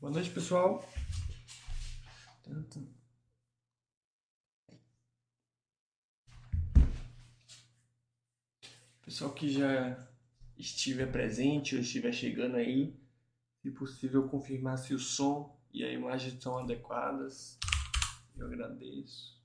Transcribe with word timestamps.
Boa 0.00 0.10
noite, 0.10 0.30
pessoal. 0.30 0.88
Pessoal 9.08 9.32
que 9.32 9.48
já 9.48 10.06
estiver 10.58 11.10
presente 11.10 11.74
ou 11.74 11.80
estiver 11.80 12.12
chegando 12.12 12.56
aí, 12.56 12.94
se 13.62 13.70
possível 13.70 14.28
confirmar 14.28 14.76
se 14.76 14.92
o 14.92 14.98
som 14.98 15.58
e 15.72 15.82
a 15.82 15.90
imagem 15.90 16.34
estão 16.34 16.58
adequadas. 16.58 17.58
Eu 18.36 18.48
agradeço. 18.48 19.42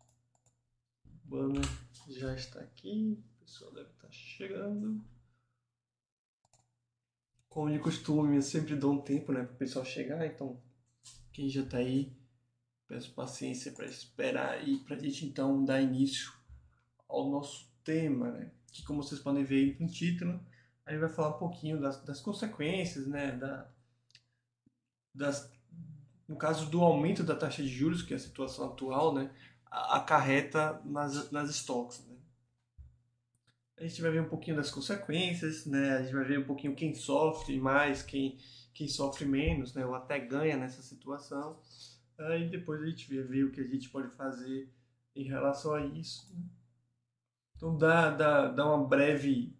O 1.05 1.29
banner 1.29 1.63
já 2.09 2.35
está 2.35 2.59
aqui, 2.59 3.17
o 3.17 3.45
pessoal 3.45 3.71
deve 3.71 3.89
estar 3.91 4.11
chegando. 4.11 5.01
Como 7.47 7.71
de 7.71 7.79
costume, 7.79 8.35
eu 8.35 8.41
sempre 8.41 8.75
dou 8.75 8.95
um 8.95 9.01
tempo 9.01 9.31
né, 9.31 9.45
para 9.45 9.53
o 9.53 9.57
pessoal 9.57 9.85
chegar, 9.85 10.27
então 10.27 10.61
quem 11.31 11.47
já 11.47 11.61
está 11.61 11.77
aí, 11.77 12.11
peço 12.85 13.13
paciência 13.13 13.71
para 13.71 13.85
esperar 13.85 14.67
e 14.67 14.79
para 14.79 14.97
a 14.97 14.99
gente 14.99 15.25
então 15.25 15.63
dar 15.63 15.79
início 15.79 16.33
ao 17.07 17.31
nosso 17.31 17.71
tema, 17.81 18.29
né? 18.29 18.51
Que 18.73 18.83
como 18.83 19.01
vocês 19.01 19.21
podem 19.21 19.43
ver 19.43 19.77
no 19.79 19.87
título, 19.87 20.43
a 20.85 20.91
gente 20.91 20.99
vai 20.99 21.09
falar 21.09 21.35
um 21.35 21.39
pouquinho 21.39 21.79
das, 21.79 22.03
das 22.03 22.19
consequências, 22.19 23.07
né? 23.07 23.31
Da, 23.31 23.69
das, 25.15 25.49
no 26.27 26.35
caso 26.35 26.69
do 26.69 26.81
aumento 26.81 27.23
da 27.23 27.35
taxa 27.35 27.63
de 27.63 27.69
juros, 27.69 28.01
que 28.01 28.13
é 28.13 28.17
a 28.17 28.19
situação 28.19 28.65
atual, 28.65 29.13
né? 29.13 29.31
Acarreta 29.71 30.81
nas, 30.83 31.31
nas 31.31 31.49
estoques, 31.49 32.05
né? 32.05 32.13
a 33.77 33.87
gente 33.87 34.01
vai 34.01 34.11
ver 34.11 34.21
um 34.21 34.29
pouquinho 34.29 34.55
das 34.55 34.71
consequências, 34.71 35.65
né? 35.65 35.97
A 35.97 36.01
gente 36.01 36.13
vai 36.13 36.23
ver 36.23 36.39
um 36.39 36.45
pouquinho 36.45 36.75
quem 36.75 36.93
sofre 36.93 37.59
mais, 37.59 38.01
quem, 38.01 38.37
quem 38.73 38.87
sofre 38.87 39.25
menos, 39.25 39.73
né? 39.73 39.85
Ou 39.85 39.95
até 39.95 40.19
ganha 40.19 40.55
nessa 40.55 40.81
situação. 40.81 41.59
Aí 42.17 42.49
depois 42.49 42.81
a 42.81 42.85
gente 42.85 43.13
vai 43.13 43.23
ver 43.23 43.43
o 43.43 43.51
que 43.51 43.59
a 43.59 43.67
gente 43.67 43.89
pode 43.89 44.09
fazer 44.15 44.69
em 45.15 45.23
relação 45.23 45.73
a 45.73 45.85
isso. 45.85 46.33
Né? 46.33 46.43
Então 47.63 47.77
dá, 47.77 48.09
dá, 48.09 48.47
dá 48.49 48.65
uma 48.65 48.85
breve, 48.85 49.57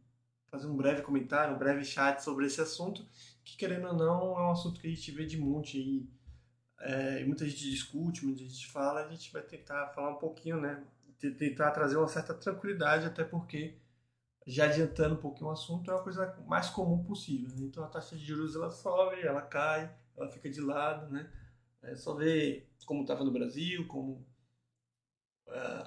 fazer 0.52 0.68
um 0.68 0.76
breve 0.76 1.02
comentário, 1.04 1.56
um 1.56 1.58
breve 1.58 1.86
chat 1.86 2.20
sobre 2.20 2.46
esse 2.46 2.60
assunto, 2.60 3.08
que 3.46 3.56
querendo 3.56 3.88
ou 3.88 3.94
não 3.94 4.38
é 4.38 4.42
um 4.42 4.52
assunto 4.52 4.82
que 4.82 4.88
a 4.88 4.90
gente 4.90 5.10
vê 5.14 5.26
de 5.26 5.38
monte 5.38 5.78
aí. 5.78 6.10
É, 6.82 7.24
muita 7.24 7.48
gente 7.48 7.62
discute, 7.72 8.26
muita 8.26 8.42
gente 8.42 8.70
fala, 8.70 9.06
a 9.06 9.10
gente 9.10 9.32
vai 9.32 9.42
tentar 9.42 9.88
falar 9.96 10.10
um 10.10 10.20
pouquinho, 10.20 10.60
né? 10.60 10.84
Tentar 11.40 11.72
trazer 11.72 11.96
uma 11.96 12.10
certa 12.10 12.34
tranquilidade, 12.34 13.06
até 13.06 13.24
porque 13.24 13.78
já 14.46 14.66
adiantando 14.66 15.16
um 15.16 15.22
pouquinho 15.22 15.48
o 15.48 15.54
assunto, 15.54 15.90
é 15.90 15.94
uma 15.94 16.04
coisa 16.04 16.38
mais 16.46 16.70
comum 16.70 17.02
possível. 17.06 17.56
Né? 17.56 17.68
Então 17.68 17.86
a 17.86 17.88
taxa 17.88 18.18
de 18.18 18.26
juros 18.26 18.54
ela 18.54 18.70
sobe, 18.70 19.22
ela 19.22 19.42
cai, 19.42 19.90
ela 20.18 20.30
fica 20.30 20.50
de 20.50 20.60
lado, 20.60 21.10
né? 21.10 21.32
É 21.82 21.96
só 21.96 22.14
ver 22.16 22.70
como 22.86 23.04
estava 23.04 23.24
no 23.24 23.32
Brasil, 23.32 23.88
como 23.88 24.28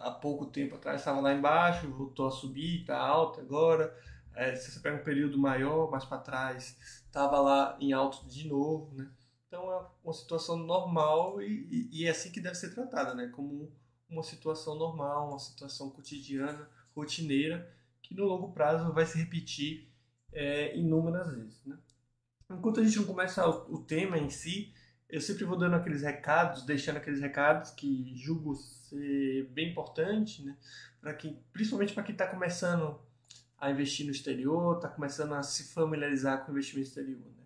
há 0.00 0.10
pouco 0.10 0.47
tempo 0.47 0.77
atrás 0.77 1.00
estava 1.00 1.21
lá 1.21 1.32
embaixo, 1.32 1.91
voltou 1.91 2.27
a 2.27 2.31
subir, 2.31 2.81
está 2.81 2.99
alta 2.99 3.41
agora. 3.41 3.97
É, 4.34 4.54
se 4.54 4.71
você 4.71 4.81
pega 4.81 4.97
um 4.97 5.04
período 5.04 5.38
maior, 5.38 5.91
mais 5.91 6.04
para 6.04 6.19
trás, 6.19 6.77
estava 7.06 7.41
lá 7.41 7.76
em 7.81 7.93
alto 7.93 8.26
de 8.26 8.47
novo, 8.47 8.94
né? 8.94 9.10
Então 9.47 9.72
é 9.72 9.87
uma 10.05 10.12
situação 10.12 10.56
normal 10.56 11.41
e, 11.41 11.47
e, 11.71 12.03
e, 12.03 12.06
é 12.06 12.10
assim 12.10 12.31
que 12.31 12.41
deve 12.41 12.56
ser 12.56 12.75
tratada, 12.75 13.15
né? 13.15 13.28
Como 13.28 13.72
uma 14.09 14.22
situação 14.22 14.75
normal, 14.76 15.31
uma 15.31 15.38
situação 15.38 15.91
cotidiana, 15.91 16.69
rotineira, 16.94 17.72
que 18.03 18.15
no 18.15 18.25
longo 18.25 18.53
prazo 18.53 18.93
vai 18.93 19.06
se 19.06 19.19
repetir 19.19 19.88
é, 20.32 20.76
inúmeras 20.76 21.34
vezes. 21.34 21.65
Né? 21.65 21.76
Enquanto 22.50 22.81
a 22.81 22.84
gente 22.84 22.99
não 22.99 23.06
começa 23.06 23.49
o, 23.49 23.75
o, 23.75 23.84
tema 23.84 24.19
em 24.19 24.31
si, 24.31 24.72
eu 25.09 25.21
sempre 25.21 25.44
vou 25.44 25.56
dando 25.56 25.77
aqueles 25.77 26.03
recados, 26.03 26.65
deixando 26.65 26.97
aqueles 26.97 27.21
recados 27.21 27.71
que 27.71 28.12
julgo 28.17 28.55
ser 28.55 29.44
bem 29.53 29.71
importante, 29.71 30.44
né? 30.44 30.56
para 31.00 31.15
quem, 31.15 31.39
principalmente 31.53 31.94
para 31.94 32.03
quem 32.03 32.12
está 32.12 32.27
começando 32.27 32.99
a 33.59 33.71
investir 33.71 34.05
no 34.05 34.12
exterior, 34.12 34.77
está 34.77 34.89
começando 34.89 35.34
a 35.34 35.43
se 35.43 35.72
familiarizar 35.72 36.44
com 36.44 36.50
o 36.50 36.55
investimento 36.55 36.89
exterior. 36.89 37.21
Né? 37.21 37.44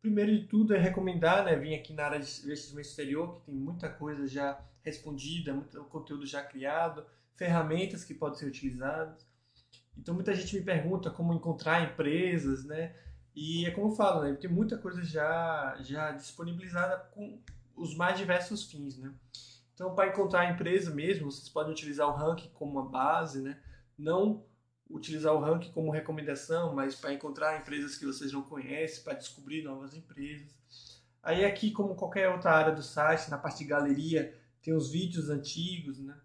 Primeiro 0.00 0.38
de 0.38 0.46
tudo 0.46 0.74
é 0.74 0.78
recomendar 0.78 1.44
né, 1.44 1.56
vir 1.56 1.74
aqui 1.74 1.92
na 1.92 2.04
área 2.04 2.20
de 2.20 2.42
investimento 2.42 2.88
exterior, 2.88 3.36
que 3.36 3.46
tem 3.46 3.54
muita 3.54 3.88
coisa 3.88 4.26
já 4.26 4.60
respondida, 4.82 5.54
muito 5.54 5.82
conteúdo 5.84 6.26
já 6.26 6.42
criado, 6.42 7.04
ferramentas 7.34 8.04
que 8.04 8.14
podem 8.14 8.38
ser 8.38 8.46
utilizadas. 8.46 9.26
Então 9.96 10.14
muita 10.14 10.34
gente 10.34 10.54
me 10.56 10.62
pergunta 10.62 11.10
como 11.10 11.34
encontrar 11.34 11.82
empresas, 11.82 12.64
né? 12.64 12.94
E 13.34 13.66
é 13.66 13.70
como 13.70 13.88
eu 13.88 13.96
falo, 13.96 14.22
né? 14.22 14.34
Tem 14.34 14.50
muita 14.50 14.76
coisa 14.76 15.02
já, 15.02 15.76
já 15.80 16.12
disponibilizada 16.12 16.96
com 17.12 17.40
os 17.76 17.94
mais 17.96 18.18
diversos 18.18 18.64
fins, 18.64 18.98
né? 18.98 19.12
Então, 19.74 19.94
para 19.94 20.08
encontrar 20.08 20.40
a 20.40 20.50
empresa 20.50 20.90
mesmo, 20.90 21.30
vocês 21.30 21.48
podem 21.48 21.72
utilizar 21.72 22.06
o 22.08 22.16
ranking 22.16 22.50
como 22.50 22.72
uma 22.72 22.88
base, 22.88 23.40
né? 23.40 23.58
Não 23.96 24.44
utilizar 24.88 25.32
o 25.32 25.40
ranking 25.40 25.72
como 25.72 25.90
recomendação, 25.90 26.74
mas 26.74 26.94
para 26.94 27.14
encontrar 27.14 27.58
empresas 27.58 27.96
que 27.96 28.04
vocês 28.04 28.32
não 28.32 28.42
conhecem, 28.42 29.04
para 29.04 29.14
descobrir 29.14 29.62
novas 29.62 29.94
empresas. 29.94 30.52
Aí 31.22 31.44
aqui, 31.44 31.70
como 31.70 31.94
qualquer 31.94 32.28
outra 32.28 32.52
área 32.52 32.74
do 32.74 32.82
site, 32.82 33.30
na 33.30 33.38
parte 33.38 33.58
de 33.58 33.64
galeria, 33.64 34.36
tem 34.62 34.74
os 34.74 34.90
vídeos 34.90 35.30
antigos, 35.30 35.98
né? 35.98 36.18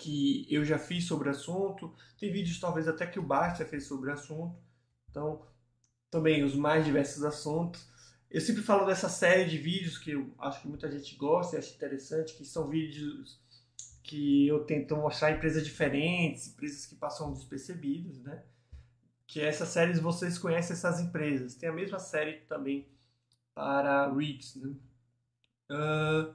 que 0.00 0.46
eu 0.48 0.64
já 0.64 0.78
fiz 0.78 1.06
sobre 1.06 1.28
o 1.28 1.30
assunto. 1.30 1.94
Tem 2.18 2.32
vídeos 2.32 2.58
talvez 2.58 2.88
até 2.88 3.06
que 3.06 3.18
o 3.18 3.22
Basta 3.22 3.64
fez 3.66 3.86
sobre 3.86 4.10
o 4.10 4.12
assunto. 4.14 4.58
Então, 5.10 5.42
também 6.10 6.42
os 6.44 6.54
mais 6.54 6.84
diversos 6.84 7.22
assuntos. 7.24 7.88
Eu 8.30 8.40
sempre 8.40 8.62
falo 8.62 8.86
dessa 8.86 9.08
série 9.08 9.48
de 9.48 9.58
vídeos 9.58 9.98
que 9.98 10.12
eu 10.12 10.32
acho 10.38 10.62
que 10.62 10.68
muita 10.68 10.90
gente 10.90 11.16
gosta 11.16 11.56
e 11.56 11.58
acha 11.58 11.74
interessante, 11.74 12.34
que 12.34 12.44
são 12.44 12.68
vídeos 12.68 13.40
que 14.02 14.46
eu 14.48 14.64
tento 14.64 14.96
mostrar 14.96 15.32
empresas 15.32 15.64
diferentes, 15.64 16.48
empresas 16.48 16.86
que 16.86 16.94
passam 16.94 17.32
despercebidas, 17.32 18.18
né? 18.22 18.42
Que 19.26 19.40
essas 19.40 19.68
séries 19.68 20.00
vocês 20.00 20.38
conhecem 20.38 20.74
essas 20.74 21.00
empresas. 21.00 21.54
Tem 21.54 21.68
a 21.68 21.72
mesma 21.72 21.98
série 21.98 22.40
também 22.40 22.88
para 23.54 24.12
REITs, 24.12 24.56
né? 24.56 24.74
Uh, 25.70 26.34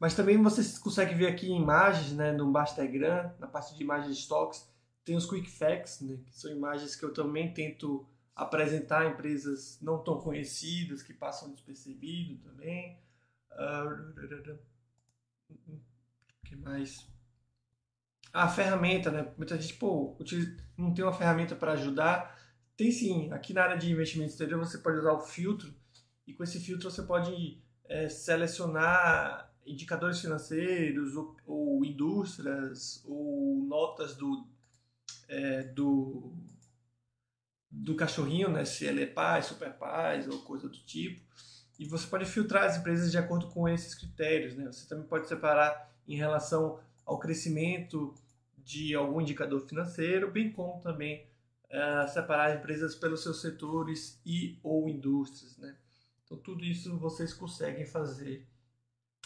mas 0.00 0.14
também 0.14 0.42
vocês 0.42 0.76
conseguem 0.78 1.16
ver 1.16 1.28
aqui 1.28 1.46
imagens 1.46 2.12
né, 2.12 2.32
no 2.32 2.50
Bastagram, 2.50 3.30
na 3.38 3.46
parte 3.46 3.76
de 3.76 3.82
imagens 3.82 4.16
de 4.16 4.22
stocks, 4.22 4.68
tem 5.04 5.16
os 5.16 5.24
Quick 5.28 5.48
Facts, 5.48 6.00
né, 6.00 6.18
que 6.26 6.36
são 6.36 6.50
imagens 6.50 6.96
que 6.96 7.04
eu 7.04 7.12
também 7.12 7.54
tento 7.54 8.04
apresentar 8.34 9.10
empresas 9.10 9.78
não 9.80 10.02
tão 10.02 10.20
conhecidas, 10.20 11.02
que 11.02 11.12
passam 11.12 11.52
despercebido 11.52 12.36
também. 12.38 12.98
Uh, 13.52 14.58
que 16.44 16.56
mais? 16.56 17.06
A 18.32 18.48
ferramenta, 18.48 19.10
né? 19.10 19.32
Muita 19.36 19.60
gente, 19.60 19.74
pô, 19.74 20.16
não 20.76 20.94
tem 20.94 21.04
uma 21.04 21.12
ferramenta 21.12 21.54
para 21.54 21.72
ajudar. 21.72 22.38
Tem 22.76 22.90
sim, 22.90 23.30
aqui 23.32 23.52
na 23.52 23.62
área 23.62 23.76
de 23.76 23.90
investimento 23.90 24.30
exterior 24.30 24.58
você 24.58 24.78
pode 24.78 24.98
usar 24.98 25.12
o 25.12 25.20
filtro, 25.20 25.74
e 26.26 26.32
com 26.32 26.42
esse 26.42 26.58
filtro 26.58 26.90
você 26.90 27.02
pode 27.02 27.60
é, 27.84 28.08
selecionar 28.08 29.52
indicadores 29.66 30.20
financeiros 30.20 31.14
ou, 31.14 31.36
ou, 31.46 31.84
indústrias 31.84 33.04
ou 33.06 33.64
notas 33.64 34.16
do, 34.16 34.46
é, 35.28 35.62
do, 35.64 36.32
do 37.72 37.96
cachorrinho, 37.96 38.50
né? 38.50 38.66
se 38.66 38.84
ele 38.84 39.02
é 39.02 39.06
pai, 39.06 39.42
super 39.42 39.72
pais 39.72 40.28
ou 40.28 40.40
coisa 40.42 40.68
do 40.68 40.78
tipo. 40.84 41.24
E 41.78 41.86
você 41.86 42.06
pode 42.06 42.26
filtrar 42.26 42.64
as 42.64 42.76
empresas 42.76 43.10
de 43.10 43.16
acordo 43.16 43.48
com 43.48 43.66
esses 43.66 43.94
critérios. 43.94 44.54
Né? 44.54 44.66
Você 44.66 44.86
também 44.86 45.06
pode 45.06 45.26
separar 45.26 45.90
em 46.06 46.14
relação 46.14 46.78
ao 47.06 47.18
crescimento 47.18 48.14
de 48.58 48.94
algum 48.94 49.20
indicador 49.20 49.66
financeiro, 49.66 50.30
bem 50.30 50.52
como 50.52 50.80
também 50.82 51.26
uh, 51.70 52.06
separar 52.12 52.54
empresas 52.54 52.94
pelos 52.94 53.22
seus 53.22 53.40
setores 53.40 54.20
e 54.24 54.60
ou 54.62 54.88
indústrias. 54.88 55.56
Né? 55.56 55.74
Então, 56.24 56.36
tudo 56.36 56.62
isso 56.64 56.96
vocês 56.98 57.32
conseguem 57.32 57.86
fazer 57.86 58.46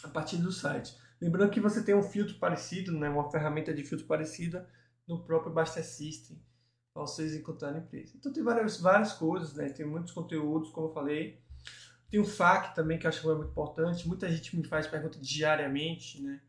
a 0.05 0.09
partir 0.09 0.37
do 0.37 0.53
site. 0.53 0.97
Lembrando 1.21 1.51
que 1.51 1.61
você 1.61 1.83
tem 1.83 1.95
um 1.95 2.03
filtro 2.03 2.37
parecido, 2.37 2.93
né, 2.93 3.09
uma 3.09 3.31
ferramenta 3.31 3.73
de 3.75 3.83
filtro 3.83 4.07
parecida 4.07 4.69
no 5.07 5.25
próprio 5.25 5.53
Basta 5.53 5.83
System 5.83 6.39
vocês 7.03 7.35
encontrarem 7.35 7.81
empresa. 7.81 8.15
Então 8.17 8.33
tem 8.33 8.43
várias, 8.43 8.81
várias 8.81 9.13
coisas, 9.13 9.55
né? 9.55 9.69
tem 9.69 9.87
muitos 9.87 10.13
conteúdos, 10.13 10.71
como 10.71 10.89
eu 10.89 10.93
falei. 10.93 11.41
Tem 12.11 12.21
o 12.21 12.25
FAQ 12.25 12.75
também, 12.75 12.99
que 12.99 13.07
eu 13.07 13.09
acho 13.09 13.21
que 13.21 13.29
é 13.29 13.35
muito 13.35 13.51
importante. 13.51 14.07
Muita 14.07 14.31
gente 14.31 14.57
me 14.57 14.65
faz 14.65 14.87
perguntas 14.87 15.21
diariamente, 15.21 16.23
né? 16.23 16.41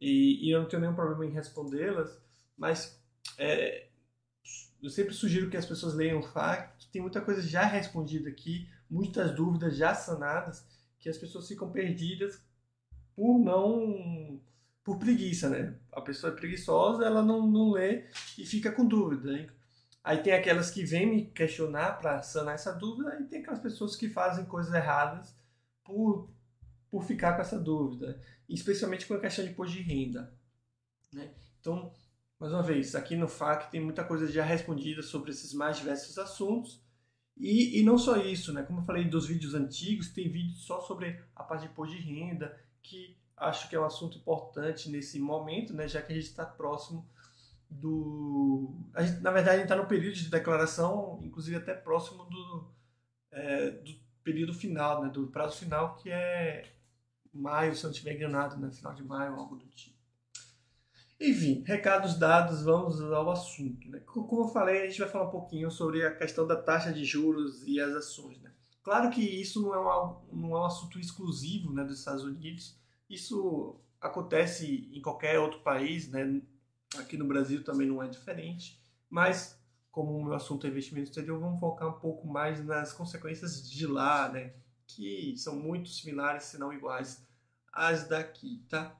E, 0.00 0.46
e 0.46 0.50
eu 0.50 0.60
não 0.60 0.68
tenho 0.68 0.82
nenhum 0.82 0.94
problema 0.94 1.24
em 1.24 1.30
respondê-las, 1.30 2.20
mas 2.58 3.00
é, 3.38 3.88
eu 4.82 4.90
sempre 4.90 5.14
sugiro 5.14 5.48
que 5.48 5.56
as 5.56 5.64
pessoas 5.64 5.94
leiam 5.94 6.18
o 6.18 6.22
FAQ, 6.22 6.74
tem 6.92 7.00
muita 7.00 7.20
coisa 7.20 7.40
já 7.40 7.64
respondida 7.64 8.28
aqui, 8.28 8.68
muitas 8.90 9.34
dúvidas 9.34 9.76
já 9.76 9.94
sanadas, 9.94 10.66
que 10.98 11.08
as 11.08 11.16
pessoas 11.16 11.48
ficam 11.48 11.70
perdidas 11.70 12.42
por 13.16 13.38
não 13.38 14.40
por 14.84 14.98
preguiça, 14.98 15.48
né? 15.48 15.74
A 15.90 16.02
pessoa 16.02 16.32
é 16.32 16.36
preguiçosa, 16.36 17.06
ela 17.06 17.22
não, 17.22 17.46
não 17.50 17.70
lê 17.70 18.04
e 18.38 18.44
fica 18.44 18.70
com 18.70 18.86
dúvida. 18.86 19.50
Aí 20.04 20.22
tem 20.22 20.34
aquelas 20.34 20.70
que 20.70 20.84
vêm 20.84 21.06
me 21.06 21.26
questionar 21.30 21.98
para 21.98 22.20
sanar 22.20 22.54
essa 22.54 22.70
dúvida, 22.72 23.18
e 23.20 23.24
tem 23.24 23.40
aquelas 23.40 23.58
pessoas 23.58 23.96
que 23.96 24.10
fazem 24.10 24.44
coisas 24.44 24.74
erradas 24.74 25.34
por, 25.82 26.28
por 26.90 27.02
ficar 27.04 27.34
com 27.34 27.40
essa 27.40 27.58
dúvida, 27.58 28.20
especialmente 28.46 29.06
com 29.06 29.14
a 29.14 29.20
questão 29.20 29.42
de 29.42 29.52
imposto 29.52 29.74
de 29.74 29.82
renda. 29.82 30.30
Né? 31.10 31.32
Então, 31.58 31.90
mais 32.38 32.52
uma 32.52 32.62
vez, 32.62 32.94
aqui 32.94 33.16
no 33.16 33.26
FAQ 33.26 33.70
tem 33.70 33.80
muita 33.80 34.04
coisa 34.04 34.30
já 34.30 34.44
respondida 34.44 35.02
sobre 35.02 35.30
esses 35.30 35.54
mais 35.54 35.78
diversos 35.78 36.18
assuntos. 36.18 36.84
E, 37.36 37.80
e 37.80 37.82
não 37.82 37.96
só 37.96 38.16
isso, 38.18 38.52
né? 38.52 38.62
Como 38.62 38.80
eu 38.80 38.84
falei 38.84 39.08
dos 39.08 39.26
vídeos 39.26 39.54
antigos, 39.54 40.10
tem 40.10 40.30
vídeos 40.30 40.64
só 40.64 40.80
sobre 40.82 41.20
a 41.34 41.42
parte 41.42 41.62
de 41.62 41.68
imposto 41.68 41.96
de 41.96 42.02
renda, 42.02 42.56
que 42.82 43.16
acho 43.36 43.68
que 43.68 43.74
é 43.74 43.80
um 43.80 43.84
assunto 43.84 44.18
importante 44.18 44.90
nesse 44.90 45.18
momento, 45.18 45.72
né? 45.72 45.88
Já 45.88 46.02
que 46.02 46.12
a 46.12 46.14
gente 46.14 46.26
está 46.26 46.44
próximo 46.44 47.08
do. 47.74 48.74
Gente, 48.98 49.20
na 49.20 49.30
verdade, 49.30 49.56
a 49.56 49.58
gente 49.58 49.64
está 49.64 49.76
no 49.76 49.86
período 49.86 50.14
de 50.14 50.30
declaração, 50.30 51.20
inclusive 51.22 51.56
até 51.56 51.74
próximo 51.74 52.24
do, 52.24 52.70
é, 53.30 53.70
do 53.70 53.92
período 54.22 54.54
final, 54.54 55.02
né? 55.02 55.10
Do 55.10 55.26
prazo 55.28 55.58
final, 55.58 55.96
que 55.96 56.10
é 56.10 56.72
maio, 57.32 57.74
se 57.74 57.84
eu 57.84 57.88
não 57.88 57.92
estiver 57.92 58.14
enganado, 58.14 58.56
né? 58.56 58.70
Final 58.70 58.94
de 58.94 59.02
maio, 59.02 59.34
algo 59.34 59.56
do 59.56 59.66
tipo. 59.68 59.94
Enfim, 61.20 61.62
recados 61.66 62.18
dados, 62.18 62.64
vamos 62.64 63.00
ao 63.00 63.30
assunto. 63.30 63.88
Né? 63.88 64.00
Como 64.00 64.42
eu 64.42 64.48
falei, 64.48 64.82
a 64.82 64.86
gente 64.88 64.98
vai 64.98 65.08
falar 65.08 65.28
um 65.28 65.30
pouquinho 65.30 65.70
sobre 65.70 66.04
a 66.04 66.14
questão 66.14 66.46
da 66.46 66.56
taxa 66.56 66.92
de 66.92 67.04
juros 67.04 67.62
e 67.66 67.80
as 67.80 67.94
ações. 67.94 68.40
Né? 68.42 68.52
Claro 68.82 69.10
que 69.10 69.20
isso 69.20 69.62
não 69.62 69.74
é 69.74 69.78
um, 69.78 70.16
não 70.32 70.56
é 70.56 70.60
um 70.60 70.64
assunto 70.64 70.98
exclusivo 70.98 71.72
né, 71.72 71.84
dos 71.84 72.00
Estados 72.00 72.24
Unidos, 72.24 72.76
isso 73.08 73.80
acontece 74.00 74.90
em 74.92 75.00
qualquer 75.00 75.38
outro 75.38 75.60
país, 75.60 76.10
né? 76.10 76.42
Aqui 76.98 77.16
no 77.16 77.26
Brasil 77.26 77.62
também 77.64 77.86
não 77.86 78.02
é 78.02 78.08
diferente, 78.08 78.80
mas 79.08 79.58
como 79.90 80.16
o 80.16 80.24
meu 80.24 80.34
assunto 80.34 80.66
é 80.66 80.70
investimento 80.70 81.08
exterior, 81.08 81.38
vamos 81.38 81.60
focar 81.60 81.88
um 81.88 82.00
pouco 82.00 82.26
mais 82.26 82.64
nas 82.64 82.92
consequências 82.92 83.68
de 83.68 83.86
lá, 83.86 84.28
né? 84.28 84.52
que 84.86 85.34
são 85.36 85.56
muito 85.56 85.88
similares, 85.88 86.44
se 86.44 86.58
não 86.58 86.72
iguais 86.72 87.26
às 87.72 88.06
daqui, 88.06 88.64
tá? 88.68 88.96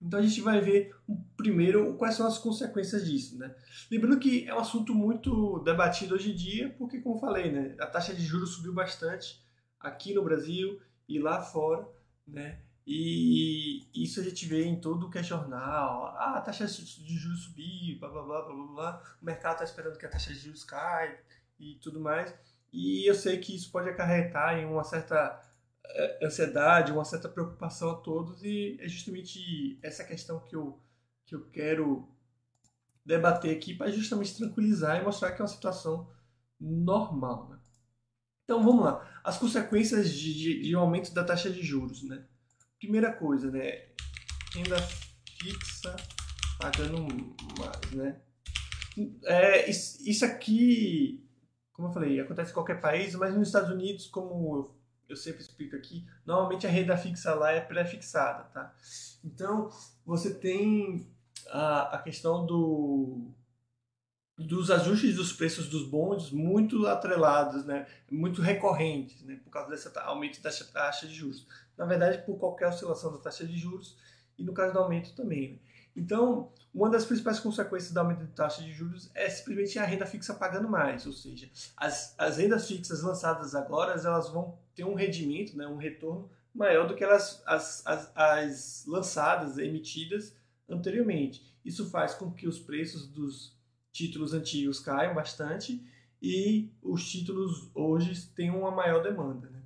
Então 0.00 0.20
a 0.20 0.22
gente 0.22 0.40
vai 0.40 0.60
ver 0.60 0.94
primeiro 1.36 1.94
quais 1.96 2.14
são 2.14 2.26
as 2.26 2.38
consequências 2.38 3.04
disso, 3.04 3.36
né? 3.36 3.54
Lembrando 3.90 4.18
que 4.18 4.46
é 4.46 4.54
um 4.54 4.60
assunto 4.60 4.94
muito 4.94 5.58
debatido 5.60 6.14
hoje 6.14 6.30
em 6.30 6.36
dia, 6.36 6.74
porque 6.78 7.00
como 7.00 7.18
falei, 7.18 7.50
né, 7.50 7.74
a 7.80 7.86
taxa 7.86 8.14
de 8.14 8.24
juros 8.24 8.54
subiu 8.54 8.72
bastante 8.72 9.42
aqui 9.80 10.14
no 10.14 10.22
Brasil 10.22 10.80
e 11.08 11.18
lá 11.18 11.42
fora, 11.42 11.86
né? 12.26 12.60
E 12.90 13.86
isso 13.94 14.18
a 14.18 14.22
gente 14.22 14.46
vê 14.46 14.64
em 14.64 14.80
todo 14.80 15.06
o 15.06 15.10
que 15.10 15.18
é 15.18 15.22
jornal. 15.22 16.06
Ah, 16.16 16.38
a 16.38 16.40
taxa 16.40 16.66
de 16.66 17.18
juros 17.18 17.44
subiu, 17.44 17.98
blá 18.00 18.08
blá 18.08 18.22
blá 18.22 18.42
blá 18.46 18.66
blá. 18.66 19.16
O 19.20 19.26
mercado 19.26 19.52
está 19.52 19.64
esperando 19.64 19.98
que 19.98 20.06
a 20.06 20.08
taxa 20.08 20.32
de 20.32 20.38
juros 20.38 20.64
caia 20.64 21.22
e 21.60 21.74
tudo 21.82 22.00
mais. 22.00 22.34
E 22.72 23.06
eu 23.06 23.14
sei 23.14 23.36
que 23.36 23.54
isso 23.54 23.70
pode 23.70 23.90
acarretar 23.90 24.58
em 24.58 24.64
uma 24.64 24.82
certa 24.84 25.38
é, 25.84 26.24
ansiedade, 26.24 26.90
uma 26.90 27.04
certa 27.04 27.28
preocupação 27.28 27.90
a 27.90 27.96
todos 27.96 28.42
e 28.42 28.78
é 28.80 28.88
justamente 28.88 29.78
essa 29.82 30.02
questão 30.02 30.40
que 30.40 30.56
eu, 30.56 30.80
que 31.26 31.34
eu 31.34 31.44
quero 31.50 32.08
debater 33.04 33.54
aqui 33.54 33.74
para 33.74 33.92
justamente 33.92 34.34
tranquilizar 34.34 34.98
e 34.98 35.04
mostrar 35.04 35.32
que 35.32 35.42
é 35.42 35.44
uma 35.44 35.48
situação 35.48 36.10
normal. 36.58 37.50
Né? 37.50 37.58
Então 38.44 38.62
vamos 38.62 38.82
lá, 38.82 39.06
as 39.22 39.36
consequências 39.36 40.10
de, 40.10 40.32
de, 40.32 40.62
de 40.62 40.74
aumento 40.74 41.12
da 41.12 41.22
taxa 41.22 41.50
de 41.50 41.62
juros. 41.62 42.02
Né? 42.02 42.24
Primeira 42.78 43.12
coisa, 43.12 43.50
né? 43.50 43.88
renda 44.54 44.78
fixa 45.40 45.96
pagando 46.58 47.06
mais. 47.58 47.92
Né? 47.92 48.20
É, 49.24 49.70
isso 49.70 50.24
aqui, 50.24 51.24
como 51.72 51.88
eu 51.88 51.92
falei, 51.92 52.20
acontece 52.20 52.50
em 52.50 52.54
qualquer 52.54 52.80
país, 52.80 53.14
mas 53.14 53.34
nos 53.34 53.48
Estados 53.48 53.70
Unidos, 53.70 54.06
como 54.06 54.74
eu 55.08 55.16
sempre 55.16 55.42
explico 55.42 55.76
aqui, 55.76 56.06
normalmente 56.26 56.66
a 56.66 56.70
renda 56.70 56.96
fixa 56.96 57.34
lá 57.34 57.52
é 57.52 57.60
pré-fixada, 57.60 58.44
tá? 58.44 58.74
Então, 59.24 59.70
você 60.04 60.34
tem 60.34 61.08
a, 61.50 61.96
a 61.96 62.02
questão 62.02 62.44
do, 62.44 63.32
dos 64.36 64.70
ajustes 64.70 65.16
dos 65.16 65.32
preços 65.32 65.68
dos 65.68 65.88
bondes 65.88 66.30
muito 66.30 66.86
atrelados, 66.86 67.64
né? 67.64 67.86
muito 68.10 68.42
recorrentes, 68.42 69.22
né? 69.22 69.40
por 69.42 69.50
causa 69.50 69.70
desse 69.70 69.88
aumento 69.98 70.42
da 70.42 70.50
taxa 70.50 71.06
de 71.06 71.14
juros. 71.14 71.46
Na 71.78 71.86
verdade, 71.86 72.26
por 72.26 72.36
qualquer 72.38 72.68
oscilação 72.68 73.12
da 73.12 73.18
taxa 73.18 73.46
de 73.46 73.56
juros 73.56 73.96
e 74.36 74.44
no 74.44 74.52
caso 74.52 74.72
do 74.72 74.78
aumento 74.80 75.14
também. 75.14 75.52
Né? 75.52 75.58
Então, 75.96 76.52
uma 76.72 76.90
das 76.90 77.04
principais 77.04 77.40
consequências 77.40 77.92
do 77.92 77.98
aumento 77.98 78.24
de 78.24 78.32
taxa 78.32 78.62
de 78.62 78.72
juros 78.72 79.10
é 79.14 79.28
simplesmente 79.30 79.78
a 79.78 79.84
renda 79.84 80.06
fixa 80.06 80.34
pagando 80.34 80.68
mais, 80.68 81.06
ou 81.06 81.12
seja, 81.12 81.50
as, 81.76 82.14
as 82.18 82.36
rendas 82.36 82.68
fixas 82.68 83.02
lançadas 83.02 83.54
agora 83.54 83.92
elas 83.92 84.28
vão 84.28 84.58
ter 84.74 84.84
um 84.84 84.94
rendimento, 84.94 85.56
né, 85.56 85.66
um 85.66 85.76
retorno 85.76 86.30
maior 86.54 86.86
do 86.86 86.94
que 86.94 87.02
elas, 87.02 87.42
as, 87.46 87.84
as, 87.86 88.12
as 88.14 88.84
lançadas, 88.86 89.58
emitidas 89.58 90.36
anteriormente. 90.68 91.44
Isso 91.64 91.90
faz 91.90 92.14
com 92.14 92.30
que 92.30 92.46
os 92.46 92.58
preços 92.58 93.06
dos 93.08 93.56
títulos 93.92 94.32
antigos 94.32 94.78
caiam 94.78 95.14
bastante 95.14 95.84
e 96.22 96.70
os 96.82 97.08
títulos 97.10 97.70
hoje 97.74 98.26
tenham 98.34 98.60
uma 98.60 98.70
maior 98.70 99.02
demanda. 99.02 99.48
Né? 99.50 99.57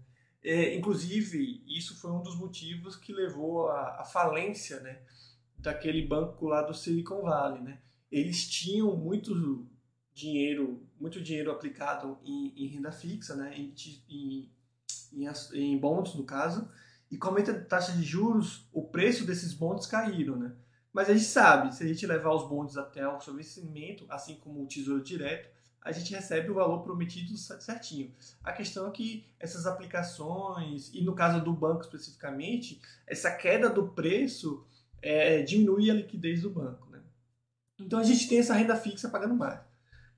É, 0.44 0.74
inclusive, 0.74 1.62
isso 1.66 1.96
foi 2.00 2.10
um 2.10 2.22
dos 2.22 2.36
motivos 2.36 2.96
que 2.96 3.12
levou 3.12 3.68
à 3.68 4.04
falência 4.04 4.80
né, 4.80 5.00
daquele 5.56 6.04
banco 6.06 6.48
lá 6.48 6.62
do 6.62 6.74
Silicon 6.74 7.22
Valley, 7.22 7.62
né? 7.62 7.80
Eles 8.10 8.48
tinham 8.48 8.96
muito 8.96 9.66
dinheiro, 10.12 10.84
muito 11.00 11.22
dinheiro 11.22 11.50
aplicado 11.50 12.18
em, 12.24 12.52
em 12.56 12.66
renda 12.66 12.90
fixa, 12.90 13.36
né? 13.36 13.54
Em, 13.56 13.72
em, 14.08 14.50
em, 15.12 15.28
em 15.54 15.78
bonds, 15.78 16.14
no 16.14 16.24
caso, 16.24 16.68
e 17.10 17.16
com 17.16 17.28
a 17.28 17.64
taxa 17.64 17.92
de 17.92 18.02
juros, 18.02 18.66
o 18.72 18.82
preço 18.82 19.24
desses 19.24 19.54
bonds 19.54 19.86
caíram, 19.86 20.36
né? 20.36 20.56
Mas 20.92 21.08
a 21.08 21.12
gente 21.12 21.24
sabe, 21.24 21.74
se 21.74 21.84
a 21.84 21.86
gente 21.86 22.06
levar 22.06 22.34
os 22.34 22.48
bonds 22.48 22.76
até 22.76 23.06
o 23.06 23.20
seu 23.20 23.34
vencimento, 23.34 24.04
assim 24.10 24.34
como 24.36 24.62
o 24.62 24.66
tesouro 24.66 25.02
direto, 25.02 25.48
a 25.84 25.90
gente 25.90 26.14
recebe 26.14 26.50
o 26.50 26.54
valor 26.54 26.82
prometido 26.82 27.36
certinho. 27.36 28.12
A 28.42 28.52
questão 28.52 28.86
é 28.86 28.90
que 28.90 29.26
essas 29.38 29.66
aplicações, 29.66 30.90
e 30.94 31.02
no 31.02 31.14
caso 31.14 31.42
do 31.42 31.52
banco 31.52 31.82
especificamente, 31.82 32.80
essa 33.06 33.30
queda 33.30 33.68
do 33.68 33.88
preço 33.88 34.64
é, 35.02 35.42
diminui 35.42 35.90
a 35.90 35.94
liquidez 35.94 36.42
do 36.42 36.50
banco. 36.50 36.88
Né? 36.88 37.00
Então 37.80 37.98
a 37.98 38.04
gente 38.04 38.28
tem 38.28 38.38
essa 38.38 38.54
renda 38.54 38.76
fixa 38.76 39.08
pagando 39.08 39.34
mais. 39.34 39.60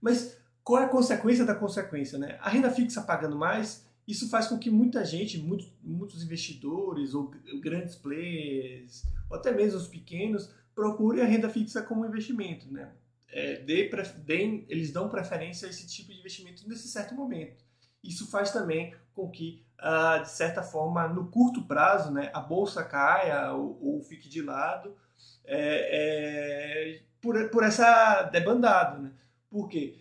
Mas 0.01 0.37
qual 0.63 0.83
é 0.83 0.85
a 0.85 0.89
consequência 0.89 1.47
da 1.47 1.55
consequência? 1.55 2.19
Né? 2.19 2.39
A 2.41 2.51
renda 2.51 2.71
fixa 2.71 3.01
pagando 3.01 3.37
mais, 3.37 3.87
isso 4.07 4.29
faz 4.29 4.47
com 4.47 4.59
que 4.59 4.71
muita 4.71 5.03
gente, 5.03 5.39
muitos, 5.39 5.73
muitos 5.83 6.23
investidores 6.23 7.15
ou 7.15 7.33
grandes 7.63 7.95
players, 7.95 9.03
ou 9.31 9.37
até 9.39 9.51
mesmo 9.51 9.79
os 9.79 9.89
pequenos, 9.89 10.51
procurem 10.75 11.23
a 11.23 11.27
renda 11.27 11.49
fixa 11.49 11.81
como 11.81 12.05
investimento. 12.05 12.71
Né? 12.71 12.93
É, 13.37 13.57
dê, 13.57 13.91
dê, 14.19 14.65
eles 14.69 14.93
dão 14.93 15.09
preferência 15.09 15.67
a 15.67 15.71
esse 15.71 15.87
tipo 15.89 16.13
de 16.13 16.21
investimento 16.21 16.69
nesse 16.69 16.87
certo 16.89 17.15
momento. 17.15 17.65
Isso 18.03 18.31
faz 18.31 18.53
também 18.53 18.95
com 19.13 19.29
que 19.29 19.65
uh, 19.81 20.23
de 20.23 20.31
certa 20.31 20.63
forma, 20.63 21.09
no 21.09 21.29
curto 21.29 21.63
prazo, 21.63 22.13
né, 22.13 22.31
a 22.33 22.41
bolsa 22.41 22.85
caia 22.85 23.53
ou, 23.53 23.79
ou 23.83 24.03
fique 24.03 24.29
de 24.29 24.41
lado 24.41 24.97
é, 25.45 26.97
é, 26.97 27.03
por, 27.21 27.51
por 27.51 27.65
essa 27.65 28.23
debandada. 28.23 28.99
Né? 28.99 29.13
Por 29.51 29.69
quê? 29.69 29.99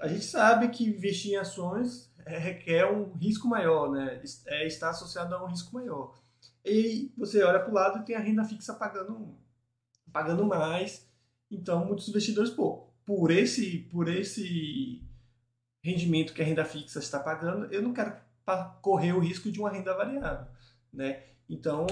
A 0.00 0.06
gente 0.06 0.24
sabe 0.24 0.68
que 0.68 0.84
investir 0.84 1.32
em 1.32 1.36
ações 1.36 2.12
é, 2.24 2.36
requer 2.36 2.84
um 2.90 3.12
risco 3.14 3.48
maior, 3.48 3.90
né? 3.90 4.20
É, 4.46 4.66
está 4.66 4.90
associado 4.90 5.34
a 5.34 5.42
um 5.42 5.48
risco 5.48 5.74
maior. 5.74 6.14
E 6.64 7.10
você 7.16 7.42
olha 7.42 7.58
para 7.58 7.70
o 7.70 7.74
lado 7.74 7.98
e 7.98 8.04
tem 8.04 8.14
a 8.14 8.20
renda 8.20 8.44
fixa 8.44 8.74
pagando, 8.74 9.34
pagando 10.12 10.44
mais. 10.44 11.07
Então, 11.50 11.84
muitos 11.84 12.08
investidores, 12.08 12.50
pô, 12.50 12.88
por 13.04 13.30
esse, 13.30 13.78
por 13.90 14.08
esse 14.08 15.02
rendimento 15.82 16.34
que 16.34 16.42
a 16.42 16.44
renda 16.44 16.64
fixa 16.64 16.98
está 16.98 17.18
pagando, 17.18 17.72
eu 17.72 17.82
não 17.82 17.92
quero 17.92 18.14
correr 18.82 19.12
o 19.12 19.20
risco 19.20 19.50
de 19.50 19.58
uma 19.60 19.70
renda 19.70 19.94
variável. 19.94 20.46
Né? 20.92 21.22
Então, 21.48 21.86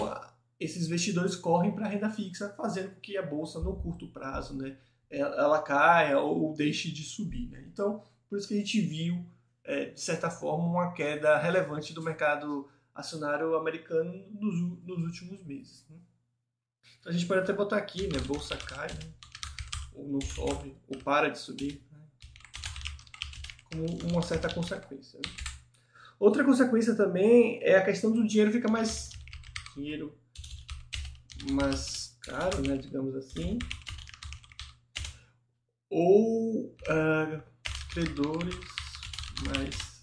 esses 0.59 0.87
investidores 0.87 1.37
correm 1.37 1.73
para 1.73 1.87
a 1.87 1.89
renda 1.89 2.11
fixa, 2.11 2.51
fazendo 2.51 2.95
com 2.95 3.01
que 3.01 3.17
a 3.17 3.23
bolsa, 3.23 3.61
no 3.61 3.77
curto 3.77 4.09
prazo, 4.09 4.57
né, 4.57 4.77
ela 5.09 5.63
caia 5.63 6.19
ou 6.19 6.55
deixe 6.55 6.91
de 6.91 7.03
subir. 7.03 7.49
Né? 7.49 7.65
Então, 7.73 8.03
por 8.29 8.39
isso 8.39 8.49
que 8.49 8.55
a 8.55 8.59
gente 8.59 8.81
viu, 8.81 9.25
é, 9.65 9.87
de 9.87 10.01
certa 10.01 10.31
forma, 10.31 10.67
uma 10.67 10.93
queda 10.93 11.39
relevante 11.39 11.93
do 11.93 12.03
mercado 12.03 12.69
acionário 12.95 13.55
americano 13.57 14.13
nos, 14.31 14.85
nos 14.85 14.99
últimos 15.05 15.45
meses. 15.45 15.87
Né? 15.89 15.97
Então, 17.01 17.11
a 17.11 17.15
gente 17.15 17.27
pode 17.27 17.41
até 17.41 17.53
botar 17.53 17.77
aqui, 17.77 18.07
né, 18.09 18.19
bolsa 18.27 18.57
cai, 18.57 18.89
né? 18.89 19.26
Ou 19.97 20.09
não 20.09 20.21
sobe, 20.21 20.77
ou 20.87 20.99
para 20.99 21.29
de 21.29 21.39
subir. 21.39 21.83
Né? 21.91 21.99
como 23.71 24.13
uma 24.13 24.23
certa 24.23 24.53
consequência. 24.53 25.19
Né? 25.19 25.33
Outra 26.19 26.45
consequência 26.45 26.95
também 26.95 27.61
é 27.63 27.77
a 27.77 27.85
questão 27.85 28.13
do 28.13 28.27
dinheiro 28.27 28.53
ficar 28.53 28.71
mais 28.71 29.11
dinheiro 29.75 30.17
mais 31.51 32.17
caro, 32.23 32.67
né, 32.67 32.77
digamos 32.77 33.15
assim, 33.15 33.59
ou 35.91 36.65
uh, 36.67 37.43
credores 37.91 38.57
mais 39.47 40.03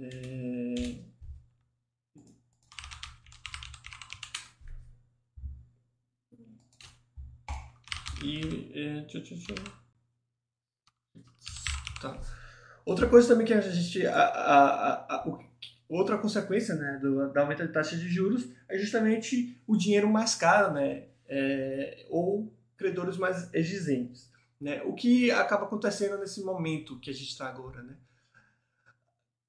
é, 0.00 0.41
e 8.22 8.72
é, 8.74 9.02
tchau, 9.02 9.22
tchau, 9.22 9.38
tchau. 9.38 9.56
Tá. 12.00 12.20
Outra 12.84 13.08
coisa 13.08 13.28
também 13.28 13.46
que 13.46 13.54
a 13.54 13.60
gente 13.60 14.06
a, 14.06 14.24
a, 14.24 15.14
a, 15.14 15.38
outra 15.88 16.18
consequência 16.18 16.74
né, 16.74 16.98
do, 17.00 17.32
da 17.32 17.42
aumento 17.42 17.64
da 17.64 17.72
taxa 17.72 17.96
de 17.96 18.08
juros 18.08 18.48
é 18.68 18.78
justamente 18.78 19.60
o 19.66 19.76
dinheiro 19.76 20.08
mais 20.08 20.34
caro, 20.34 20.72
né, 20.74 21.04
é, 21.28 22.06
ou 22.10 22.52
credores 22.76 23.16
mais 23.16 23.52
exigentes. 23.54 24.30
Né? 24.60 24.82
O 24.82 24.94
que 24.94 25.30
acaba 25.30 25.64
acontecendo 25.64 26.18
nesse 26.18 26.42
momento 26.42 26.98
que 26.98 27.10
a 27.10 27.12
gente 27.12 27.28
está 27.28 27.48
agora. 27.48 27.82
Né? 27.82 27.96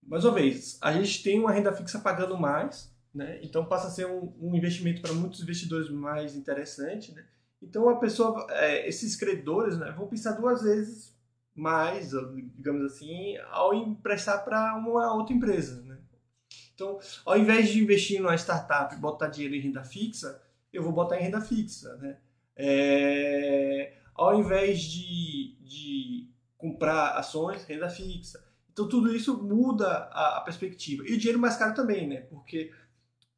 Mais 0.01 0.25
uma 0.25 0.33
vez, 0.33 0.77
a 0.81 0.91
gente 0.91 1.23
tem 1.23 1.39
uma 1.39 1.51
renda 1.51 1.73
fixa 1.73 1.99
pagando 1.99 2.37
mais, 2.37 2.91
né? 3.13 3.39
então 3.41 3.65
passa 3.65 3.87
a 3.87 3.91
ser 3.91 4.05
um, 4.05 4.33
um 4.39 4.55
investimento 4.55 5.01
para 5.01 5.13
muitos 5.13 5.41
investidores 5.41 5.89
mais 5.89 6.35
interessante. 6.35 7.11
Né? 7.13 7.25
Então 7.63 7.89
a 7.89 7.97
pessoa, 7.97 8.45
é, 8.49 8.87
esses 8.87 9.15
credores 9.15 9.77
né, 9.77 9.91
vão 9.91 10.07
pensar 10.07 10.33
duas 10.33 10.61
vezes 10.61 11.13
mais, 11.55 12.11
digamos 12.55 12.83
assim, 12.91 13.37
ao 13.51 13.73
emprestar 13.73 14.43
para 14.43 14.75
uma 14.75 15.13
outra 15.13 15.33
empresa. 15.33 15.81
Né? 15.83 15.97
Então, 16.73 16.99
ao 17.25 17.37
invés 17.37 17.69
de 17.69 17.81
investir 17.81 18.21
numa 18.21 18.35
startup 18.35 18.95
botar 18.97 19.27
dinheiro 19.27 19.55
em 19.55 19.59
renda 19.59 19.83
fixa, 19.83 20.41
eu 20.71 20.83
vou 20.83 20.91
botar 20.91 21.19
em 21.19 21.23
renda 21.23 21.39
fixa, 21.39 21.95
né? 21.97 22.17
É, 22.55 23.93
ao 24.15 24.39
invés 24.39 24.81
de, 24.81 25.55
de 25.61 26.29
comprar 26.57 27.11
ações, 27.11 27.63
renda 27.65 27.89
fixa. 27.89 28.43
Então, 28.71 28.87
tudo 28.87 29.15
isso 29.15 29.41
muda 29.43 29.87
a, 29.87 30.37
a, 30.37 30.41
perspectiva. 30.41 31.03
E 31.07 31.13
o 31.13 31.17
dinheiro 31.17 31.39
mais 31.39 31.55
caro 31.55 31.75
também, 31.75 32.07
né? 32.07 32.21
Porque 32.21 32.71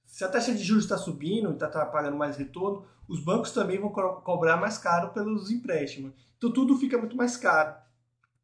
se 0.05 0.23
a 0.23 0.29
taxa 0.29 0.53
de 0.53 0.63
juros 0.63 0.83
está 0.83 0.97
subindo 0.97 1.49
e 1.49 1.53
está 1.53 1.67
tá 1.67 1.85
pagando 1.85 2.17
mais 2.17 2.37
retorno, 2.37 2.85
os 3.07 3.19
bancos 3.19 3.51
também 3.51 3.79
vão 3.79 3.89
co 3.89 4.21
cobrar 4.21 4.57
mais 4.57 4.77
caro 4.77 5.09
pelos 5.09 5.51
empréstimos. 5.51 6.13
Então, 6.37 6.51
tudo 6.51 6.77
fica 6.77 6.97
muito 6.97 7.15
mais 7.15 7.37
caro 7.37 7.75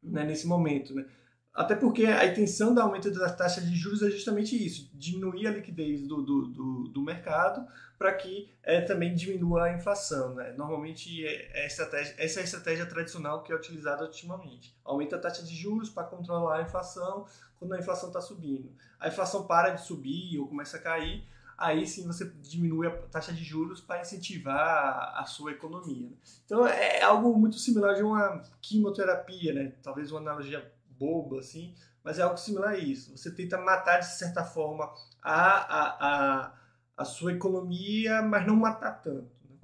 né, 0.02 0.24
nesse 0.24 0.46
momento, 0.46 0.94
né? 0.94 1.06
Até 1.54 1.74
porque 1.74 2.06
a 2.06 2.24
intenção 2.24 2.74
do 2.74 2.80
aumento 2.80 3.10
da 3.10 3.28
taxa 3.28 3.60
de 3.60 3.74
juros 3.76 4.02
é 4.02 4.10
justamente 4.10 4.56
isso, 4.56 4.90
diminuir 4.94 5.46
a 5.46 5.50
liquidez 5.50 6.06
do, 6.08 6.22
do, 6.22 6.46
do, 6.46 6.84
do 6.88 7.02
mercado 7.02 7.66
para 7.98 8.14
que 8.14 8.50
é, 8.62 8.80
também 8.80 9.14
diminua 9.14 9.64
a 9.64 9.74
inflação. 9.74 10.34
Né? 10.34 10.54
Normalmente 10.56 11.24
é, 11.26 11.64
é 11.64 11.66
estratégia, 11.66 12.14
essa 12.16 12.40
é 12.40 12.42
a 12.42 12.44
estratégia 12.44 12.86
tradicional 12.86 13.42
que 13.42 13.52
é 13.52 13.54
utilizada 13.54 14.02
ultimamente. 14.02 14.74
Aumenta 14.82 15.16
a 15.16 15.18
taxa 15.18 15.42
de 15.42 15.54
juros 15.54 15.90
para 15.90 16.04
controlar 16.04 16.58
a 16.58 16.62
inflação 16.62 17.26
quando 17.58 17.74
a 17.74 17.78
inflação 17.78 18.08
está 18.08 18.22
subindo. 18.22 18.72
A 18.98 19.08
inflação 19.08 19.46
para 19.46 19.70
de 19.70 19.84
subir 19.84 20.38
ou 20.38 20.48
começa 20.48 20.78
a 20.78 20.80
cair, 20.80 21.22
aí 21.62 21.86
sim 21.86 22.06
você 22.06 22.30
diminui 22.40 22.88
a 22.88 22.90
taxa 22.90 23.32
de 23.32 23.42
juros 23.42 23.80
para 23.80 24.00
incentivar 24.00 25.14
a, 25.16 25.24
sua 25.24 25.52
economia. 25.52 26.08
Né? 26.08 26.16
Então 26.44 26.66
é 26.66 27.02
algo 27.02 27.36
muito 27.38 27.56
similar 27.58 27.94
de 27.94 28.02
uma 28.02 28.42
quimioterapia, 28.60 29.54
né? 29.54 29.72
talvez 29.82 30.10
uma 30.10 30.20
analogia 30.20 30.70
bobo, 30.98 31.38
assim, 31.38 31.74
mas 32.02 32.18
é 32.18 32.22
algo 32.22 32.36
similar 32.36 32.70
a 32.70 32.78
isso. 32.78 33.16
Você 33.16 33.30
tenta 33.30 33.58
matar, 33.58 34.00
de 34.00 34.06
certa 34.06 34.44
forma, 34.44 34.92
a, 35.22 35.32
a, 35.32 35.96
a, 36.00 36.54
a 36.96 37.04
sua 37.04 37.32
economia, 37.32 38.20
mas 38.22 38.46
não 38.46 38.56
matar 38.56 39.00
tanto. 39.00 39.30
Né? 39.48 39.56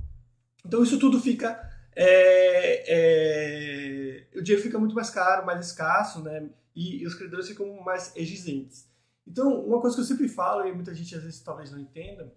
Então 0.64 0.82
isso 0.82 0.98
tudo 0.98 1.20
fica. 1.20 1.60
É, 1.96 2.84
é, 2.86 4.38
o 4.38 4.42
dinheiro 4.42 4.62
fica 4.62 4.78
muito 4.78 4.94
mais 4.94 5.10
caro, 5.10 5.44
mais 5.44 5.66
escasso, 5.66 6.22
né? 6.22 6.48
E, 6.76 7.02
e 7.02 7.06
os 7.06 7.14
credores 7.16 7.48
ficam 7.48 7.80
mais 7.82 8.14
exigentes. 8.14 8.87
Então, 9.28 9.64
uma 9.64 9.80
coisa 9.80 9.94
que 9.94 10.02
eu 10.02 10.06
sempre 10.06 10.28
falo, 10.28 10.66
e 10.66 10.72
muita 10.72 10.94
gente 10.94 11.14
às 11.14 11.22
vezes 11.22 11.40
talvez 11.40 11.70
não 11.70 11.78
entenda, 11.78 12.34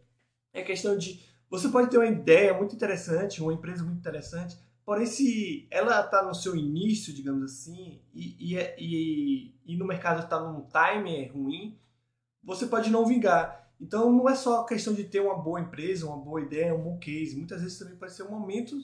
é 0.54 0.62
a 0.62 0.66
questão 0.66 0.98
de 0.98 1.24
você 1.50 1.70
pode 1.70 1.90
ter 1.90 1.98
uma 1.98 2.08
ideia 2.08 2.54
muito 2.54 2.76
interessante, 2.76 3.42
uma 3.42 3.54
empresa 3.54 3.84
muito 3.84 4.00
interessante, 4.00 4.58
Porém, 4.84 5.06
se 5.06 5.68
ela 5.70 6.02
está 6.02 6.24
no 6.24 6.34
seu 6.34 6.56
início, 6.56 7.14
digamos 7.14 7.44
assim, 7.44 8.02
e, 8.14 8.36
e, 8.40 8.58
é, 8.58 8.76
e, 8.80 9.56
e 9.66 9.78
no 9.78 9.86
mercado 9.86 10.24
está 10.24 10.40
num 10.40 10.68
timer 10.68 11.32
ruim, 11.32 11.80
você 12.44 12.66
pode 12.66 12.90
não 12.90 13.06
vingar. 13.06 13.72
Então, 13.80 14.12
não 14.12 14.28
é 14.28 14.36
só 14.36 14.64
questão 14.64 14.94
de 14.94 15.04
ter 15.04 15.20
uma 15.20 15.38
boa 15.38 15.62
empresa, 15.62 16.08
uma 16.08 16.18
boa 16.18 16.42
ideia, 16.42 16.76
um 16.76 16.84
bom 16.84 16.98
case. 16.98 17.38
Muitas 17.38 17.62
vezes 17.62 17.78
também 17.78 17.96
pode 17.96 18.14
ser 18.14 18.24
um 18.24 18.32
momento 18.32 18.76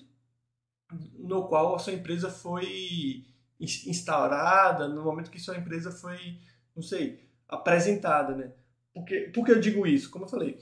no 1.18 1.48
qual 1.48 1.76
a 1.76 1.80
sua 1.80 1.94
empresa 1.94 2.30
foi 2.30 3.26
instaurada, 3.60 4.88
no 4.88 5.04
momento 5.04 5.32
que 5.32 5.40
sua 5.40 5.58
empresa 5.58 5.92
foi, 5.92 6.40
não 6.76 6.82
sei, 6.82 7.27
apresentada, 7.48 8.36
né? 8.36 8.52
Porque, 8.94 9.32
por 9.34 9.46
que 9.46 9.52
eu 9.52 9.60
digo 9.60 9.86
isso? 9.86 10.10
Como 10.10 10.26
eu 10.26 10.30
falei, 10.30 10.58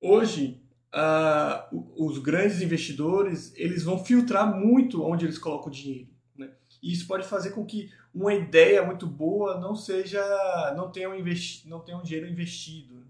hoje 0.00 0.60
uh, 0.94 1.84
os 1.96 2.18
grandes 2.18 2.60
investidores 2.60 3.52
eles 3.56 3.82
vão 3.82 4.02
filtrar 4.04 4.54
muito 4.56 5.02
onde 5.02 5.24
eles 5.24 5.38
colocam 5.38 5.68
o 5.68 5.74
dinheiro. 5.74 6.08
Né? 6.36 6.50
E 6.82 6.92
isso 6.92 7.06
pode 7.06 7.26
fazer 7.26 7.50
com 7.50 7.64
que 7.64 7.90
uma 8.14 8.34
ideia 8.34 8.84
muito 8.84 9.06
boa 9.06 9.58
não 9.60 9.74
seja, 9.74 10.20
não 10.76 10.90
tenha 10.90 11.08
um, 11.08 11.14
investi 11.14 11.68
não 11.68 11.80
tenha 11.80 11.98
um 11.98 12.02
dinheiro 12.02 12.28
investido. 12.28 13.06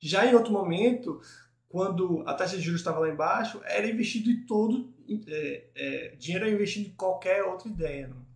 Já 0.00 0.26
em 0.26 0.34
outro 0.34 0.52
momento, 0.52 1.20
quando 1.68 2.22
a 2.26 2.34
taxa 2.34 2.56
de 2.56 2.62
juros 2.62 2.80
estava 2.80 3.00
lá 3.00 3.08
embaixo, 3.08 3.60
era 3.64 3.88
investido 3.88 4.30
em 4.30 4.44
todo, 4.46 4.92
é, 5.28 5.64
é, 5.74 6.16
dinheiro 6.16 6.46
era 6.46 6.54
investido 6.54 6.88
em 6.88 6.92
qualquer 6.92 7.44
outra 7.44 7.68
ideia. 7.68 8.08
Não, 8.08 8.26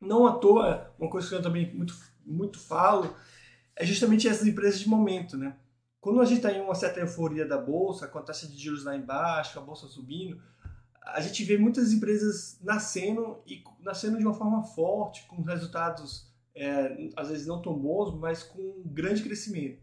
não 0.00 0.26
à 0.26 0.32
toa, 0.32 0.92
uma 0.98 1.10
coisa 1.10 1.28
que 1.28 1.34
eu 1.34 1.42
também 1.42 1.74
muito, 1.74 1.94
muito 2.24 2.58
falo, 2.58 3.14
é 3.76 3.84
justamente 3.84 4.28
essas 4.28 4.46
empresas 4.46 4.80
de 4.80 4.88
momento, 4.88 5.36
né? 5.36 5.56
Quando 6.00 6.20
a 6.20 6.24
gente 6.24 6.38
está 6.38 6.52
em 6.52 6.60
uma 6.60 6.74
certa 6.74 7.00
euforia 7.00 7.46
da 7.46 7.56
bolsa, 7.56 8.08
com 8.08 8.18
a 8.18 8.22
taxa 8.22 8.46
de 8.46 8.58
juros 8.58 8.84
lá 8.84 8.96
embaixo, 8.96 9.58
a 9.58 9.62
bolsa 9.62 9.86
subindo, 9.86 10.42
a 11.00 11.20
gente 11.20 11.44
vê 11.44 11.56
muitas 11.56 11.92
empresas 11.92 12.58
nascendo 12.60 13.40
e 13.46 13.62
nascendo 13.80 14.18
de 14.18 14.24
uma 14.24 14.34
forma 14.34 14.62
forte, 14.62 15.24
com 15.26 15.42
resultados 15.42 16.32
é, 16.54 17.08
às 17.16 17.28
vezes 17.28 17.46
não 17.46 17.62
tão 17.62 17.78
bons, 17.78 18.18
mas 18.18 18.42
com 18.42 18.82
grande 18.84 19.22
crescimento. 19.22 19.82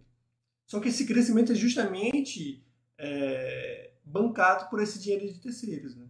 Só 0.65 0.79
que 0.79 0.89
esse 0.89 1.05
crescimento 1.05 1.51
é 1.51 1.55
justamente 1.55 2.63
é, 2.98 3.91
bancado 4.03 4.69
por 4.69 4.81
esse 4.81 5.00
dinheiro 5.00 5.25
de 5.27 5.39
terceiros. 5.39 5.96
Né? 5.96 6.05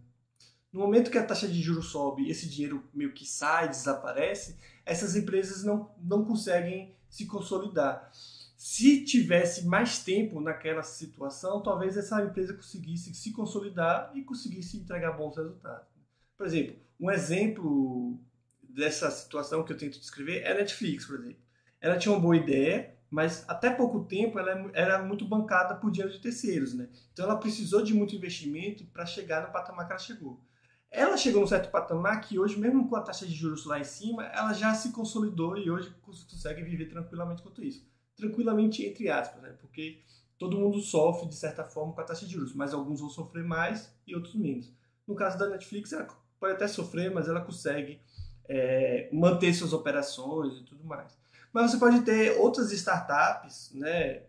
No 0.72 0.80
momento 0.80 1.10
que 1.10 1.18
a 1.18 1.26
taxa 1.26 1.48
de 1.48 1.60
juros 1.60 1.86
sobe 1.86 2.30
esse 2.30 2.48
dinheiro 2.48 2.84
meio 2.94 3.12
que 3.12 3.26
sai, 3.26 3.68
desaparece, 3.68 4.56
essas 4.86 5.16
empresas 5.16 5.64
não, 5.64 5.90
não 6.00 6.24
conseguem 6.24 6.94
se 7.08 7.26
consolidar. 7.26 8.08
Se 8.56 9.04
tivesse 9.04 9.66
mais 9.66 10.04
tempo 10.04 10.40
naquela 10.40 10.82
situação, 10.82 11.62
talvez 11.62 11.96
essa 11.96 12.22
empresa 12.22 12.54
conseguisse 12.54 13.14
se 13.14 13.32
consolidar 13.32 14.12
e 14.14 14.22
conseguisse 14.22 14.76
entregar 14.76 15.12
bons 15.12 15.36
resultados. 15.36 15.88
Por 16.36 16.46
exemplo, 16.46 16.76
um 17.00 17.10
exemplo 17.10 18.20
dessa 18.62 19.10
situação 19.10 19.64
que 19.64 19.72
eu 19.72 19.76
tento 19.76 19.98
descrever 19.98 20.42
é 20.42 20.52
a 20.52 20.54
Netflix, 20.54 21.04
por 21.04 21.18
exemplo. 21.18 21.42
Ela 21.80 21.98
tinha 21.98 22.12
uma 22.12 22.20
boa 22.20 22.36
ideia, 22.36 22.94
mas 23.10 23.44
até 23.48 23.70
pouco 23.70 24.04
tempo 24.04 24.38
ela 24.38 24.70
era 24.72 25.02
muito 25.02 25.24
bancada 25.24 25.74
por 25.74 25.90
dinheiro 25.90 26.12
de 26.12 26.20
terceiros, 26.20 26.74
né? 26.74 26.88
Então 27.12 27.24
ela 27.24 27.38
precisou 27.38 27.82
de 27.82 27.92
muito 27.92 28.14
investimento 28.14 28.84
para 28.86 29.06
chegar 29.06 29.46
no 29.46 29.52
patamar 29.52 29.86
que 29.86 29.92
ela 29.92 29.98
chegou. 29.98 30.40
Ela 30.90 31.16
chegou 31.16 31.40
num 31.40 31.46
certo 31.46 31.70
patamar 31.70 32.20
que 32.20 32.38
hoje, 32.38 32.58
mesmo 32.58 32.88
com 32.88 32.96
a 32.96 33.00
taxa 33.00 33.26
de 33.26 33.34
juros 33.34 33.64
lá 33.64 33.78
em 33.78 33.84
cima, 33.84 34.24
ela 34.26 34.52
já 34.52 34.74
se 34.74 34.90
consolidou 34.90 35.56
e 35.56 35.70
hoje 35.70 35.94
consegue 36.02 36.62
viver 36.62 36.86
tranquilamente 36.86 37.42
quanto 37.42 37.62
isso 37.62 37.88
tranquilamente 38.20 38.84
entre 38.84 39.08
aspas, 39.08 39.42
né? 39.42 39.54
Porque 39.60 39.98
todo 40.38 40.58
mundo 40.58 40.80
sofre 40.80 41.28
de 41.28 41.34
certa 41.34 41.64
forma 41.64 41.92
com 41.92 42.00
a 42.00 42.04
taxa 42.04 42.26
de 42.26 42.32
juros, 42.32 42.54
mas 42.54 42.72
alguns 42.72 43.00
vão 43.00 43.08
sofrer 43.08 43.42
mais 43.42 43.92
e 44.06 44.14
outros 44.14 44.34
menos. 44.34 44.72
No 45.06 45.14
caso 45.14 45.38
da 45.38 45.48
Netflix, 45.48 45.92
ela 45.92 46.06
pode 46.38 46.54
até 46.54 46.68
sofrer, 46.68 47.10
mas 47.10 47.28
ela 47.28 47.40
consegue 47.40 48.00
é, 48.48 49.08
manter 49.12 49.52
suas 49.54 49.72
operações 49.72 50.58
e 50.58 50.64
tudo 50.64 50.84
mais. 50.84 51.18
Mas 51.52 51.70
você 51.70 51.78
pode 51.78 52.02
ter 52.02 52.38
outras 52.38 52.70
startups, 52.70 53.72
né? 53.74 54.22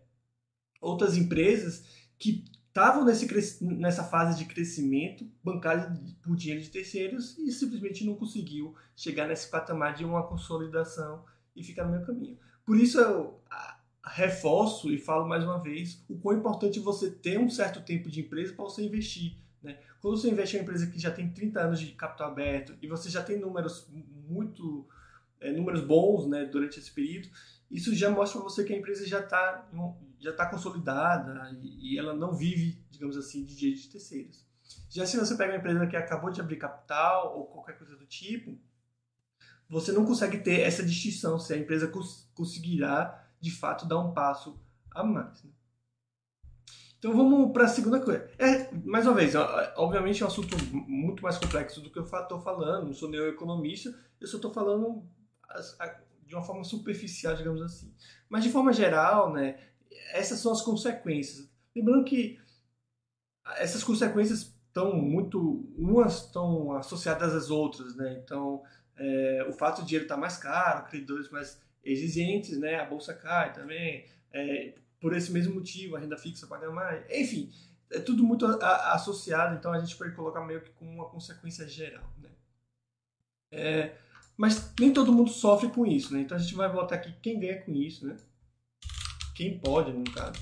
Outras 0.81 1.15
empresas 1.15 1.85
que 2.17 2.43
estavam 2.71 3.03
nessa 3.03 4.03
fase 4.05 4.37
de 4.37 4.45
crescimento, 4.45 5.29
bancadas 5.43 5.99
por 6.23 6.37
dinheiro 6.37 6.63
de 6.63 6.69
terceiros 6.69 7.37
e 7.37 7.51
simplesmente 7.51 8.05
não 8.05 8.15
conseguiu 8.15 8.73
chegar 8.95 9.27
nesse 9.27 9.49
patamar 9.49 9.93
de 9.93 10.05
uma 10.05 10.25
consolidação 10.25 11.25
e 11.53 11.61
ficar 11.63 11.83
no 11.83 11.91
meio 11.91 12.05
caminho. 12.05 12.37
Por 12.65 12.77
isso 12.77 12.97
eu 12.97 13.41
reforço 14.05 14.89
e 14.89 14.97
falo 14.97 15.27
mais 15.27 15.43
uma 15.43 15.59
vez 15.61 16.03
o 16.09 16.17
quão 16.17 16.37
importante 16.37 16.79
você 16.79 17.11
ter 17.11 17.37
um 17.37 17.49
certo 17.49 17.81
tempo 17.81 18.09
de 18.09 18.21
empresa 18.21 18.53
para 18.53 18.63
você 18.63 18.83
investir 18.83 19.37
Né? 19.61 19.77
Quando 20.01 20.17
você 20.17 20.29
investe 20.29 20.55
em 20.55 20.59
uma 20.59 20.63
empresa 20.63 20.87
que 20.87 20.97
já 20.97 21.11
tem 21.11 21.29
30 21.29 21.59
anos 21.59 21.79
de 21.79 21.91
capital 21.91 22.31
aberto 22.31 22.73
e 22.81 22.87
você 22.87 23.09
já 23.09 23.21
tem 23.21 23.37
números 23.37 23.87
muito 24.27 24.87
é, 25.41 25.51
números 25.51 25.81
bons 25.81 26.25
né, 26.25 26.45
durante 26.45 26.79
esse 26.79 26.91
período, 26.91 27.27
isso 27.69 27.93
já 27.93 28.09
mostra 28.09 28.39
para 28.39 28.49
você 28.49 28.63
que 28.63 28.73
a 28.73 28.77
empresa 28.77 29.05
já 29.05 29.19
está 29.19 29.67
já 30.21 30.31
tá 30.31 30.45
consolidada 30.45 31.51
e, 31.61 31.97
ela 31.97 32.13
não 32.13 32.33
vive, 32.33 32.85
digamos 32.89 33.17
assim, 33.17 33.43
de 33.43 33.55
dinheiro 33.55 33.81
de 33.81 33.89
terceiros. 33.89 34.45
Já 34.89 35.05
se 35.05 35.17
você 35.17 35.35
pega 35.35 35.51
uma 35.51 35.59
empresa 35.59 35.87
que 35.87 35.97
acabou 35.97 36.29
de 36.29 36.39
abrir 36.39 36.57
capital 36.57 37.37
ou 37.37 37.47
qualquer 37.47 37.77
coisa 37.77 37.95
do 37.95 38.05
tipo, 38.05 38.57
você 39.67 39.91
não 39.91 40.05
consegue 40.05 40.37
ter 40.39 40.61
essa 40.61 40.83
distinção 40.83 41.39
se 41.39 41.53
a 41.53 41.57
empresa 41.57 41.87
cons 41.87 42.29
conseguirá, 42.33 43.27
de 43.39 43.51
fato, 43.51 43.87
dar 43.87 43.99
um 43.99 44.13
passo 44.13 44.61
a 44.91 45.03
mais. 45.03 45.43
Né? 45.43 45.51
Então 46.99 47.15
vamos 47.15 47.51
para 47.51 47.63
a 47.63 47.67
segunda 47.67 47.99
coisa. 47.99 48.29
É, 48.37 48.71
mais 48.85 49.07
uma 49.07 49.15
vez, 49.15 49.33
obviamente 49.75 50.21
é 50.21 50.25
um 50.25 50.29
assunto 50.29 50.55
muito 50.71 51.23
mais 51.23 51.37
complexo 51.37 51.81
do 51.81 51.89
que 51.89 51.97
eu 51.97 52.03
estou 52.03 52.39
falando, 52.39 52.85
não 52.85 52.93
sou 52.93 53.09
nenhum 53.09 53.27
economista, 53.27 53.91
eu 54.19 54.27
só 54.27 54.37
estou 54.37 54.53
falando 54.53 55.03
de 56.27 56.35
uma 56.35 56.43
forma 56.43 56.63
superficial, 56.63 57.35
digamos 57.35 57.61
assim. 57.61 57.91
Mas 58.29 58.43
de 58.43 58.51
forma 58.51 58.71
geral, 58.71 59.33
né, 59.33 59.59
essas 60.11 60.39
são 60.39 60.51
as 60.51 60.61
consequências. 60.61 61.49
Lembrando 61.75 62.03
que 62.05 62.39
essas 63.57 63.83
consequências 63.83 64.53
estão 64.67 64.93
muito, 64.95 65.65
umas 65.77 66.25
estão 66.25 66.73
associadas 66.73 67.33
às 67.33 67.49
outras, 67.49 67.95
né? 67.95 68.21
Então, 68.23 68.63
é, 68.97 69.45
o 69.49 69.53
fato 69.53 69.81
de 69.81 69.87
dinheiro 69.87 70.05
estar 70.05 70.15
tá 70.15 70.21
mais 70.21 70.37
caro, 70.37 70.85
credores 70.85 71.29
mais 71.29 71.59
exigentes, 71.83 72.57
né? 72.57 72.79
A 72.79 72.85
bolsa 72.85 73.13
cai 73.13 73.53
também. 73.53 74.05
É, 74.31 74.73
por 74.99 75.15
esse 75.15 75.31
mesmo 75.31 75.55
motivo, 75.55 75.95
a 75.95 75.99
renda 75.99 76.17
fixa 76.17 76.47
paga 76.47 76.71
mais. 76.71 77.03
Enfim, 77.09 77.51
é 77.89 77.99
tudo 77.99 78.23
muito 78.23 78.45
a, 78.45 78.93
associado, 78.93 79.55
então 79.55 79.73
a 79.73 79.79
gente 79.79 79.95
pode 79.97 80.15
colocar 80.15 80.41
meio 80.45 80.61
que 80.61 80.69
como 80.71 80.91
uma 80.91 81.09
consequência 81.09 81.67
geral. 81.67 82.09
Né? 82.21 82.29
É, 83.51 83.95
mas 84.37 84.73
nem 84.79 84.93
todo 84.93 85.11
mundo 85.11 85.29
sofre 85.29 85.69
com 85.69 85.85
isso, 85.85 86.13
né? 86.13 86.21
Então 86.21 86.37
a 86.37 86.39
gente 86.39 86.55
vai 86.55 86.71
voltar 86.71 86.95
aqui 86.95 87.13
quem 87.21 87.39
ganha 87.39 87.61
com 87.61 87.73
isso, 87.73 88.07
né? 88.07 88.15
Quem 89.41 89.57
pode, 89.57 89.91
no 89.91 90.03
caso. 90.03 90.39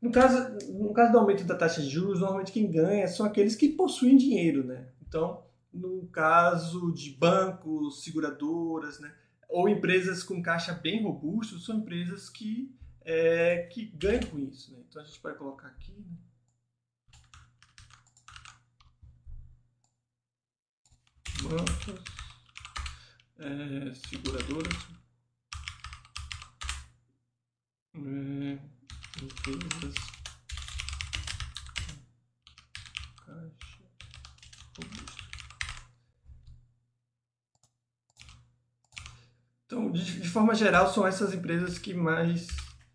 No 0.00 0.12
caso, 0.12 0.72
no 0.72 0.92
caso 0.92 1.10
do 1.10 1.18
aumento 1.18 1.42
da 1.42 1.56
taxa 1.56 1.82
de 1.82 1.90
juros, 1.90 2.20
normalmente 2.20 2.52
quem 2.52 2.70
ganha 2.70 3.08
são 3.08 3.26
aqueles 3.26 3.56
que 3.56 3.70
possuem 3.70 4.16
dinheiro, 4.16 4.62
né? 4.62 4.86
Então, 5.04 5.44
no 5.74 6.06
caso 6.06 6.92
de 6.92 7.10
bancos, 7.10 8.04
seguradoras, 8.04 9.00
né? 9.00 9.12
ou 9.48 9.68
empresas 9.68 10.22
com 10.22 10.40
caixa 10.40 10.72
bem 10.72 11.02
robusto 11.02 11.58
são 11.58 11.78
empresas 11.78 12.30
que, 12.30 12.72
é, 13.00 13.66
que 13.66 13.86
ganham 13.86 14.22
com 14.30 14.38
isso. 14.38 14.70
Né? 14.70 14.78
Então 14.88 15.02
a 15.02 15.04
gente 15.04 15.20
vai 15.20 15.34
colocar 15.34 15.66
aqui. 15.66 15.92
Né? 15.92 16.16
Bancos, 21.42 22.21
é, 23.42 23.94
seguradoras, 23.94 24.72
é, 27.94 28.58
empresas, 29.20 29.94
caixa 33.16 33.82
robusto. 34.78 35.22
Então, 39.66 39.90
de, 39.90 40.20
de, 40.20 40.28
forma 40.28 40.54
geral, 40.54 40.92
são 40.92 41.06
essas 41.06 41.34
empresas 41.34 41.78
que 41.78 41.92
mais 41.94 42.46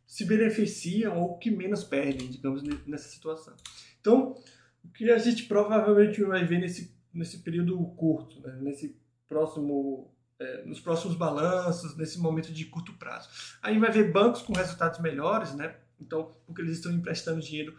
se 0.06 0.24
beneficiam 0.26 1.20
ou 1.20 1.38
que 1.38 1.52
menos 1.52 1.84
perdem, 1.84 2.30
digamos, 2.30 2.64
nessa 2.86 3.10
situação. 3.10 3.56
Então, 4.00 4.42
o 4.84 4.90
que 4.90 5.12
a 5.12 5.18
gente 5.18 5.44
provavelmente 5.44 6.24
vai 6.24 6.46
ver 6.46 6.60
nesse, 6.60 6.96
nesse 7.14 7.40
período 7.40 7.78
curto, 7.98 8.40
né? 8.40 8.58
nesse 8.62 8.98
próximo, 9.28 10.14
é, 10.40 10.64
nos 10.66 10.80
próximos 10.80 11.16
balanços, 11.16 11.96
nesse 11.98 12.20
momento 12.20 12.54
de 12.54 12.66
curto 12.66 12.94
prazo. 12.94 13.30
Aí 13.62 13.78
vai 13.80 13.92
ver 13.92 14.12
bancos 14.12 14.42
com 14.42 14.54
resultados 14.54 15.00
melhores, 15.00 15.54
né? 15.54 15.76
Então, 16.00 16.36
porque 16.46 16.62
eles 16.62 16.78
estão 16.78 16.92
emprestando 16.92 17.42
dinheiro 17.42 17.76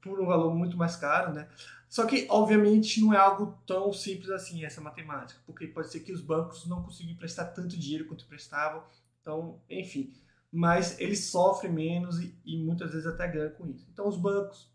por 0.00 0.20
um 0.20 0.26
valor 0.26 0.54
muito 0.54 0.76
mais 0.76 0.96
caro, 0.96 1.32
né? 1.32 1.48
Só 1.88 2.04
que, 2.04 2.26
obviamente, 2.28 3.00
não 3.00 3.12
é 3.12 3.18
algo 3.18 3.58
tão 3.66 3.92
simples 3.92 4.30
assim, 4.30 4.64
essa 4.64 4.80
matemática, 4.80 5.40
porque 5.46 5.66
pode 5.66 5.90
ser 5.90 6.00
que 6.00 6.12
os 6.12 6.20
bancos 6.20 6.66
não 6.66 6.82
consigam 6.82 7.12
emprestar 7.12 7.52
tanto 7.52 7.78
dinheiro 7.78 8.06
quanto 8.06 8.24
emprestavam, 8.24 8.82
então, 9.20 9.60
enfim. 9.70 10.12
Mas 10.52 10.98
eles 10.98 11.26
sofrem 11.26 11.72
menos 11.72 12.18
e, 12.20 12.34
e 12.44 12.58
muitas 12.58 12.92
vezes 12.92 13.06
até 13.06 13.28
ganham 13.28 13.50
com 13.50 13.66
isso. 13.68 13.86
Então, 13.92 14.08
os 14.08 14.16
bancos, 14.16 14.70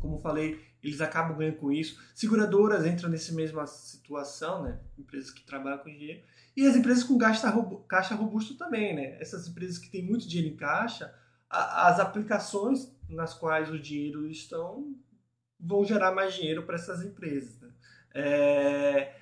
como 0.00 0.20
falei, 0.20 0.60
eles 0.84 1.00
acabam 1.00 1.36
ganhando 1.36 1.56
com 1.56 1.72
isso. 1.72 1.98
Seguradoras 2.14 2.84
entram 2.84 3.08
nessa 3.08 3.32
mesma 3.32 3.66
situação, 3.66 4.62
né? 4.62 4.78
Empresas 4.98 5.30
que 5.30 5.42
trabalham 5.42 5.78
com 5.78 5.90
dinheiro. 5.90 6.22
E 6.54 6.66
as 6.66 6.76
empresas 6.76 7.02
com 7.02 7.16
caixa, 7.18 8.14
robusto 8.14 8.54
também, 8.56 8.94
né? 8.94 9.16
Essas 9.18 9.48
empresas 9.48 9.78
que 9.78 9.88
têm 9.88 10.04
muito 10.04 10.28
dinheiro 10.28 10.54
em 10.54 10.56
caixa, 10.56 11.12
as 11.48 11.98
aplicações 11.98 12.94
nas 13.08 13.32
quais 13.32 13.70
o 13.70 13.78
dinheiro 13.78 14.26
estão 14.28 14.94
vão 15.58 15.84
gerar 15.84 16.12
mais 16.12 16.34
dinheiro 16.34 16.64
para 16.64 16.74
essas 16.74 17.02
empresas. 17.02 17.58
Né? 17.60 17.70
É, 18.12 19.14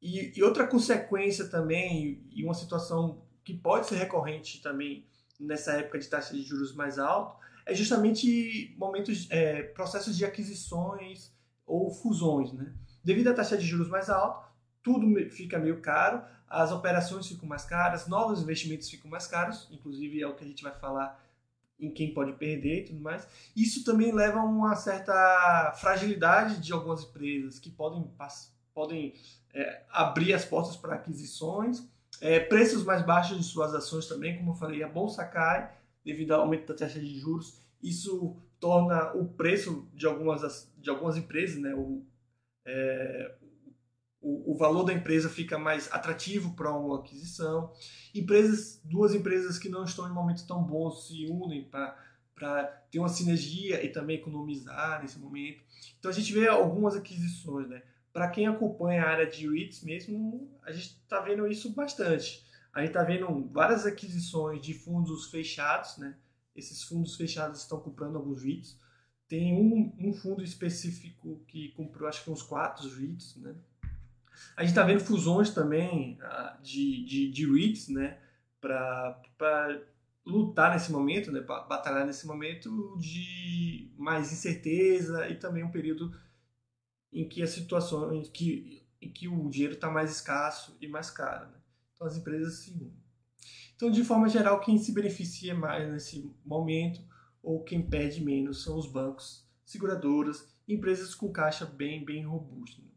e, 0.00 0.32
e, 0.38 0.42
outra 0.42 0.66
consequência 0.66 1.46
também, 1.48 2.26
e 2.30 2.42
uma 2.42 2.54
situação 2.54 3.22
que 3.44 3.52
pode 3.52 3.86
ser 3.86 3.96
recorrente 3.96 4.62
também 4.62 5.06
nessa 5.38 5.72
época 5.72 5.98
de 5.98 6.08
taxa 6.08 6.34
de 6.34 6.42
juros 6.42 6.74
mais 6.74 6.98
alto, 6.98 7.36
é 7.66 7.74
justamente 7.74 8.74
momentos, 8.78 9.26
é, 9.30 9.62
processos 9.62 10.16
de 10.16 10.24
aquisições 10.24 11.32
ou 11.66 11.90
fusões. 11.90 12.52
Né? 12.52 12.72
Devido 13.02 13.28
à 13.28 13.34
taxa 13.34 13.56
de 13.56 13.66
juros 13.66 13.88
mais 13.88 14.10
alta, 14.10 14.50
tudo 14.82 15.06
fica 15.30 15.58
meio 15.58 15.80
caro, 15.80 16.22
as 16.48 16.70
operações 16.70 17.26
ficam 17.26 17.48
mais 17.48 17.64
caras, 17.64 18.06
novos 18.06 18.42
investimentos 18.42 18.90
ficam 18.90 19.10
mais 19.10 19.26
caros, 19.26 19.68
inclusive 19.70 20.20
é 20.20 20.26
o 20.26 20.34
que 20.34 20.44
a 20.44 20.46
gente 20.46 20.62
vai 20.62 20.74
falar 20.74 21.20
em 21.80 21.90
quem 21.90 22.12
pode 22.12 22.32
perder 22.34 22.82
e 22.82 22.84
tudo 22.84 23.00
mais. 23.00 23.26
Isso 23.56 23.84
também 23.84 24.12
leva 24.12 24.40
a 24.40 24.44
uma 24.44 24.74
certa 24.76 25.72
fragilidade 25.80 26.60
de 26.60 26.72
algumas 26.72 27.02
empresas 27.04 27.58
que 27.58 27.70
podem, 27.70 28.08
podem 28.74 29.14
é, 29.54 29.82
abrir 29.90 30.32
as 30.32 30.44
portas 30.44 30.76
para 30.76 30.94
aquisições, 30.94 31.82
é, 32.20 32.38
preços 32.38 32.84
mais 32.84 33.04
baixos 33.04 33.38
de 33.38 33.44
suas 33.44 33.74
ações 33.74 34.06
também, 34.06 34.36
como 34.36 34.52
eu 34.52 34.54
falei, 34.54 34.82
a 34.82 34.88
bolsa 34.88 35.24
cai 35.24 35.72
devido 36.04 36.32
ao 36.32 36.42
aumento 36.42 36.66
da 36.66 36.74
taxa 36.74 37.00
de 37.00 37.18
juros. 37.18 37.60
Isso 37.82 38.36
torna 38.60 39.12
o 39.14 39.26
preço 39.26 39.88
de 39.94 40.06
algumas, 40.06 40.72
de 40.78 40.88
algumas 40.88 41.16
empresas, 41.16 41.58
né, 41.58 41.74
o, 41.74 42.04
é, 42.64 43.34
o, 44.20 44.52
o 44.52 44.56
valor 44.56 44.84
da 44.84 44.92
empresa 44.92 45.28
fica 45.28 45.58
mais 45.58 45.92
atrativo 45.92 46.54
para 46.54 46.72
uma 46.72 47.00
aquisição. 47.00 47.72
Empresas, 48.14 48.80
duas 48.84 49.14
empresas 49.14 49.58
que 49.58 49.68
não 49.68 49.84
estão 49.84 50.08
em 50.08 50.12
momentos 50.12 50.44
tão 50.44 50.62
bons 50.62 51.08
se 51.08 51.26
unem 51.26 51.64
para 51.64 52.64
ter 52.90 53.00
uma 53.00 53.08
sinergia 53.08 53.84
e 53.84 53.88
também 53.88 54.16
economizar 54.16 55.02
nesse 55.02 55.18
momento. 55.18 55.62
Então 55.98 56.10
a 56.10 56.14
gente 56.14 56.32
vê 56.32 56.46
algumas 56.46 56.94
aquisições, 56.94 57.68
né? 57.68 57.82
Para 58.12 58.28
quem 58.28 58.46
acompanha 58.46 59.02
a 59.02 59.08
área 59.08 59.26
de 59.26 59.48
REITs 59.48 59.82
mesmo, 59.82 60.48
a 60.62 60.70
gente 60.70 60.98
está 61.02 61.20
vendo 61.20 61.46
isso 61.46 61.70
bastante. 61.70 62.44
A 62.72 62.80
gente 62.80 62.88
está 62.88 63.04
vendo 63.04 63.48
várias 63.50 63.84
aquisições 63.84 64.62
de 64.62 64.72
fundos 64.72 65.30
fechados, 65.30 65.98
né? 65.98 66.16
Esses 66.56 66.82
fundos 66.82 67.16
fechados 67.16 67.60
estão 67.60 67.78
comprando 67.80 68.16
alguns 68.16 68.42
REITs. 68.42 68.78
Tem 69.28 69.54
um, 69.54 69.94
um 69.98 70.12
fundo 70.14 70.42
específico 70.42 71.42
que 71.46 71.70
comprou, 71.72 72.08
acho 72.08 72.24
que 72.24 72.30
uns 72.30 72.42
quatro 72.42 72.88
REITs, 72.88 73.36
né? 73.36 73.54
A 74.56 74.62
gente 74.62 74.70
está 74.70 74.82
vendo 74.82 75.00
fusões 75.00 75.50
também 75.50 76.18
ah, 76.22 76.58
de, 76.62 77.04
de, 77.04 77.30
de 77.30 77.46
REITs, 77.46 77.88
né? 77.88 78.18
Para 78.58 79.82
lutar 80.24 80.72
nesse 80.72 80.90
momento, 80.90 81.30
né? 81.30 81.42
Para 81.42 81.64
batalhar 81.64 82.06
nesse 82.06 82.26
momento 82.26 82.96
de 82.98 83.92
mais 83.98 84.32
incerteza 84.32 85.28
e 85.28 85.36
também 85.36 85.62
um 85.62 85.70
período 85.70 86.10
em 87.12 87.28
que 87.28 87.42
as 87.42 87.50
situações, 87.50 88.28
que, 88.30 88.82
em 89.00 89.10
que 89.12 89.28
o 89.28 89.50
dinheiro 89.50 89.74
está 89.74 89.90
mais 89.90 90.10
escasso 90.10 90.76
e 90.80 90.88
mais 90.88 91.10
caro. 91.10 91.46
Né? 91.48 91.61
Então 92.02 92.06
as 92.06 92.16
empresas 92.16 92.54
se 92.54 92.72
unem. 92.72 92.92
Então, 93.76 93.90
de 93.90 94.02
forma 94.02 94.28
geral, 94.28 94.60
quem 94.60 94.76
se 94.76 94.92
beneficia 94.92 95.54
mais 95.54 95.88
nesse 95.90 96.28
momento 96.44 97.00
ou 97.42 97.62
quem 97.62 97.88
perde 97.88 98.22
menos 98.22 98.64
são 98.64 98.76
os 98.76 98.90
bancos, 98.90 99.48
seguradoras, 99.64 100.52
empresas 100.68 101.14
com 101.14 101.32
caixa 101.32 101.64
bem, 101.64 102.04
bem 102.04 102.24
robusto. 102.24 102.82
Né? 102.82 102.88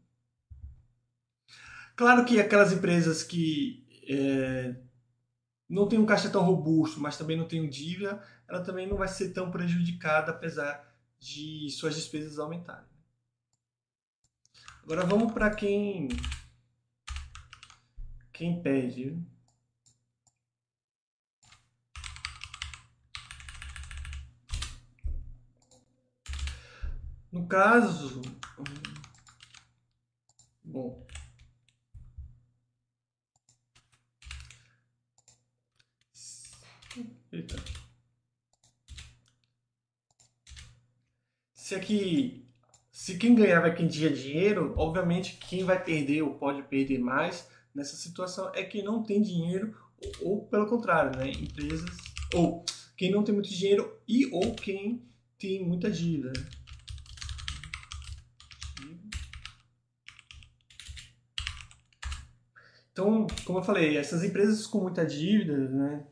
Claro 1.94 2.24
que 2.24 2.40
aquelas 2.40 2.72
empresas 2.72 3.22
que 3.22 3.86
é, 4.08 4.76
não 5.68 5.88
tem 5.88 5.98
um 5.98 6.06
caixa 6.06 6.28
tão 6.28 6.44
robusto, 6.44 7.00
mas 7.00 7.16
também 7.16 7.36
não 7.36 7.48
tem 7.48 7.68
dívida, 7.68 8.22
ela 8.48 8.62
também 8.62 8.88
não 8.88 8.96
vai 8.96 9.08
ser 9.08 9.32
tão 9.32 9.50
prejudicada, 9.50 10.32
apesar 10.32 10.84
de 11.18 11.68
suas 11.70 11.94
despesas 11.94 12.38
aumentarem. 12.38 12.88
Agora 14.82 15.04
vamos 15.04 15.32
para 15.32 15.50
quem 15.50 16.08
quem 18.36 18.60
pede. 18.60 19.18
No 27.32 27.46
caso, 27.48 28.20
bom, 30.62 31.06
eita. 37.32 37.56
Se 41.52 41.74
aqui, 41.74 42.46
se 42.90 43.16
quem 43.16 43.34
ganhava 43.34 43.68
é 43.68 43.74
quem 43.74 43.88
tinha 43.88 44.10
dinheiro, 44.10 44.74
obviamente 44.76 45.36
quem 45.38 45.64
vai 45.64 45.82
perder 45.82 46.22
ou 46.22 46.38
pode 46.38 46.62
perder 46.62 46.98
mais 46.98 47.55
nessa 47.76 47.94
situação 47.94 48.50
é 48.54 48.64
quem 48.64 48.82
não 48.82 49.02
tem 49.02 49.20
dinheiro 49.20 49.76
ou, 50.22 50.46
pelo 50.46 50.66
contrário, 50.66 51.16
né, 51.16 51.30
empresas 51.30 51.90
ou 52.34 52.64
quem 52.96 53.10
não 53.10 53.22
tem 53.22 53.34
muito 53.34 53.50
dinheiro 53.50 54.00
e 54.08 54.26
ou 54.32 54.54
quem 54.54 55.02
tem 55.38 55.64
muita 55.64 55.90
dívida. 55.90 56.32
Né? 56.32 56.46
Então, 62.90 63.26
como 63.44 63.58
eu 63.58 63.62
falei, 63.62 63.98
essas 63.98 64.24
empresas 64.24 64.66
com 64.66 64.80
muita 64.80 65.04
dívida, 65.04 65.56
né, 65.56 66.06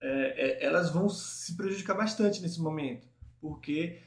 é, 0.00 0.64
é, 0.64 0.64
elas 0.64 0.90
vão 0.90 1.08
se 1.08 1.56
prejudicar 1.56 1.96
bastante 1.96 2.42
nesse 2.42 2.60
momento, 2.60 3.06
porque 3.40 4.02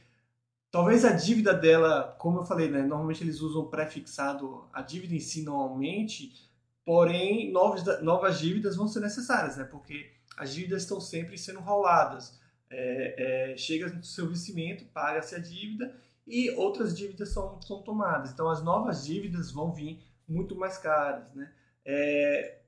talvez 0.70 1.06
a 1.06 1.14
dívida 1.14 1.54
dela, 1.54 2.16
como 2.20 2.40
eu 2.40 2.46
falei, 2.46 2.70
né, 2.70 2.82
normalmente 2.82 3.24
eles 3.24 3.40
usam 3.40 3.70
pré-fixado, 3.70 4.68
a 4.74 4.82
dívida 4.82 5.16
em 5.16 5.20
si 5.20 5.42
não 5.44 5.56
aumente, 5.56 6.48
porém 6.88 7.52
novas, 7.52 8.02
novas 8.02 8.40
dívidas 8.40 8.78
vão 8.78 8.88
ser 8.88 9.02
necessárias, 9.02 9.58
né, 9.58 9.66
porque 9.66 10.10
as 10.38 10.54
dívidas 10.54 10.84
estão 10.84 11.02
sempre 11.02 11.38
sendo 11.38 11.60
roladas. 11.60 12.40
É, 12.70 13.52
é, 13.52 13.58
chega 13.58 13.90
no 13.90 14.02
seu 14.02 14.30
vencimento, 14.30 14.86
paga-se 14.94 15.36
a 15.36 15.40
dívida 15.40 15.94
e 16.26 16.50
outras 16.52 16.98
dívidas 16.98 17.28
são, 17.34 17.62
são 17.62 17.82
tomadas. 17.82 18.32
Então 18.32 18.50
as 18.50 18.64
novas 18.64 19.06
dívidas 19.06 19.52
vão 19.52 19.74
vir 19.74 20.02
muito 20.26 20.56
mais 20.56 20.78
caras. 20.78 21.30
Né? 21.34 21.52
É... 21.84 22.60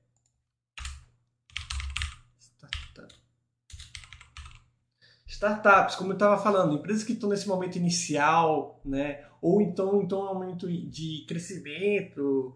Startups, 5.26 5.96
como 5.96 6.10
eu 6.10 6.14
estava 6.16 6.42
falando, 6.42 6.74
empresas 6.74 7.04
que 7.04 7.14
estão 7.14 7.30
nesse 7.30 7.48
momento 7.48 7.76
inicial, 7.76 8.82
né? 8.84 9.24
ou 9.40 9.62
então 9.62 10.02
em 10.02 10.04
um 10.04 10.34
momento 10.34 10.68
de 10.68 11.24
crescimento, 11.26 12.54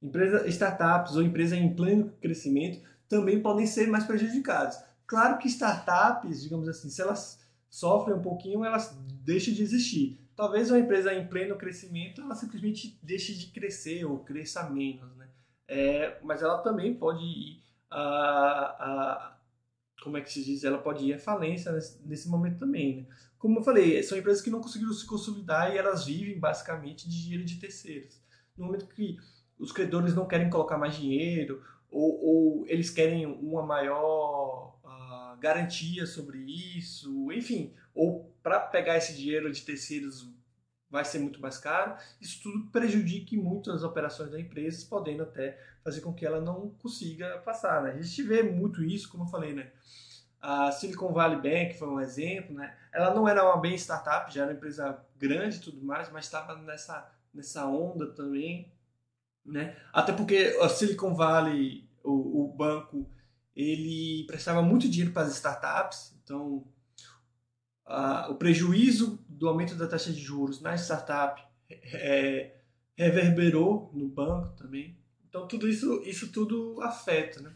Empresa, 0.00 0.46
startups 0.48 1.16
ou 1.16 1.22
empresas 1.22 1.58
em 1.58 1.74
pleno 1.74 2.12
crescimento 2.20 2.80
também 3.08 3.40
podem 3.40 3.66
ser 3.66 3.88
mais 3.88 4.04
prejudicadas. 4.04 4.82
Claro 5.06 5.38
que 5.38 5.48
startups, 5.48 6.42
digamos 6.42 6.68
assim, 6.68 6.90
se 6.90 7.00
elas 7.00 7.40
sofrem 7.70 8.16
um 8.16 8.22
pouquinho, 8.22 8.64
elas 8.64 8.96
deixam 9.24 9.52
de 9.52 9.62
existir. 9.62 10.20
Talvez 10.36 10.70
uma 10.70 10.78
empresa 10.78 11.12
em 11.12 11.26
pleno 11.26 11.56
crescimento, 11.56 12.20
ela 12.20 12.34
simplesmente 12.34 12.98
deixe 13.02 13.34
de 13.34 13.48
crescer 13.48 14.04
ou 14.04 14.18
cresça 14.20 14.68
menos, 14.70 15.16
né? 15.16 15.28
É, 15.66 16.18
mas 16.22 16.42
ela 16.42 16.58
também 16.58 16.94
pode 16.94 17.24
ir 17.24 17.62
a, 17.90 17.98
a, 17.98 19.38
como 20.02 20.16
é 20.16 20.20
que 20.20 20.32
se 20.32 20.44
diz? 20.44 20.64
Ela 20.64 20.78
pode 20.78 21.04
ir 21.04 21.14
à 21.14 21.18
falência 21.18 21.72
nesse, 21.72 22.06
nesse 22.06 22.28
momento 22.28 22.58
também, 22.58 22.98
né? 22.98 23.06
Como 23.38 23.58
eu 23.58 23.62
falei, 23.62 24.02
são 24.02 24.18
empresas 24.18 24.42
que 24.42 24.50
não 24.50 24.60
conseguiram 24.60 24.92
se 24.92 25.06
consolidar 25.06 25.72
e 25.72 25.78
elas 25.78 26.04
vivem 26.04 26.38
basicamente 26.38 27.08
de 27.08 27.22
dinheiro 27.22 27.44
de 27.44 27.56
terceiros. 27.56 28.20
No 28.56 28.66
momento 28.66 28.86
que 28.88 29.16
os 29.58 29.72
credores 29.72 30.14
não 30.14 30.26
querem 30.26 30.50
colocar 30.50 30.78
mais 30.78 30.96
dinheiro 30.96 31.62
ou, 31.90 32.24
ou 32.24 32.66
eles 32.68 32.90
querem 32.90 33.26
uma 33.26 33.62
maior 33.62 34.78
uh, 34.84 35.36
garantia 35.38 36.06
sobre 36.06 36.38
isso, 36.38 37.32
enfim, 37.32 37.74
ou 37.94 38.32
para 38.42 38.60
pegar 38.60 38.96
esse 38.96 39.16
dinheiro 39.16 39.50
de 39.50 39.62
terceiros 39.62 40.30
vai 40.90 41.04
ser 41.04 41.18
muito 41.18 41.40
mais 41.40 41.58
caro, 41.58 41.96
isso 42.20 42.42
tudo 42.42 42.66
prejudica 42.70 43.36
muito 43.36 43.70
as 43.70 43.82
operações 43.82 44.30
da 44.30 44.40
empresa, 44.40 44.86
podendo 44.88 45.22
até 45.22 45.58
fazer 45.84 46.00
com 46.00 46.14
que 46.14 46.24
ela 46.24 46.40
não 46.40 46.70
consiga 46.78 47.38
passar. 47.38 47.82
Né? 47.82 47.90
A 47.90 48.00
gente 48.00 48.22
vê 48.22 48.42
muito 48.42 48.82
isso, 48.82 49.10
como 49.10 49.24
eu 49.24 49.28
falei, 49.28 49.52
né? 49.52 49.70
A 50.40 50.70
Silicon 50.70 51.12
Valley 51.12 51.36
Bank 51.36 51.78
foi 51.78 51.88
um 51.88 52.00
exemplo, 52.00 52.54
né? 52.54 52.74
Ela 52.92 53.12
não 53.12 53.28
era 53.28 53.44
uma 53.44 53.60
bem 53.60 53.74
startup, 53.74 54.32
já 54.32 54.42
era 54.42 54.50
uma 54.50 54.56
empresa 54.56 55.04
grande 55.18 55.56
e 55.56 55.60
tudo 55.60 55.84
mais, 55.84 56.10
mas 56.10 56.26
estava 56.26 56.56
nessa, 56.56 57.10
nessa 57.34 57.66
onda 57.66 58.06
também 58.14 58.72
né? 59.44 59.76
Até 59.92 60.12
porque 60.12 60.56
a 60.60 60.68
Silicon 60.68 61.14
Valley, 61.14 61.88
o, 62.02 62.44
o 62.44 62.54
banco, 62.54 63.10
ele 63.54 64.24
prestava 64.26 64.62
muito 64.62 64.88
dinheiro 64.88 65.12
para 65.12 65.22
as 65.22 65.34
startups, 65.34 66.14
então 66.22 66.66
a, 67.84 68.30
o 68.30 68.36
prejuízo 68.36 69.24
do 69.28 69.48
aumento 69.48 69.74
da 69.74 69.86
taxa 69.86 70.12
de 70.12 70.20
juros 70.20 70.60
na 70.60 70.74
startup 70.76 71.42
é, 71.70 72.56
reverberou 72.96 73.90
no 73.94 74.08
banco 74.08 74.50
também. 74.56 74.96
Então 75.28 75.46
tudo 75.48 75.68
isso, 75.68 76.02
isso 76.04 76.30
tudo 76.30 76.80
afeta, 76.82 77.40
né? 77.40 77.52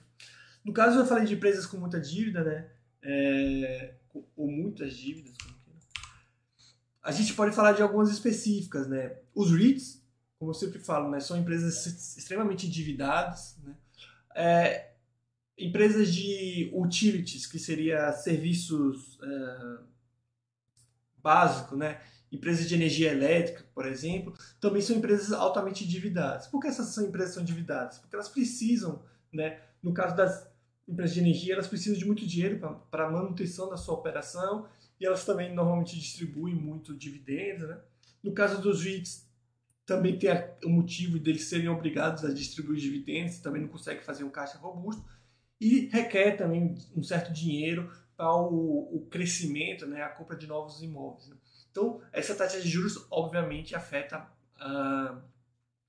No 0.65 0.73
caso 0.73 0.99
eu 0.99 1.07
falei 1.07 1.25
de 1.25 1.35
empresas 1.35 1.67
com 1.67 1.77
muita 1.77 2.01
dívida, 2.01 2.45
né? 2.45 2.71
É, 3.03 3.95
ou 4.37 4.51
muitas 4.51 4.97
dívidas, 4.97 5.35
a 7.03 7.11
gente 7.11 7.35
pode 7.35 7.55
falar 7.55 7.73
de 7.73 7.83
algumas 7.83 8.11
específicas, 8.11 8.89
né? 8.89 9.17
Os 9.35 9.51
REITs, 9.51 10.02
como 10.43 10.51
eu 10.51 10.57
sempre 10.57 10.81
falo, 10.81 11.09
né, 11.09 11.21
são 11.21 11.37
empresas 11.37 12.17
extremamente 12.17 12.67
endividadas, 12.67 13.57
né? 13.63 13.77
É, 14.35 14.91
empresas 15.57 16.13
de 16.13 16.69
utilities, 16.75 17.47
que 17.47 17.61
seria 17.61 18.11
serviços 18.11 19.21
é, 19.23 19.79
básicos, 21.19 21.79
né? 21.79 22.01
Empresas 22.33 22.69
de 22.69 22.75
energia 22.75 23.13
elétrica, 23.13 23.65
por 23.73 23.87
exemplo, 23.87 24.35
também 24.61 24.83
são 24.83 24.97
empresas 24.97 25.31
altamente 25.33 25.85
endividadas. 25.85 26.49
Por 26.49 26.61
que 26.61 26.67
essas 26.67 26.99
empresas 26.99 27.35
são 27.35 27.45
endividadas? 27.45 28.01
Porque 28.01 28.17
elas 28.17 28.29
precisam, 28.29 29.01
né? 29.33 29.61
No 29.81 29.95
caso 29.95 30.17
das 30.17 30.51
empresas 30.89 31.15
de 31.15 31.21
energia, 31.21 31.55
elas 31.55 31.69
precisam 31.69 31.97
de 31.97 32.05
muito 32.05 32.27
dinheiro 32.27 32.59
para 32.91 33.07
a 33.07 33.11
manutenção 33.13 33.71
da 33.71 33.77
sua 33.77 33.95
operação 33.95 34.67
e 34.99 35.07
elas 35.07 35.25
também 35.25 35.55
normalmente 35.55 35.97
distribuem 35.97 36.57
muito 36.57 36.97
dividendos, 36.97 37.69
né? 37.69 37.79
No 38.21 38.33
caso 38.33 38.61
dos 38.61 38.83
REITs, 38.83 39.31
também 39.85 40.19
tem 40.19 40.31
o 40.65 40.69
motivo 40.69 41.19
deles 41.19 41.49
serem 41.49 41.69
obrigados 41.69 42.25
a 42.25 42.33
distribuir 42.33 42.81
dividendos, 42.81 43.39
também 43.39 43.63
não 43.63 43.69
consegue 43.69 44.05
fazer 44.05 44.25
um 44.25 44.31
caixa 44.31 44.59
robusto, 44.59 45.05
e 45.61 45.89
requer 45.93 46.37
também 46.37 46.77
um 46.97 47.03
certo 47.03 47.33
dinheiro 47.33 47.91
para 48.17 48.35
o, 48.35 48.97
o 48.97 49.07
crescimento, 49.11 49.87
né, 49.87 50.03
a 50.03 50.09
compra 50.09 50.37
de 50.37 50.47
novos 50.47 50.83
imóveis. 50.83 51.29
Né? 51.29 51.37
Então, 51.71 52.01
essa 52.13 52.35
taxa 52.35 52.61
de 52.61 52.69
juros, 52.69 53.07
obviamente, 53.11 53.75
afeta 53.75 54.29
a, 54.57 55.23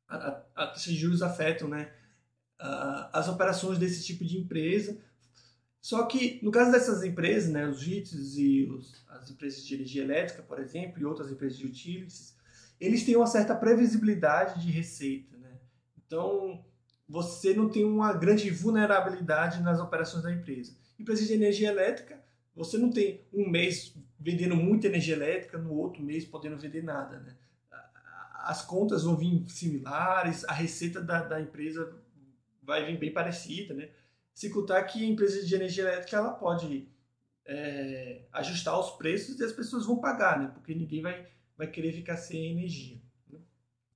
a, 0.08 0.44
a 0.56 0.68
taxa 0.68 0.90
de 0.90 0.96
juros 0.96 1.22
afetam 1.22 1.68
né, 1.68 1.92
as 3.12 3.28
operações 3.28 3.78
desse 3.78 4.04
tipo 4.06 4.24
de 4.24 4.38
empresa. 4.38 4.98
Só 5.82 6.06
que, 6.06 6.40
no 6.42 6.50
caso 6.52 6.72
dessas 6.72 7.04
empresas, 7.04 7.52
né, 7.52 7.68
os 7.68 7.82
REITs 7.84 8.38
e 8.38 8.64
os, 8.64 9.06
as 9.10 9.30
empresas 9.30 9.66
de 9.66 9.76
energia 9.76 10.04
elétrica, 10.04 10.42
por 10.42 10.60
exemplo, 10.60 11.02
e 11.02 11.06
outras 11.06 11.30
empresas 11.30 11.58
de 11.58 11.66
utilities, 11.66 12.33
eles 12.86 13.04
têm 13.04 13.16
uma 13.16 13.28
certa 13.28 13.56
previsibilidade 13.56 14.62
de 14.62 14.72
receita. 14.72 15.38
Né? 15.38 15.58
Então, 16.06 16.64
você 17.08 17.54
não 17.54 17.70
tem 17.70 17.86
uma 17.86 18.12
grande 18.14 18.50
vulnerabilidade 18.50 19.62
nas 19.62 19.80
operações 19.80 20.24
da 20.24 20.32
empresa. 20.32 20.76
Empresa 21.00 21.26
de 21.26 21.34
energia 21.34 21.70
elétrica, 21.70 22.22
você 22.56 22.78
não 22.78 22.90
tem 22.90 23.22
um 23.34 23.50
mês 23.50 23.96
vendendo 24.20 24.56
muita 24.56 24.88
energia 24.88 25.16
elétrica, 25.16 25.58
no 25.58 25.74
outro 25.74 26.04
mês 26.04 26.26
podendo 26.26 26.58
vender 26.58 26.84
nada. 26.84 27.20
Né? 27.20 27.36
As 28.40 28.62
contas 28.66 29.04
vão 29.04 29.16
vir 29.16 29.44
similares, 29.48 30.44
a 30.46 30.54
receita 30.54 31.02
da, 31.02 31.24
da 31.24 31.42
empresa 31.42 31.96
vai 32.62 32.86
vir 32.86 32.98
bem 32.98 33.14
parecida. 33.14 33.74
Né? 33.74 33.90
Se 34.34 34.50
contar 34.50 34.84
que 34.84 35.04
a 35.04 35.08
empresa 35.08 35.46
de 35.46 35.56
energia 35.56 35.84
elétrica 35.84 36.18
ela 36.18 36.32
pode 36.32 36.88
é, 37.46 38.24
ajustar 38.34 38.80
os 38.80 38.92
preços 38.92 39.40
e 39.40 39.44
as 39.44 39.52
pessoas 39.52 39.86
vão 39.86 40.00
pagar, 40.00 40.40
né? 40.40 40.52
porque 40.54 40.76
ninguém 40.76 41.02
vai 41.02 41.32
vai 41.58 41.68
querer 41.68 41.94
ficar 41.94 42.18
sem 42.18 42.52
energia. 42.52 43.02
Né? 43.30 43.40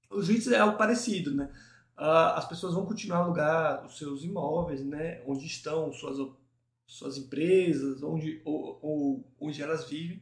Os 0.10 0.28
REITs 0.28 0.48
é 0.48 0.60
algo 0.60 0.78
parecido, 0.78 1.34
né? 1.34 1.52
as 1.98 2.48
pessoas 2.48 2.76
vão 2.76 2.86
continuar 2.86 3.18
a 3.18 3.24
alugar 3.24 3.86
os 3.86 3.98
seus 3.98 4.24
imóveis, 4.24 4.86
né? 4.86 5.22
Onde 5.26 5.48
estão 5.48 5.92
suas, 5.92 6.18
suas 6.86 7.18
empresas, 7.18 8.04
onde, 8.04 8.40
ou, 8.46 8.80
ou, 8.82 9.34
onde 9.40 9.62
elas 9.62 9.90
vivem. 9.90 10.22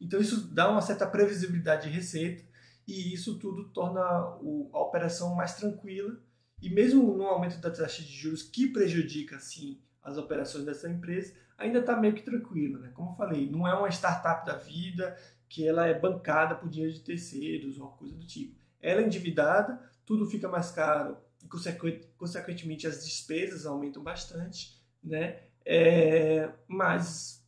Então 0.00 0.20
isso 0.20 0.46
dá 0.54 0.70
uma 0.70 0.80
certa 0.80 1.06
previsibilidade 1.06 1.88
de 1.88 1.94
receita 1.94 2.44
e 2.86 3.12
isso 3.12 3.38
tudo 3.38 3.68
torna 3.70 4.00
a 4.00 4.80
operação 4.80 5.34
mais 5.34 5.54
tranquila. 5.54 6.16
E 6.62 6.70
mesmo 6.70 7.16
no 7.16 7.24
aumento 7.24 7.60
da 7.60 7.70
taxa 7.70 8.02
de 8.02 8.12
juros 8.12 8.42
que 8.42 8.68
prejudica 8.68 9.36
assim 9.36 9.80
as 10.02 10.16
operações 10.16 10.64
dessa 10.64 10.88
empresa, 10.88 11.34
ainda 11.58 11.80
está 11.80 11.96
meio 11.96 12.14
que 12.14 12.22
tranquilo, 12.22 12.78
né? 12.78 12.92
Como 12.94 13.10
eu 13.10 13.16
falei, 13.16 13.50
não 13.50 13.66
é 13.66 13.74
uma 13.74 13.88
startup 13.88 14.46
da 14.46 14.56
vida 14.56 15.16
que 15.48 15.66
ela 15.66 15.86
é 15.86 15.98
bancada 15.98 16.54
por 16.54 16.68
dinheiro 16.68 16.92
de 16.92 17.00
terceiros 17.00 17.78
ou 17.78 17.88
coisa 17.88 18.14
do 18.14 18.26
tipo. 18.26 18.56
Ela 18.80 19.00
é 19.00 19.06
endividada, 19.06 19.80
tudo 20.04 20.26
fica 20.26 20.48
mais 20.48 20.70
caro 20.70 21.16
e, 21.42 22.00
consequentemente, 22.16 22.86
as 22.86 23.04
despesas 23.04 23.66
aumentam 23.66 24.02
bastante, 24.02 24.80
né? 25.02 25.40
é, 25.66 26.48
mas 26.68 27.44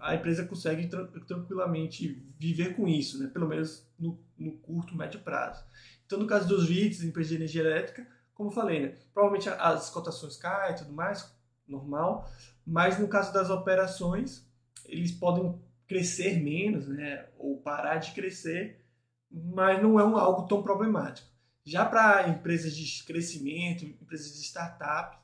a 0.00 0.14
empresa 0.16 0.44
consegue 0.44 0.88
tranquilamente 1.26 2.26
viver 2.38 2.74
com 2.74 2.88
isso, 2.88 3.22
né? 3.22 3.30
pelo 3.32 3.48
menos 3.48 3.88
no, 3.98 4.18
no 4.36 4.52
curto, 4.58 4.96
médio 4.96 5.20
prazo. 5.20 5.64
Então, 6.04 6.18
no 6.18 6.26
caso 6.26 6.48
dos 6.48 6.68
REITs, 6.68 7.02
empresas 7.02 7.30
de 7.30 7.36
energia 7.36 7.62
elétrica, 7.62 8.06
como 8.34 8.50
eu 8.50 8.54
falei, 8.54 8.80
né? 8.80 8.98
provavelmente 9.14 9.48
as 9.48 9.88
cotações 9.88 10.36
caem 10.36 10.74
e 10.74 10.78
tudo 10.78 10.92
mais, 10.92 11.32
normal, 11.66 12.28
mas 12.66 12.98
no 12.98 13.08
caso 13.08 13.32
das 13.32 13.48
operações, 13.48 14.46
eles 14.84 15.12
podem 15.12 15.58
crescer 15.94 16.42
menos, 16.42 16.88
né? 16.88 17.28
ou 17.38 17.60
parar 17.60 17.98
de 17.98 18.10
crescer, 18.10 18.84
mas 19.30 19.80
não 19.80 20.00
é 20.00 20.04
um, 20.04 20.16
algo 20.16 20.48
tão 20.48 20.60
problemático. 20.60 21.28
Já 21.64 21.84
para 21.84 22.28
empresas 22.28 22.74
de 22.74 23.04
crescimento, 23.04 23.84
empresas 23.84 24.34
de 24.34 24.42
startup, 24.42 25.16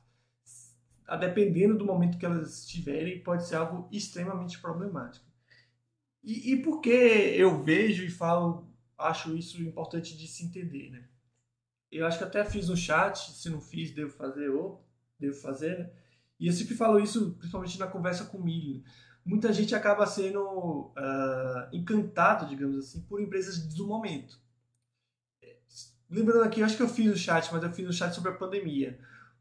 a 1.05 1.17
dependendo 1.17 1.77
do 1.77 1.85
momento 1.85 2.17
que 2.17 2.25
elas 2.25 2.59
estiverem, 2.59 3.21
pode 3.21 3.45
ser 3.45 3.57
algo 3.57 3.89
extremamente 3.91 4.59
problemático. 4.59 5.25
E, 6.23 6.53
e 6.53 6.61
por 6.61 6.79
que 6.79 6.89
eu 6.89 7.61
vejo 7.61 8.05
e 8.05 8.09
falo, 8.09 8.73
acho 8.97 9.35
isso 9.35 9.61
importante 9.61 10.17
de 10.17 10.25
se 10.25 10.45
entender, 10.45 10.89
né? 10.89 11.03
Eu 11.91 12.07
acho 12.07 12.17
que 12.17 12.23
até 12.23 12.45
fiz 12.45 12.69
um 12.69 12.77
chat, 12.77 13.33
se 13.33 13.49
não 13.49 13.59
fiz, 13.59 13.91
devo 13.91 14.11
fazer 14.11 14.49
ou 14.49 14.87
devo 15.19 15.35
fazer, 15.35 15.77
né? 15.77 15.91
E 16.39 16.47
eu 16.47 16.53
sempre 16.53 16.75
falo 16.75 16.97
isso, 16.97 17.33
principalmente 17.33 17.77
na 17.77 17.87
conversa 17.87 18.25
com 18.25 18.37
o 18.37 18.43
Milho. 18.43 18.83
Muita 19.23 19.53
gente 19.53 19.75
acaba 19.75 20.05
sendo 20.07 20.41
uh, 20.41 21.69
encantado, 21.71 22.47
digamos 22.47 22.77
assim, 22.77 23.01
por 23.01 23.21
empresas 23.21 23.59
do 23.75 23.85
momento. 23.85 24.39
Lembrando 26.09 26.43
aqui, 26.43 26.61
acho 26.61 26.75
que 26.75 26.83
eu 26.83 26.89
fiz 26.89 27.09
o 27.09 27.17
chat, 27.17 27.49
mas 27.53 27.63
eu 27.63 27.71
fiz 27.71 27.87
o 27.87 27.93
chat 27.93 28.13
sobre 28.13 28.31
a 28.31 28.35
pandemia. 28.35 28.99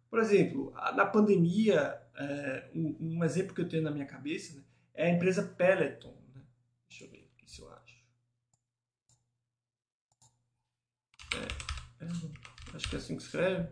Por 0.08 0.20
exemplo, 0.20 0.72
na 0.94 1.04
pandemia, 1.04 2.00
é, 2.14 2.70
um, 2.74 2.96
um, 3.00 3.24
exemplo 3.24 3.54
que 3.54 3.60
eu 3.60 3.68
tenho 3.68 3.82
na 3.82 3.90
minha 3.90 4.06
cabeça 4.06 4.56
né, 4.56 4.62
é 4.94 5.06
a 5.06 5.10
empresa 5.10 5.42
Peloton. 5.42 6.16
Né? 6.32 6.42
Deixa 6.88 7.04
eu 7.04 7.10
ver 7.10 7.28
aqui 7.34 7.50
se 7.50 7.60
eu 7.60 7.72
acho. 7.72 8.04
É, 11.34 12.04
é, 12.04 12.76
acho 12.76 12.88
que 12.88 12.94
é 12.94 12.98
assim 12.98 13.16
que 13.16 13.22
escreve. 13.22 13.68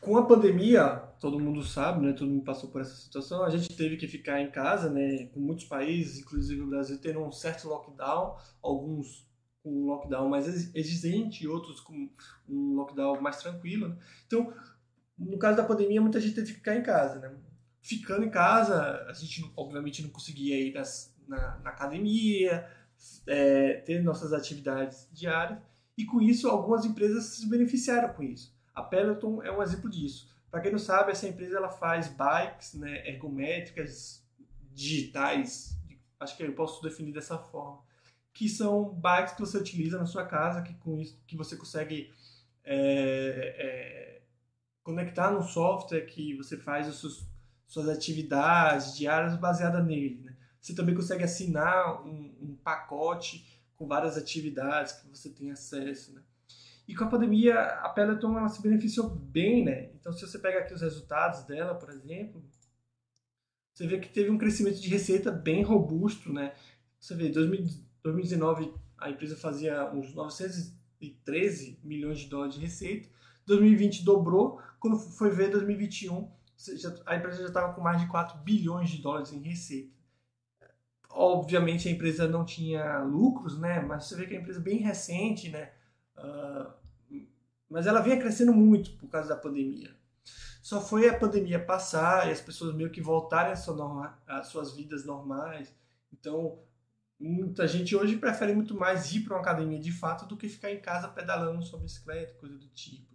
Com 0.00 0.16
a 0.16 0.26
pandemia, 0.26 0.96
todo 1.20 1.38
mundo 1.38 1.62
sabe, 1.62 2.06
né? 2.06 2.12
Todo 2.14 2.30
mundo 2.30 2.44
passou 2.44 2.70
por 2.70 2.80
essa 2.80 2.94
situação. 2.94 3.44
A 3.44 3.50
gente 3.50 3.76
teve 3.76 3.96
que 3.96 4.08
ficar 4.08 4.40
em 4.40 4.50
casa, 4.50 4.90
né? 4.90 5.26
Com 5.26 5.40
muitos 5.40 5.66
países, 5.66 6.20
inclusive 6.20 6.62
o 6.62 6.68
Brasil, 6.68 6.98
tendo 6.98 7.20
um 7.20 7.30
certo 7.30 7.68
lockdown. 7.68 8.36
Alguns 8.62 9.28
com 9.62 9.70
um 9.70 9.86
lockdown 9.86 10.28
mais 10.28 10.74
exigente, 10.74 11.46
outros 11.46 11.80
com 11.80 12.08
um 12.48 12.74
lockdown 12.74 13.20
mais 13.20 13.36
tranquilo. 13.38 13.88
Né? 13.88 13.98
Então, 14.26 14.52
no 15.18 15.38
caso 15.38 15.56
da 15.56 15.64
pandemia, 15.64 16.00
muita 16.00 16.20
gente 16.20 16.34
teve 16.34 16.48
que 16.48 16.54
ficar 16.54 16.76
em 16.76 16.82
casa. 16.82 17.18
Né? 17.20 17.34
Ficando 17.82 18.24
em 18.24 18.30
casa, 18.30 19.04
a 19.06 19.12
gente 19.12 19.50
obviamente 19.56 20.02
não 20.02 20.10
conseguia 20.10 20.58
ir 20.58 20.72
nas, 20.72 21.14
na, 21.26 21.58
na, 21.58 21.70
academia, 21.70 22.66
é, 23.26 23.74
ter 23.80 24.02
nossas 24.02 24.32
atividades 24.32 25.08
diárias, 25.12 25.58
e 25.96 26.04
com 26.04 26.20
isso 26.20 26.48
algumas 26.48 26.84
empresas 26.84 27.24
se 27.24 27.48
beneficiaram 27.48 28.14
com 28.14 28.22
isso. 28.22 28.58
A 28.74 28.82
Peloton 28.82 29.42
é 29.42 29.50
um 29.50 29.62
exemplo 29.62 29.90
disso. 29.90 30.28
Para 30.50 30.60
quem 30.60 30.72
não 30.72 30.78
sabe, 30.78 31.12
essa 31.12 31.28
empresa 31.28 31.56
ela 31.56 31.70
faz 31.70 32.08
bikes 32.08 32.74
né, 32.74 33.08
ergométricas 33.08 34.26
digitais, 34.72 35.78
acho 36.18 36.36
que 36.36 36.42
eu 36.42 36.52
posso 36.54 36.82
definir 36.82 37.12
dessa 37.12 37.38
forma 37.38 37.82
que 38.32 38.48
são 38.48 38.94
bikes 38.94 39.34
que 39.34 39.40
você 39.40 39.58
utiliza 39.58 39.98
na 39.98 40.06
sua 40.06 40.24
casa, 40.24 40.62
que 40.62 40.74
com 40.74 40.98
isso 40.98 41.20
que 41.26 41.36
você 41.36 41.56
consegue 41.56 42.12
é, 42.64 43.56
é, 43.58 44.22
conectar 44.82 45.30
no 45.30 45.42
software 45.42 46.06
que 46.06 46.36
você 46.36 46.56
faz 46.56 46.88
as 46.88 46.96
suas, 46.96 47.26
suas 47.66 47.88
atividades 47.88 48.96
diárias 48.96 49.36
baseadas 49.36 49.84
nele. 49.84 50.22
Né? 50.24 50.36
Você 50.60 50.74
também 50.74 50.94
consegue 50.94 51.24
assinar 51.24 52.02
um, 52.06 52.34
um, 52.40 52.56
pacote 52.62 53.60
com 53.76 53.86
várias 53.86 54.16
atividades 54.16 54.92
que 54.92 55.08
você 55.08 55.30
tem 55.30 55.50
acesso. 55.50 56.14
Né? 56.14 56.22
E 56.90 56.94
com 56.96 57.04
a 57.04 57.06
pandemia, 57.06 57.54
a 57.54 57.88
Peloton 57.88 58.36
ela 58.36 58.48
se 58.48 58.60
beneficiou 58.60 59.08
bem, 59.08 59.64
né? 59.64 59.90
Então, 59.94 60.12
se 60.12 60.26
você 60.26 60.40
pega 60.40 60.58
aqui 60.58 60.74
os 60.74 60.80
resultados 60.80 61.44
dela, 61.44 61.72
por 61.72 61.88
exemplo, 61.88 62.42
você 63.72 63.86
vê 63.86 64.00
que 64.00 64.08
teve 64.08 64.28
um 64.28 64.36
crescimento 64.36 64.80
de 64.80 64.88
receita 64.88 65.30
bem 65.30 65.62
robusto, 65.62 66.32
né? 66.32 66.52
Você 66.98 67.14
vê, 67.14 67.28
2000 67.28 67.88
2019 68.02 68.74
a 68.98 69.08
empresa 69.08 69.36
fazia 69.36 69.88
uns 69.92 70.12
913 70.14 71.78
milhões 71.84 72.18
de 72.18 72.28
dólares 72.28 72.56
de 72.56 72.60
receita. 72.60 73.08
2020 73.46 74.02
dobrou. 74.04 74.60
Quando 74.80 74.98
foi 74.98 75.30
ver 75.30 75.48
2021, 75.50 76.28
a 77.06 77.14
empresa 77.14 77.42
já 77.42 77.48
estava 77.48 77.72
com 77.72 77.80
mais 77.80 78.00
de 78.00 78.08
4 78.08 78.38
bilhões 78.38 78.90
de 78.90 79.00
dólares 79.00 79.32
em 79.32 79.38
receita. 79.38 79.92
Obviamente 81.08 81.86
a 81.86 81.92
empresa 81.92 82.26
não 82.26 82.44
tinha 82.44 82.98
lucros, 83.04 83.56
né? 83.60 83.78
Mas 83.80 84.06
você 84.06 84.16
vê 84.16 84.26
que 84.26 84.34
é 84.34 84.38
uma 84.38 84.42
empresa 84.42 84.58
bem 84.58 84.78
recente, 84.78 85.50
né? 85.50 85.70
Uh, 86.16 86.79
mas 87.70 87.86
ela 87.86 88.00
vinha 88.00 88.18
crescendo 88.18 88.52
muito 88.52 88.90
por 88.92 89.08
causa 89.08 89.28
da 89.28 89.36
pandemia. 89.36 89.94
Só 90.62 90.80
foi 90.80 91.08
a 91.08 91.18
pandemia 91.18 91.64
passar 91.64 92.28
e 92.28 92.32
as 92.32 92.40
pessoas 92.40 92.74
meio 92.74 92.90
que 92.90 93.00
voltarem 93.00 93.52
às 94.26 94.46
suas 94.48 94.74
vidas 94.74 95.04
normais. 95.04 95.72
Então 96.12 96.58
Muita 97.20 97.68
gente 97.68 97.94
hoje 97.94 98.16
prefere 98.16 98.54
muito 98.54 98.74
mais 98.74 99.12
ir 99.12 99.20
para 99.20 99.34
uma 99.34 99.42
academia 99.42 99.78
de 99.78 99.92
fato 99.92 100.24
do 100.24 100.38
que 100.38 100.48
ficar 100.48 100.72
em 100.72 100.80
casa 100.80 101.06
pedalando 101.06 101.62
sobre 101.62 101.84
bicicleta, 101.84 102.32
coisa 102.40 102.56
do 102.56 102.66
tipo. 102.68 103.14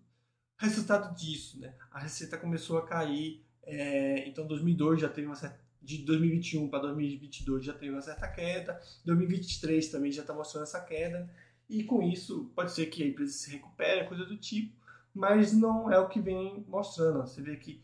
Resultado 0.58 1.16
disso, 1.16 1.60
né? 1.60 1.74
A 1.90 2.00
receita 2.00 2.38
começou 2.38 2.78
a 2.78 2.86
cair. 2.86 3.44
É, 3.64 4.28
então, 4.30 4.46
2002 4.46 5.02
já 5.02 5.10
teve 5.10 5.26
uma 5.26 5.36
certa, 5.36 5.60
de 5.82 6.06
2021 6.06 6.70
para 6.70 6.82
2022 6.82 7.66
já 7.66 7.74
teve 7.74 7.94
uma 7.94 8.02
certa 8.02 8.28
queda. 8.28 8.80
2023 9.04 9.90
também 9.90 10.12
já 10.12 10.22
está 10.22 10.36
mostrando 10.36 10.64
essa 10.66 10.82
queda. 10.82 11.28
E 11.70 11.84
com 11.84 12.02
isso, 12.02 12.52
pode 12.56 12.72
ser 12.72 12.88
que 12.88 13.04
a 13.04 13.08
empresa 13.08 13.34
se 13.34 13.52
recupere, 13.52 14.08
coisa 14.08 14.26
do 14.26 14.38
tipo, 14.38 14.74
mas 15.14 15.54
não 15.54 15.92
é 15.92 16.00
o 16.00 16.08
que 16.08 16.20
vem 16.20 16.64
mostrando. 16.68 17.22
Você 17.22 17.42
vê 17.42 17.56
que 17.56 17.82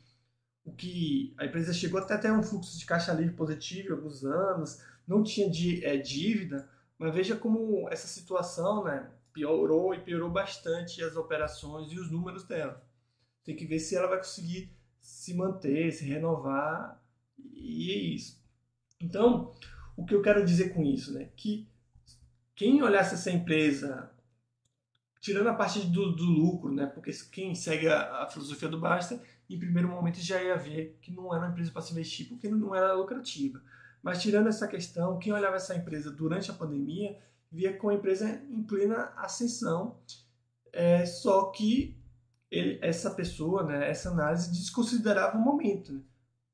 o 0.63 0.71
que 0.71 1.33
a 1.37 1.45
empresa 1.45 1.73
chegou 1.73 1.99
até 1.99 2.17
ter 2.17 2.31
um 2.31 2.43
fluxo 2.43 2.77
de 2.77 2.85
caixa 2.85 3.13
livre 3.13 3.33
positivo 3.33 3.89
em 3.89 3.91
alguns 3.93 4.23
anos, 4.23 4.81
não 5.07 5.23
tinha 5.23 5.47
é, 5.83 5.97
dívida, 5.97 6.69
mas 6.97 7.13
veja 7.13 7.35
como 7.35 7.89
essa 7.89 8.07
situação 8.07 8.83
né, 8.83 9.09
piorou 9.33 9.93
e 9.95 9.99
piorou 9.99 10.29
bastante 10.29 11.03
as 11.03 11.15
operações 11.15 11.91
e 11.91 11.99
os 11.99 12.11
números 12.11 12.43
dela. 12.43 12.85
Tem 13.43 13.55
que 13.55 13.65
ver 13.65 13.79
se 13.79 13.95
ela 13.95 14.07
vai 14.07 14.19
conseguir 14.19 14.71
se 14.99 15.33
manter, 15.33 15.91
se 15.91 16.05
renovar, 16.05 17.01
e 17.39 17.91
é 17.91 17.97
isso. 17.97 18.39
Então, 19.01 19.51
o 19.97 20.05
que 20.05 20.13
eu 20.13 20.21
quero 20.21 20.45
dizer 20.45 20.73
com 20.73 20.83
isso, 20.83 21.11
né? 21.13 21.29
Que 21.35 21.67
quem 22.61 22.83
olhasse 22.83 23.15
essa 23.15 23.31
empresa, 23.31 24.11
tirando 25.19 25.47
a 25.47 25.53
parte 25.55 25.79
do, 25.79 26.15
do 26.15 26.25
lucro, 26.25 26.71
né? 26.71 26.85
Porque 26.85 27.09
quem 27.31 27.55
segue 27.55 27.87
a, 27.87 28.21
a, 28.21 28.29
filosofia 28.29 28.69
do 28.69 28.79
Basta, 28.79 29.19
em 29.49 29.57
primeiro 29.57 29.89
momento 29.89 30.19
já 30.19 30.39
ia 30.39 30.55
ver 30.55 30.95
que 31.01 31.11
não 31.11 31.33
era 31.33 31.45
uma 31.45 31.51
empresa 31.51 31.71
para 31.71 31.81
se 31.81 31.91
investir, 31.91 32.29
porque 32.29 32.47
não 32.47 32.75
era 32.75 32.93
lucrativa. 32.93 33.59
Mas 34.03 34.21
tirando 34.21 34.45
essa 34.45 34.67
questão, 34.67 35.17
quem 35.17 35.33
olhava 35.33 35.55
essa 35.55 35.75
empresa 35.75 36.11
durante 36.11 36.51
a 36.51 36.53
pandemia 36.53 37.17
via 37.51 37.75
com 37.75 37.89
a 37.89 37.95
empresa 37.95 38.29
em 38.29 38.61
plena 38.61 39.11
ascensão, 39.17 39.99
é, 40.71 41.03
só 41.03 41.45
que 41.45 41.97
ele, 42.51 42.77
essa 42.83 43.09
pessoa, 43.09 43.63
né, 43.63 43.89
essa 43.89 44.11
análise 44.11 44.51
desconsiderava 44.51 45.35
o 45.35 45.41
momento, 45.41 45.93
né, 45.93 46.01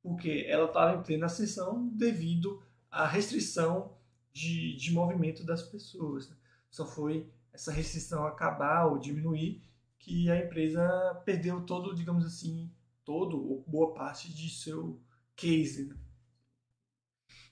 porque 0.02 0.46
ela 0.48 0.67
estava 0.67 0.98
em 0.98 1.04
plena 1.04 1.26
ascensão 1.26 1.86
devido 1.89 2.63
à 2.89 3.06
restrição 3.06 3.97
de, 4.38 4.76
de 4.76 4.93
movimento 4.93 5.43
das 5.43 5.63
pessoas. 5.63 6.30
Né. 6.30 6.36
Só 6.69 6.86
foi 6.86 7.28
essa 7.52 7.71
restrição 7.71 8.26
acabar 8.26 8.86
ou 8.86 9.00
diminuir 9.00 9.63
que 10.00 10.30
a 10.30 10.38
empresa 10.38 11.21
perdeu 11.26 11.62
todo, 11.62 11.95
digamos 11.95 12.23
assim, 12.26 12.71
todo 13.04 13.38
ou 13.38 13.63
boa 13.67 13.93
parte 13.93 14.32
de 14.32 14.50
seu 14.50 15.02
case. 15.36 15.88
Né. 15.88 15.95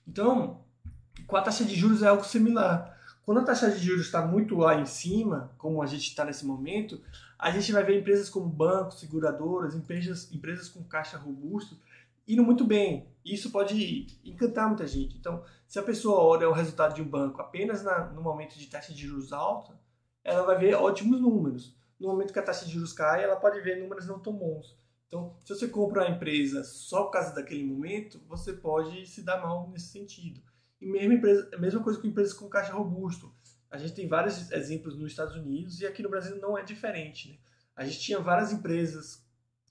Então, 0.06 0.64
com 1.26 1.36
a 1.36 1.42
taxa 1.42 1.64
de 1.64 1.74
juros 1.74 2.02
é 2.02 2.06
algo 2.06 2.24
similar. 2.24 2.94
Quando 3.24 3.40
a 3.40 3.44
taxa 3.44 3.68
de 3.68 3.84
juros 3.84 4.06
está 4.06 4.24
muito 4.24 4.56
lá 4.56 4.80
em 4.80 4.86
cima, 4.86 5.52
como 5.58 5.82
a 5.82 5.86
gente 5.86 6.06
está 6.06 6.24
nesse 6.24 6.46
momento, 6.46 7.02
a 7.36 7.50
gente 7.50 7.72
vai 7.72 7.82
ver 7.82 7.98
empresas 7.98 8.30
como 8.30 8.48
bancos, 8.48 9.00
seguradoras, 9.00 9.74
empresas, 9.74 10.32
empresas 10.32 10.68
com 10.68 10.84
caixa 10.84 11.18
robusto 11.18 11.76
indo 12.26 12.42
muito 12.42 12.64
bem. 12.64 13.08
Isso 13.24 13.50
pode 13.50 14.06
encantar 14.24 14.68
muita 14.68 14.86
gente. 14.86 15.16
Então, 15.16 15.44
se 15.66 15.78
a 15.78 15.82
pessoa 15.82 16.22
olha 16.22 16.48
o 16.48 16.52
resultado 16.52 16.94
de 16.94 17.02
um 17.02 17.08
banco 17.08 17.40
apenas 17.40 17.82
na, 17.82 18.06
no 18.12 18.22
momento 18.22 18.56
de 18.56 18.66
taxa 18.66 18.94
de 18.94 19.06
juros 19.06 19.32
alta, 19.32 19.78
ela 20.22 20.42
vai 20.42 20.58
ver 20.58 20.74
ótimos 20.74 21.20
números. 21.20 21.76
No 21.98 22.08
momento 22.08 22.32
que 22.32 22.38
a 22.38 22.42
taxa 22.42 22.64
de 22.64 22.72
juros 22.72 22.92
cai, 22.92 23.24
ela 23.24 23.36
pode 23.36 23.60
ver 23.60 23.80
números 23.80 24.06
não 24.06 24.18
tão 24.18 24.32
bons. 24.32 24.76
Então, 25.06 25.36
se 25.44 25.54
você 25.54 25.68
compra 25.68 26.02
uma 26.02 26.10
empresa 26.14 26.64
só 26.64 27.04
por 27.04 27.12
causa 27.12 27.34
daquele 27.34 27.64
momento, 27.64 28.20
você 28.28 28.52
pode 28.52 29.06
se 29.06 29.22
dar 29.22 29.40
mal 29.40 29.68
nesse 29.70 29.88
sentido. 29.88 30.40
E 30.80 30.86
mesmo 30.86 31.14
empresa, 31.14 31.48
mesma 31.58 31.82
coisa 31.82 31.98
com 31.98 32.06
empresas 32.06 32.34
com 32.34 32.48
caixa 32.48 32.72
robusto. 32.72 33.32
A 33.70 33.78
gente 33.78 33.94
tem 33.94 34.08
vários 34.08 34.50
exemplos 34.52 34.96
nos 34.96 35.10
Estados 35.10 35.34
Unidos 35.34 35.80
e 35.80 35.86
aqui 35.86 36.02
no 36.02 36.10
Brasil 36.10 36.36
não 36.36 36.56
é 36.56 36.62
diferente. 36.62 37.30
Né? 37.30 37.38
A 37.74 37.84
gente 37.84 38.00
tinha 38.00 38.20
várias 38.20 38.52
empresas 38.52 39.24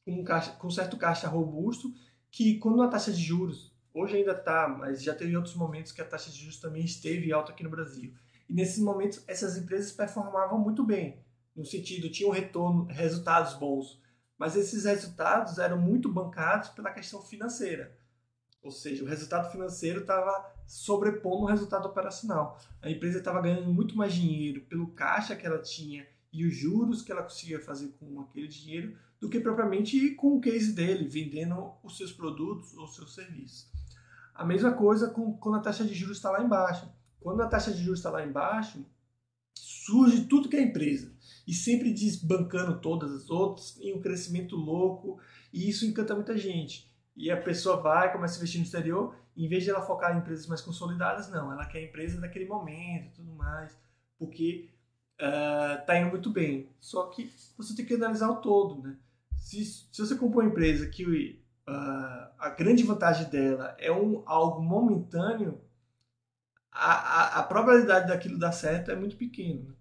com, 0.04 0.24
caixa, 0.24 0.52
com 0.52 0.70
certo 0.70 0.98
caixa 0.98 1.28
robusto, 1.28 1.94
que 2.36 2.60
quando 2.60 2.82
a 2.82 2.90
taxa 2.90 3.14
de 3.14 3.24
juros, 3.24 3.74
hoje 3.94 4.18
ainda 4.18 4.34
está, 4.34 4.68
mas 4.68 5.02
já 5.02 5.16
teve 5.16 5.38
outros 5.38 5.56
momentos 5.56 5.94
que 5.94 6.02
a 6.02 6.06
taxa 6.06 6.30
de 6.30 6.38
juros 6.38 6.60
também 6.60 6.84
esteve 6.84 7.32
alta 7.32 7.54
aqui 7.54 7.64
no 7.64 7.70
Brasil. 7.70 8.14
E 8.50 8.54
nesses 8.54 8.80
momentos 8.80 9.24
essas 9.26 9.56
empresas 9.56 9.94
performavam 9.94 10.60
muito 10.60 10.84
bem, 10.84 11.24
no 11.56 11.64
sentido, 11.64 12.12
tinham 12.12 12.32
retorno, 12.32 12.88
resultados 12.90 13.54
bons, 13.54 14.02
mas 14.38 14.58
esses 14.58 14.84
resultados 14.84 15.60
eram 15.60 15.80
muito 15.80 16.12
bancados 16.12 16.68
pela 16.72 16.92
questão 16.92 17.22
financeira. 17.22 17.98
Ou 18.62 18.70
seja, 18.70 19.06
o 19.06 19.08
resultado 19.08 19.50
financeiro 19.50 20.02
estava 20.02 20.54
sobrepondo 20.68 21.44
o 21.44 21.48
resultado 21.48 21.86
operacional. 21.86 22.60
A 22.82 22.90
empresa 22.90 23.20
estava 23.20 23.42
ganhando 23.42 23.74
muito 23.74 23.96
mais 23.96 24.14
dinheiro 24.14 24.60
pelo 24.64 24.92
caixa 24.92 25.38
que 25.38 25.48
ela 25.48 25.60
tinha 25.60 26.06
e 26.34 26.46
os 26.46 26.54
juros 26.54 27.02
que 27.02 27.14
ela 27.14 27.24
conseguia 27.24 27.62
fazer 27.62 27.96
com 27.98 28.20
aquele 28.20 28.50
dinheiro 28.50 28.98
do 29.26 29.30
que 29.30 29.40
propriamente 29.40 30.12
com 30.12 30.38
o 30.38 30.40
case 30.40 30.74
dele, 30.74 31.08
vendendo 31.08 31.74
os 31.84 31.98
seus 31.98 32.12
produtos 32.12 32.76
ou 32.78 32.88
seus 32.88 33.16
serviços. 33.16 33.72
A 34.36 34.46
mesma 34.46 34.72
coisa 34.74 35.10
com, 35.10 35.34
quando 35.38 35.56
a 35.56 35.62
taxa 35.62 35.84
de 35.84 35.96
juros 35.96 36.18
está 36.18 36.30
lá 36.30 36.44
embaixo. 36.44 36.88
Quando 37.20 37.42
a 37.42 37.48
taxa 37.48 37.72
de 37.72 37.82
juros 37.82 38.00
está 38.00 38.12
lá 38.12 38.24
embaixo, 38.24 38.86
surge 39.54 40.26
tudo 40.26 40.48
que 40.48 40.56
é 40.56 40.62
empresa 40.62 41.12
e 41.48 41.54
sempre 41.54 41.92
desbancando 41.92 42.80
todas 42.80 43.12
as 43.12 43.30
outras 43.30 43.80
em 43.80 43.96
um 43.96 44.02
crescimento 44.02 44.56
louco 44.56 45.20
e 45.52 45.68
isso 45.70 45.86
encanta 45.86 46.14
muita 46.14 46.38
gente. 46.38 46.94
E 47.16 47.32
a 47.32 47.42
pessoa 47.42 47.78
vai, 47.78 48.12
começa 48.12 48.36
a 48.36 48.38
investir 48.38 48.60
no 48.60 48.66
exterior, 48.66 49.16
em 49.36 49.48
vez 49.48 49.64
de 49.64 49.72
ela 49.72 49.82
focar 49.82 50.16
em 50.16 50.20
empresas 50.20 50.46
mais 50.46 50.62
consolidadas, 50.62 51.30
não, 51.30 51.52
ela 51.52 51.66
quer 51.66 51.84
empresa 51.84 52.22
daquele 52.22 52.46
momento 52.46 53.08
e 53.08 53.16
tudo 53.16 53.32
mais, 53.32 53.76
porque 54.20 54.70
uh, 55.16 55.84
tá 55.86 55.98
indo 55.98 56.12
muito 56.12 56.30
bem. 56.30 56.70
Só 56.80 57.08
que 57.08 57.32
você 57.58 57.76
tem 57.76 57.86
que 57.86 57.96
analisar 57.96 58.30
o 58.30 58.36
todo, 58.36 58.84
né? 58.84 58.98
Se, 59.46 59.64
se 59.64 60.02
você 60.02 60.16
compra 60.16 60.40
uma 60.40 60.50
empresa 60.50 60.88
que 60.88 61.06
uh, 61.70 62.32
a 62.40 62.50
grande 62.58 62.82
vantagem 62.82 63.30
dela 63.30 63.78
é 63.78 63.92
um, 63.92 64.24
algo 64.26 64.60
momentâneo, 64.60 65.62
a, 66.72 66.94
a, 66.94 67.40
a 67.40 67.44
probabilidade 67.44 68.08
daquilo 68.08 68.40
dar 68.40 68.52
certo 68.52 68.90
é 68.90 68.96
muito 68.96 69.16
pequena. 69.16 69.64
Né? 69.70 69.76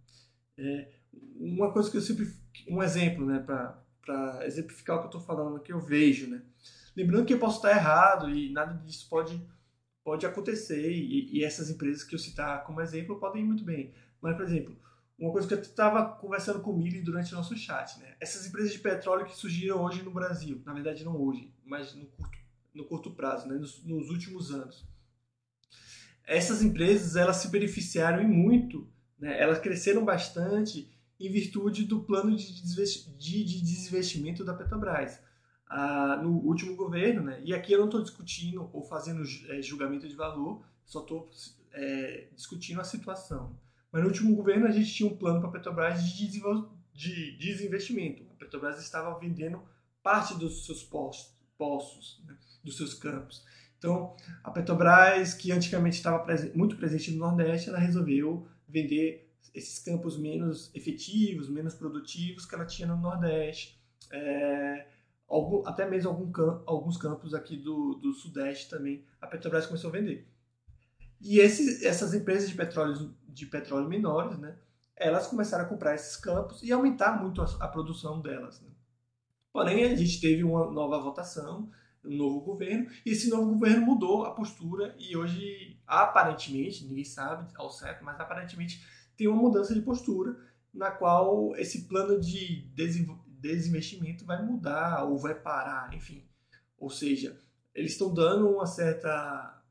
É, 0.59 0.93
uma 1.37 1.73
coisa 1.73 1.91
que 1.91 1.97
eu 1.97 2.03
sempre. 2.03 2.31
Um 2.69 2.83
exemplo, 2.83 3.25
né, 3.25 3.39
para 3.41 4.47
exemplificar 4.47 4.97
o 4.97 4.99
que 4.99 5.07
eu 5.07 5.19
estou 5.19 5.23
falando, 5.23 5.61
que 5.61 5.73
eu 5.73 5.81
vejo, 5.81 6.29
né? 6.29 6.43
Lembrando 6.95 7.25
que 7.25 7.33
eu 7.33 7.39
posso 7.39 7.57
estar 7.57 7.71
errado 7.71 8.29
e 8.29 8.53
nada 8.53 8.75
disso 8.85 9.09
pode, 9.09 9.43
pode 10.05 10.27
acontecer, 10.27 10.93
e, 10.93 11.39
e 11.39 11.43
essas 11.43 11.71
empresas 11.71 12.05
que 12.05 12.15
eu 12.15 12.19
citar 12.19 12.65
como 12.65 12.83
exemplo 12.83 13.19
podem 13.19 13.43
ir 13.43 13.47
muito 13.47 13.65
bem. 13.65 13.95
Mas, 14.21 14.37
por 14.37 14.45
exemplo, 14.45 14.77
uma 15.19 15.33
coisa 15.33 15.47
que 15.47 15.55
eu 15.55 15.61
estava 15.61 16.17
conversando 16.17 16.61
com 16.61 16.73
o 16.73 16.77
Mili 16.77 17.01
durante 17.01 17.33
o 17.33 17.37
nosso 17.37 17.57
chat, 17.57 17.99
né? 18.01 18.17
Essas 18.21 18.47
empresas 18.47 18.73
de 18.73 18.79
petróleo 18.79 19.27
que 19.27 19.37
surgiram 19.37 19.85
hoje 19.85 20.03
no 20.03 20.11
Brasil, 20.11 20.61
na 20.65 20.73
verdade 20.73 21.05
não 21.05 21.21
hoje, 21.21 21.53
mas 21.65 21.95
no 21.95 22.07
curto, 22.07 22.39
no 22.75 22.85
curto 22.85 23.11
prazo, 23.13 23.49
né? 23.49 23.55
nos, 23.55 23.85
nos 23.85 24.11
últimos 24.11 24.51
anos. 24.51 24.85
Essas 26.27 26.63
empresas, 26.63 27.17
elas 27.17 27.37
se 27.37 27.49
beneficiaram 27.49 28.23
e 28.23 28.27
muito, 28.27 28.89
né? 29.19 29.41
elas 29.41 29.59
cresceram 29.59 30.05
bastante 30.05 30.91
em 31.21 31.31
virtude 31.31 31.85
do 31.85 32.03
plano 32.03 32.35
de, 32.35 32.63
de, 32.63 33.45
de 33.45 33.61
desinvestimento 33.61 34.45
da 34.45 34.55
Petrobras. 34.55 35.23
Ah, 35.67 36.21
no 36.23 36.39
último 36.39 36.77
governo, 36.77 37.23
né? 37.23 37.41
e 37.45 37.55
aqui 37.55 37.73
eu 37.73 37.79
não 37.79 37.87
estou 37.87 38.03
discutindo 38.03 38.69
ou 38.73 38.83
fazendo 38.83 39.23
é, 39.49 39.63
julgamento 39.63 40.07
de 40.09 40.15
valor, 40.15 40.65
só 40.85 41.01
estou 41.01 41.31
é, 41.73 42.29
discutindo 42.35 42.81
a 42.81 42.85
situação. 42.85 43.59
Mas 43.95 44.03
no 44.03 44.09
último 44.09 44.35
governo 44.35 44.67
a 44.67 44.73
gente 44.73 44.93
tinha 44.93 45.09
um 45.09 45.17
plano 45.17 45.39
para 45.39 45.51
a 45.51 45.53
Petrobras 45.53 46.03
de, 46.03 46.27
de 46.93 47.39
desinvestimento. 47.39 48.25
A 48.33 48.35
Petrobras 48.35 48.81
estava 48.81 49.17
vendendo 49.21 49.63
parte 50.03 50.35
dos 50.35 50.67
seus 50.67 50.83
poços, 50.83 52.21
né, 52.27 52.37
dos 52.65 52.77
seus 52.77 52.93
campos. 52.93 53.45
Então, 53.79 54.17
a 54.43 54.51
Petrobras, 54.51 55.33
que 55.35 55.53
antigamente 55.53 55.99
estava 55.99 56.27
muito 56.57 56.75
presente 56.75 57.13
no 57.13 57.19
Nordeste, 57.19 57.69
ela 57.69 57.79
resolveu 57.79 58.49
vender 58.69 59.33
esses 59.55 59.79
campos 59.79 60.19
menos 60.19 60.75
efetivos, 60.75 61.49
menos 61.49 61.73
produtivos 61.73 62.45
que 62.45 62.55
ela 62.57 62.67
tinha 62.67 62.89
no 62.89 62.97
Nordeste. 62.97 63.81
É, 64.11 64.89
algum, 65.29 65.65
até 65.69 65.89
mesmo 65.89 66.11
algum, 66.11 66.33
alguns 66.67 66.97
campos 66.97 67.33
aqui 67.33 67.57
do, 67.57 67.95
do 67.95 68.13
Sudeste 68.13 68.69
também, 68.69 69.05
a 69.21 69.29
Petrobras 69.29 69.67
começou 69.67 69.91
a 69.91 69.93
vender. 69.93 70.27
E 71.21 71.39
esses, 71.39 71.83
essas 71.83 72.13
empresas 72.13 72.51
de 72.51 72.57
petróleo, 72.57 73.15
de 73.35 73.47
petróleo 73.47 73.89
menores, 73.89 74.39
né, 74.39 74.57
elas 74.97 75.27
começaram 75.27 75.65
a 75.65 75.69
comprar 75.69 75.95
esses 75.95 76.17
campos 76.17 76.63
e 76.63 76.73
aumentar 76.73 77.21
muito 77.21 77.43
a, 77.43 77.45
a 77.61 77.69
produção 77.69 78.21
delas. 78.21 78.61
Né. 78.61 78.69
Porém, 79.53 79.85
a 79.85 79.95
gente 79.95 80.21
teve 80.21 80.45
uma 80.45 80.71
nova 80.71 81.01
votação, 81.01 81.71
um 82.05 82.17
novo 82.17 82.41
governo, 82.41 82.91
e 83.05 83.11
esse 83.11 83.29
novo 83.29 83.53
governo 83.53 83.87
mudou 83.87 84.25
a 84.25 84.33
postura 84.33 84.95
e 84.99 85.17
hoje, 85.17 85.81
aparentemente, 85.87 86.85
ninguém 86.85 87.05
sabe 87.05 87.51
ao 87.57 87.71
certo, 87.71 88.05
mas 88.05 88.19
aparentemente 88.21 88.85
tem 89.17 89.29
uma 89.29 89.41
mudança 89.41 89.75
de 89.75 89.81
postura 89.81 90.37
na 90.73 90.91
qual 90.91 91.55
esse 91.57 91.87
plano 91.87 92.21
de 92.21 92.69
desinvestimento 93.41 94.25
vai 94.25 94.45
mudar 94.45 95.05
ou 95.05 95.19
vai 95.19 95.35
parar, 95.35 95.95
enfim. 95.95 96.27
Ou 96.77 96.91
seja, 96.91 97.41
eles 97.75 97.93
estão 97.93 98.13
dando 98.13 98.49
uma 98.49 98.67
certa 98.67 99.63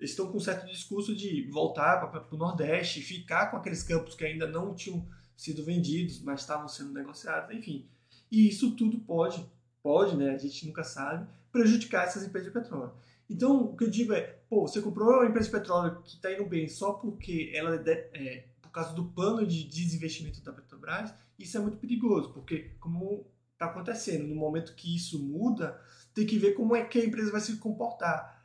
estão 0.00 0.30
com 0.30 0.38
um 0.38 0.40
certo 0.40 0.66
discurso 0.66 1.14
de 1.14 1.48
voltar 1.50 1.98
para 1.98 2.34
o 2.34 2.36
Nordeste, 2.38 3.00
ficar 3.00 3.50
com 3.50 3.56
aqueles 3.56 3.82
campos 3.82 4.14
que 4.14 4.24
ainda 4.24 4.46
não 4.46 4.74
tinham 4.74 5.06
sido 5.36 5.64
vendidos, 5.64 6.20
mas 6.20 6.40
estavam 6.40 6.68
sendo 6.68 6.92
negociados, 6.92 7.54
enfim. 7.54 7.86
E 8.30 8.48
isso 8.48 8.72
tudo 8.76 8.98
pode, 9.00 9.44
pode, 9.82 10.16
né, 10.16 10.30
a 10.30 10.38
gente 10.38 10.66
nunca 10.66 10.84
sabe, 10.84 11.26
prejudicar 11.50 12.04
essas 12.04 12.24
empresas 12.24 12.52
de 12.52 12.58
petróleo. 12.58 12.92
Então, 13.28 13.62
o 13.62 13.76
que 13.76 13.84
eu 13.84 13.90
digo 13.90 14.12
é, 14.12 14.38
pô, 14.48 14.66
você 14.66 14.80
comprou 14.80 15.08
uma 15.08 15.26
empresa 15.26 15.46
de 15.46 15.58
petróleo 15.58 16.02
que 16.02 16.14
está 16.14 16.32
indo 16.32 16.46
bem 16.46 16.68
só 16.68 16.94
porque 16.94 17.52
ela 17.54 17.74
é, 17.86 18.44
por 18.62 18.70
causa 18.70 18.94
do 18.94 19.04
plano 19.04 19.46
de 19.46 19.64
desinvestimento 19.64 20.40
da 20.42 20.52
Petrobras, 20.52 21.12
isso 21.38 21.56
é 21.56 21.60
muito 21.60 21.78
perigoso, 21.78 22.32
porque 22.32 22.70
como 22.80 23.26
está 23.52 23.66
acontecendo, 23.66 24.26
no 24.26 24.34
momento 24.34 24.74
que 24.74 24.94
isso 24.94 25.22
muda, 25.22 25.80
tem 26.14 26.26
que 26.26 26.38
ver 26.38 26.52
como 26.52 26.74
é 26.74 26.84
que 26.84 27.00
a 27.00 27.04
empresa 27.04 27.30
vai 27.30 27.40
se 27.40 27.56
comportar 27.56 28.37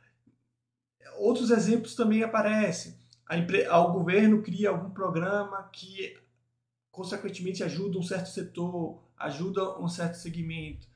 outros 1.16 1.50
exemplos 1.50 1.94
também 1.94 2.22
aparecem. 2.22 2.94
O 3.72 3.92
governo 3.92 4.42
cria 4.42 4.70
algum 4.70 4.90
programa 4.90 5.68
que, 5.72 6.16
consequentemente, 6.90 7.64
ajuda 7.64 7.98
um 7.98 8.02
certo 8.02 8.28
setor, 8.28 9.02
ajuda 9.18 9.78
um 9.78 9.88
certo 9.88 10.14
segmento. 10.14 10.86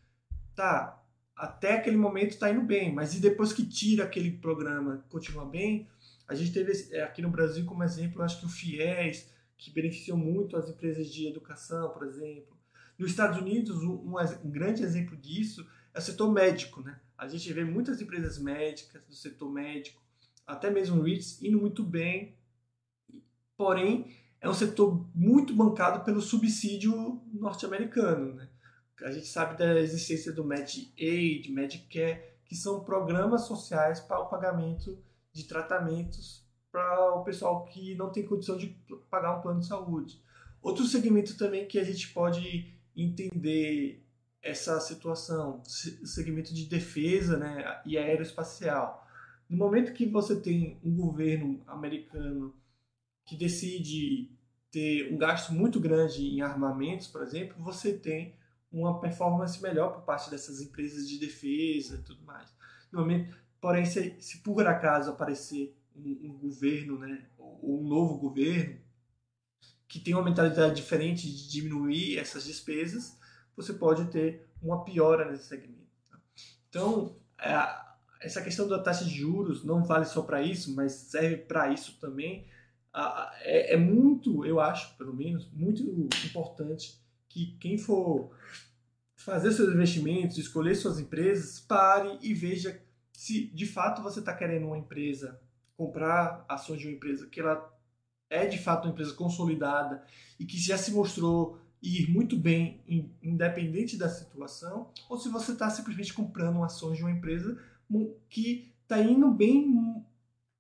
Tá, 0.55 1.03
até 1.37 1.75
aquele 1.75 1.97
momento 1.97 2.31
está 2.31 2.51
indo 2.51 2.63
bem, 2.63 2.93
mas 2.93 3.15
e 3.15 3.21
depois 3.21 3.53
que 3.53 3.65
tira 3.65 4.05
aquele 4.05 4.33
programa, 4.33 5.05
continua 5.09 5.47
bem? 5.47 5.89
A 6.27 6.35
gente 6.35 6.53
teve 6.53 6.73
é, 6.93 7.03
aqui 7.03 7.23
no 7.23 7.31
Brasil 7.31 7.65
como 7.65 7.83
exemplo, 7.83 8.23
acho 8.23 8.41
que 8.41 8.47
o 8.47 8.49
FIES, 8.49 9.31
que 9.57 9.71
beneficiou 9.71 10.19
muito 10.19 10.57
as 10.57 10.69
empresas 10.69 11.09
de 11.09 11.27
educação, 11.27 11.91
por 11.91 12.07
exemplo. 12.07 12.57
Nos 12.99 13.11
Estados 13.11 13.39
Unidos, 13.39 13.83
um, 13.83 14.17
um 14.45 14.51
grande 14.51 14.83
exemplo 14.83 15.17
disso 15.17 15.67
é 15.95 15.99
o 15.99 16.03
setor 16.03 16.33
médico. 16.33 16.83
Né? 16.83 16.99
A 17.17 17.27
gente 17.29 17.53
vê 17.53 17.65
muitas 17.65 18.01
empresas 18.01 18.39
médicas 18.39 19.03
do 19.07 19.15
setor 19.15 19.51
médico 19.51 20.03
até 20.47 20.71
mesmo 20.71 21.03
REITs, 21.03 21.43
indo 21.43 21.61
muito 21.61 21.83
bem, 21.85 22.35
porém 23.55 24.17
é 24.41 24.49
um 24.49 24.55
setor 24.55 25.07
muito 25.15 25.55
bancado 25.55 26.05
pelo 26.05 26.23
subsídio 26.23 27.21
norte-americano. 27.33 28.35
Né? 28.35 28.49
A 29.03 29.11
gente 29.11 29.27
sabe 29.27 29.59
da 29.59 29.79
existência 29.79 30.33
do 30.33 30.45
Medicaid, 30.45 31.53
Medicare, 31.53 32.23
que 32.47 32.55
são 32.57 32.83
programas 32.83 33.43
sociais 33.43 34.01
para 34.01 34.21
o 34.21 34.29
pagamento 34.29 34.99
de 35.33 35.45
tratamentos 35.45 36.49
para 36.73 37.15
o 37.15 37.25
pessoal 37.25 37.65
que 37.65 37.95
não 37.95 38.11
tem 38.11 38.27
condição 38.27 38.57
de 38.57 38.69
pagar 39.11 39.37
um 39.37 39.43
plano 39.43 39.61
de 39.61 39.67
saúde. 39.67 40.23
Outro 40.63 40.85
segmento 40.85 41.37
também 41.37 41.67
que 41.67 41.79
a 41.79 41.85
gente 41.85 42.09
pode 42.13 42.75
entender 42.97 44.05
essa 44.49 44.81
situação, 44.81 45.63
segmento 45.65 46.55
de 46.55 46.67
defesa 46.67 47.37
né, 47.37 47.81
e 47.85 47.99
aeroespacial. 47.99 49.07
No 49.49 49.57
momento 49.57 49.93
que 49.93 50.07
você 50.07 50.41
tem 50.41 50.79
um 50.83 50.95
governo 50.95 51.63
americano 51.67 52.55
que 53.25 53.37
decide 53.37 54.31
ter 54.71 55.13
um 55.13 55.17
gasto 55.17 55.53
muito 55.53 55.81
grande 55.81 56.23
em 56.23 56.41
armamentos, 56.41 57.07
por 57.07 57.23
exemplo, 57.23 57.63
você 57.63 57.93
tem 57.93 58.35
uma 58.71 59.01
performance 59.01 59.63
melhor 59.63 59.95
por 59.95 60.03
parte 60.03 60.31
dessas 60.31 60.61
empresas 60.61 61.09
de 61.09 61.19
defesa 61.19 61.97
e 61.97 62.03
tudo 62.03 62.23
mais. 62.25 62.53
No 62.93 63.01
momento, 63.01 63.35
porém, 63.61 63.85
se, 63.85 64.17
se 64.21 64.39
por 64.39 64.67
acaso 64.67 65.11
aparecer 65.11 65.75
um, 65.97 66.11
um 66.25 66.39
governo, 66.39 66.99
né, 66.99 67.27
ou 67.39 67.81
um 67.81 67.89
novo 67.89 68.19
governo, 68.19 68.79
que 69.87 69.99
tem 69.99 70.15
uma 70.15 70.25
mentalidade 70.25 70.77
diferente 70.77 71.27
de 71.27 71.49
diminuir 71.49 72.19
essas 72.19 72.45
despesas, 72.45 73.19
você 73.59 73.73
pode 73.73 74.05
ter 74.07 74.49
uma 74.63 74.85
piora 74.85 75.29
nesse 75.29 75.45
segmento. 75.45 75.91
Tá? 76.09 76.21
Então, 76.69 77.17
é, 77.41 77.55
essa 78.21 78.41
questão 78.41 78.69
da 78.69 78.79
taxa 78.79 79.05
de 79.05 79.11
juros 79.11 79.65
não 79.65 79.85
vale 79.85 80.05
só 80.05 80.23
para 80.23 80.41
isso, 80.41 80.75
mas 80.75 80.93
serve 80.93 81.39
para 81.39 81.73
isso 81.73 81.99
também. 82.01 82.47
É, 83.41 83.75
é, 83.75 83.77
muito, 83.77 84.47
eu 84.47 84.61
acho, 84.61 84.97
pelo 84.97 85.13
menos, 85.13 85.51
muito 85.53 85.83
importante 86.25 87.01
que 87.29 87.57
quem 87.59 87.77
for 87.77 88.31
fazer 89.17 89.51
seus 89.53 89.75
investimentos, 89.75 90.39
escolher 90.39 90.77
suas 90.77 91.01
empresas, 91.01 91.59
pare 91.61 92.17
e 92.23 92.33
veja 92.33 92.81
se 93.13 93.49
de 93.49 93.67
fato 93.67 94.03
você 94.03 94.21
está 94.21 94.33
querendo 94.33 94.69
uma 94.69 94.79
empresa, 94.79 95.41
comprar 95.77 96.45
ações 96.49 96.81
de 96.81 96.87
uma 96.87 96.95
empresa 96.95 97.27
que 97.27 97.41
ela 97.41 97.77
é 98.31 98.47
de 98.47 98.59
fato 98.59 98.85
uma 98.85 98.93
empresa 98.93 99.15
consolidada 99.15 100.05
e 100.39 100.45
que 100.45 100.57
já 100.57 100.79
se 100.79 100.93
mostrou 100.93 101.59
ir 101.83 102.11
muito 102.11 102.37
bem, 102.37 102.81
independente 103.23 103.97
da 103.97 104.09
situação, 104.09 104.91
ou 105.09 105.17
se 105.17 105.29
você 105.29 105.53
está 105.53 105.71
simplesmente 105.71 106.13
comprando 106.13 106.63
ações 106.63 106.97
de 106.97 107.03
uma 107.03 107.13
empresa 107.13 107.59
que 108.29 108.73
está 108.83 109.01
indo 109.01 109.31
bem 109.31 110.05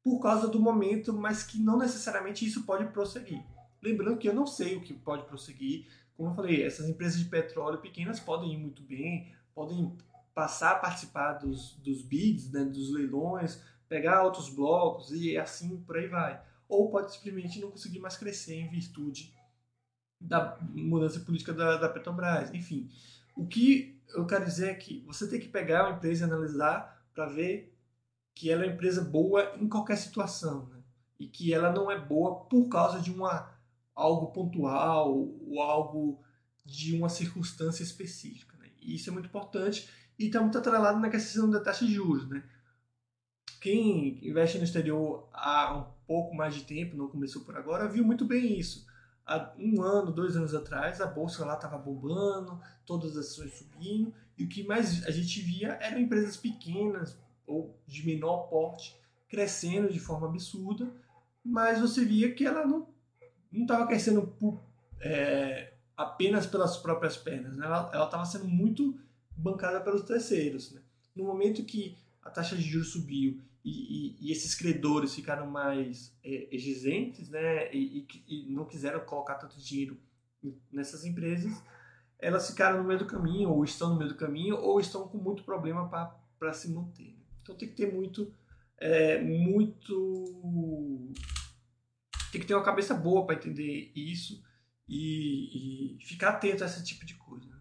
por 0.03 0.21
causa 0.21 0.49
do 0.49 0.61
momento, 0.61 1.13
mas 1.13 1.43
que 1.43 1.59
não 1.59 1.79
necessariamente 1.79 2.47
isso 2.47 2.65
pode 2.65 2.87
prosseguir. 2.93 3.43
Lembrando 3.83 4.19
que 4.19 4.29
eu 4.29 4.35
não 4.35 4.47
sei 4.47 4.77
o 4.77 4.81
que 4.81 4.95
pode 4.95 5.25
prosseguir. 5.27 5.87
Como 6.17 6.31
eu 6.31 6.35
falei, 6.35 6.63
essas 6.63 6.89
empresas 6.89 7.19
de 7.19 7.27
petróleo 7.27 7.79
pequenas 7.79 8.19
podem 8.19 8.55
ir 8.55 8.57
muito 8.57 8.83
bem, 8.83 9.33
podem 9.55 9.97
passar 10.35 10.73
a 10.73 10.79
participar 10.79 11.35
dos, 11.35 11.75
dos 11.75 12.03
bids, 12.03 12.51
né, 12.51 12.65
dos 12.65 12.93
leilões, 12.93 13.61
pegar 13.89 14.23
outros 14.23 14.49
blocos 14.49 15.11
e 15.11 15.37
assim 15.37 15.77
por 15.83 15.97
aí 15.97 16.07
vai. 16.07 16.41
Ou 16.69 16.91
pode 16.91 17.13
simplesmente 17.13 17.61
não 17.61 17.71
conseguir 17.71 17.99
mais 17.99 18.17
crescer 18.17 18.55
em 18.55 18.69
virtude 18.69 19.35
da 20.21 20.59
mudança 20.61 21.21
política 21.21 21.53
da, 21.53 21.77
da 21.77 21.89
Petrobras. 21.89 22.53
Enfim, 22.53 22.91
o 23.37 23.47
que 23.47 24.01
eu 24.15 24.27
quero 24.27 24.45
dizer 24.45 24.71
é 24.71 24.75
que 24.75 25.05
você 25.07 25.29
tem 25.29 25.39
que 25.39 25.49
pegar 25.49 25.85
uma 25.85 25.97
empresa 25.97 26.25
e 26.25 26.29
analisar 26.29 27.07
para 27.15 27.27
ver 27.27 27.75
que 28.35 28.51
ela 28.51 28.65
é 28.65 28.67
uma 28.67 28.75
empresa 28.75 29.03
boa 29.03 29.57
em 29.57 29.69
qualquer 29.69 29.97
situação, 29.97 30.67
né? 30.67 30.79
e 31.19 31.27
que 31.27 31.53
ela 31.53 31.73
não 31.73 31.91
é 31.91 31.99
boa 31.99 32.45
por 32.45 32.69
causa 32.69 33.01
de 33.01 33.11
uma 33.11 33.53
algo 33.95 34.29
pontual 34.29 35.13
ou 35.13 35.61
algo 35.61 36.23
de 36.65 36.95
uma 36.95 37.09
circunstância 37.09 37.83
específica. 37.83 38.57
Né? 38.59 38.71
E 38.81 38.95
isso 38.95 39.11
é 39.11 39.13
muito 39.13 39.27
importante 39.27 39.91
e 40.19 40.27
está 40.27 40.41
muito 40.41 40.57
atrelado 40.57 41.01
na 41.01 41.11
questão 41.11 41.51
da 41.51 41.61
taxa 41.61 41.85
de 41.85 41.95
juros. 41.95 42.29
Né? 42.29 42.45
Quem 43.61 44.25
investe 44.25 44.59
no 44.59 44.65
exterior 44.65 45.29
há 45.33 45.77
um 45.77 45.85
pouco 46.07 46.35
mais 46.35 46.55
de 46.55 46.63
tempo, 46.63 46.97
não 46.97 47.09
começou 47.09 47.43
por 47.43 47.57
agora, 47.57 47.89
viu 47.89 48.05
muito 48.05 48.25
bem 48.25 48.59
isso. 48.59 48.87
Há 49.29 49.53
um 49.59 49.83
ano, 49.83 50.11
dois 50.11 50.37
anos 50.37 50.55
atrás, 50.55 51.03
a 51.03 51.07
bolsa 51.07 51.45
lá 51.45 51.55
estava 51.55 51.77
bombando, 51.77 52.59
todas 52.87 53.15
as 53.15 53.27
ações 53.27 53.59
subindo, 53.59 54.15
e 54.39 54.45
o 54.45 54.49
que 54.49 54.67
mais 54.67 55.05
a 55.05 55.11
gente 55.11 55.43
via 55.43 55.79
eram 55.83 55.99
empresas 55.99 56.37
pequenas, 56.37 57.19
ou 57.47 57.79
de 57.87 58.07
menor 58.07 58.49
porte 58.49 58.99
crescendo 59.29 59.93
de 59.93 60.01
forma 60.01 60.29
absurda, 60.29 60.91
mas 61.45 61.79
você 61.79 62.05
via 62.05 62.35
que 62.35 62.47
ela 62.47 62.67
não 62.67 62.89
estava 63.53 63.87
crescendo 63.87 64.27
por, 64.27 64.63
é, 65.01 65.75
apenas 65.95 66.47
pelas 66.47 66.79
próprias 66.79 67.17
pernas, 67.17 67.55
né? 67.55 67.67
ela 67.67 68.05
estava 68.05 68.25
sendo 68.25 68.49
muito 68.49 68.99
bancada 69.37 69.81
pelos 69.81 70.05
terceiros. 70.05 70.73
Né? 70.73 70.81
No 71.15 71.25
momento 71.25 71.65
que 71.65 71.99
a 72.23 72.31
taxa 72.31 72.57
de 72.57 72.63
juros 72.63 72.93
subiu 72.93 73.43
e, 73.69 74.17
e, 74.17 74.29
e 74.29 74.33
esses 74.33 74.55
credores 74.55 75.15
ficaram 75.15 75.47
mais 75.47 76.17
é, 76.25 76.49
exigentes 76.51 77.29
né? 77.29 77.73
E, 77.73 78.07
e, 78.27 78.47
não 78.51 78.65
quiseram 78.65 79.01
colocar 79.01 79.35
tanto 79.35 79.59
dinheiro 79.61 79.99
nessas 80.73 81.05
empresas, 81.05 81.53
elas 82.19 82.49
ficaram 82.49 82.79
no 82.79 82.85
meio 82.85 83.01
do 83.01 83.07
caminho, 83.07 83.51
ou 83.51 83.65
estão 83.65 83.91
no 83.91 83.97
meio 83.97 84.11
do 84.11 84.17
caminho, 84.17 84.57
ou 84.57 84.81
estão 84.81 85.07
com 85.09 85.19
muito 85.19 85.43
problema 85.43 85.89
para 86.39 86.53
se 86.53 86.71
manter. 86.71 87.17
Então 87.43 87.55
tem 87.57 87.69
que 87.69 87.75
ter 87.75 87.93
muito, 87.93 88.33
é, 88.79 89.21
muito, 89.21 91.13
tem 92.33 92.41
que 92.41 92.47
ter 92.47 92.55
uma 92.55 92.65
cabeça 92.65 92.95
boa 92.95 93.27
para 93.27 93.35
entender 93.35 93.93
isso 93.95 94.43
e, 94.89 95.97
e, 95.99 96.05
ficar 96.05 96.31
atento 96.31 96.63
a 96.63 96.67
esse 96.67 96.85
tipo 96.85 97.05
de 97.05 97.15
coisa. 97.15 97.59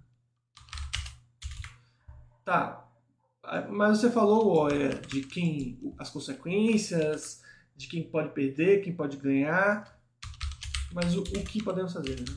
Tá, 2.46 2.87
mas 3.70 4.00
você 4.00 4.12
falou 4.12 4.70
é, 4.70 4.90
de 4.90 5.22
quem 5.22 5.80
as 5.98 6.10
consequências, 6.10 7.42
de 7.76 7.88
quem 7.88 8.04
pode 8.04 8.30
perder, 8.34 8.82
quem 8.82 8.94
pode 8.94 9.18
ganhar, 9.18 9.98
mas 10.94 11.16
o, 11.16 11.22
o 11.22 11.44
que 11.44 11.64
podemos 11.64 11.94
fazer, 11.94 12.20
né? 12.20 12.36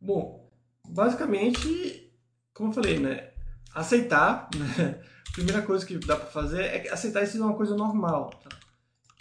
Bom, 0.00 0.50
basicamente, 0.88 2.12
como 2.52 2.70
eu 2.70 2.74
falei, 2.74 2.98
né? 2.98 3.30
Aceitar, 3.72 4.48
né? 4.56 5.00
Primeira 5.32 5.62
coisa 5.62 5.86
que 5.86 5.96
dá 5.98 6.16
para 6.16 6.26
fazer 6.26 6.62
é 6.64 6.90
aceitar 6.90 7.22
isso 7.22 7.38
é 7.38 7.40
uma 7.40 7.56
coisa 7.56 7.74
normal. 7.76 8.30
Tá? 8.30 8.51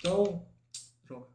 Então, 0.01 0.43
pronto. 1.05 1.29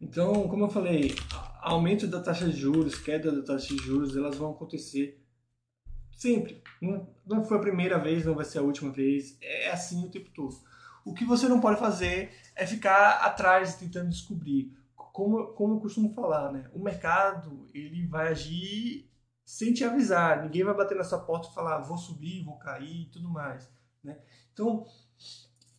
Então, 0.00 0.48
como 0.48 0.64
eu 0.64 0.68
falei, 0.68 1.14
aumento 1.60 2.06
da 2.06 2.20
taxa 2.20 2.48
de 2.48 2.56
juros, 2.56 2.96
queda 2.96 3.32
da 3.32 3.42
taxa 3.42 3.74
de 3.74 3.78
juros, 3.78 4.14
elas 4.16 4.36
vão 4.36 4.52
acontecer 4.52 5.20
Sempre. 6.20 6.62
Não, 6.82 7.08
não 7.26 7.42
foi 7.46 7.56
a 7.56 7.60
primeira 7.60 7.98
vez, 7.98 8.26
não 8.26 8.34
vai 8.34 8.44
ser 8.44 8.58
a 8.58 8.62
última 8.62 8.92
vez. 8.92 9.38
É 9.40 9.70
assim 9.70 10.04
o 10.04 10.10
tempo 10.10 10.28
todo. 10.34 10.54
O 11.02 11.14
que 11.14 11.24
você 11.24 11.48
não 11.48 11.62
pode 11.62 11.80
fazer 11.80 12.30
é 12.54 12.66
ficar 12.66 13.24
atrás 13.24 13.76
tentando 13.76 14.10
descobrir. 14.10 14.70
Como, 15.20 15.48
como 15.48 15.74
eu 15.74 15.80
costumo 15.80 16.14
falar, 16.14 16.50
né? 16.50 16.70
O 16.72 16.78
mercado 16.78 17.66
ele 17.74 18.06
vai 18.06 18.28
agir 18.28 19.06
sem 19.44 19.70
te 19.70 19.84
avisar. 19.84 20.42
Ninguém 20.42 20.64
vai 20.64 20.74
bater 20.74 20.96
na 20.96 21.04
sua 21.04 21.18
porta 21.18 21.46
e 21.46 21.54
falar 21.54 21.80
vou 21.80 21.98
subir, 21.98 22.42
vou 22.42 22.56
cair 22.56 23.02
e 23.02 23.10
tudo 23.10 23.28
mais. 23.28 23.70
Né? 24.02 24.18
Então, 24.50 24.86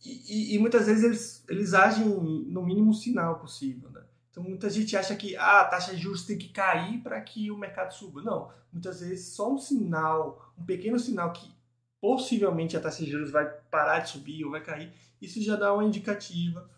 e, 0.04 0.54
e, 0.54 0.58
muitas 0.60 0.86
vezes 0.86 1.02
eles, 1.02 1.44
eles 1.48 1.74
agem 1.74 2.06
no 2.06 2.62
mínimo 2.64 2.94
sinal 2.94 3.40
possível. 3.40 3.90
Né? 3.90 4.04
Então 4.30 4.44
muita 4.44 4.70
gente 4.70 4.96
acha 4.96 5.16
que 5.16 5.34
ah, 5.34 5.62
a 5.62 5.64
taxa 5.64 5.92
de 5.92 6.00
juros 6.00 6.24
tem 6.24 6.38
que 6.38 6.50
cair 6.50 7.02
para 7.02 7.20
que 7.20 7.50
o 7.50 7.58
mercado 7.58 7.92
suba. 7.92 8.22
Não, 8.22 8.48
muitas 8.72 9.00
vezes 9.00 9.34
só 9.34 9.52
um 9.52 9.58
sinal, 9.58 10.54
um 10.56 10.64
pequeno 10.64 11.00
sinal 11.00 11.32
que 11.32 11.52
possivelmente 12.00 12.76
a 12.76 12.80
taxa 12.80 13.04
de 13.04 13.10
juros 13.10 13.32
vai 13.32 13.44
parar 13.72 13.98
de 13.98 14.10
subir 14.10 14.44
ou 14.44 14.52
vai 14.52 14.62
cair, 14.62 14.92
isso 15.20 15.42
já 15.42 15.56
dá 15.56 15.74
uma 15.74 15.82
indicativa 15.82 16.70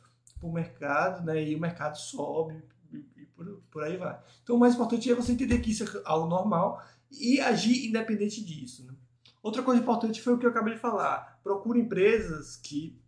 para 0.45 0.49
o 0.49 0.53
mercado, 0.53 1.25
né? 1.25 1.43
E 1.43 1.55
o 1.55 1.61
mercado 1.61 1.97
sobe 1.97 2.63
e 2.93 3.25
por, 3.35 3.63
por 3.71 3.83
aí 3.83 3.97
vai. 3.97 4.19
Então 4.43 4.57
o 4.57 4.59
mais 4.59 4.75
importante 4.75 5.11
é 5.11 5.15
você 5.15 5.33
entender 5.33 5.59
que 5.61 5.71
isso 5.71 5.85
é 5.85 6.03
algo 6.05 6.29
normal 6.29 6.83
e 7.11 7.41
agir 7.41 7.87
independente 7.87 8.45
disso. 8.45 8.87
Né? 8.87 8.95
Outra 9.43 9.63
coisa 9.63 9.81
importante 9.81 10.21
foi 10.21 10.35
o 10.35 10.39
que 10.39 10.47
eu 10.47 10.51
acabei 10.51 10.75
de 10.75 10.81
falar. 10.81 11.41
Procure 11.43 11.81
empresas 11.81 12.57
que 12.57 13.01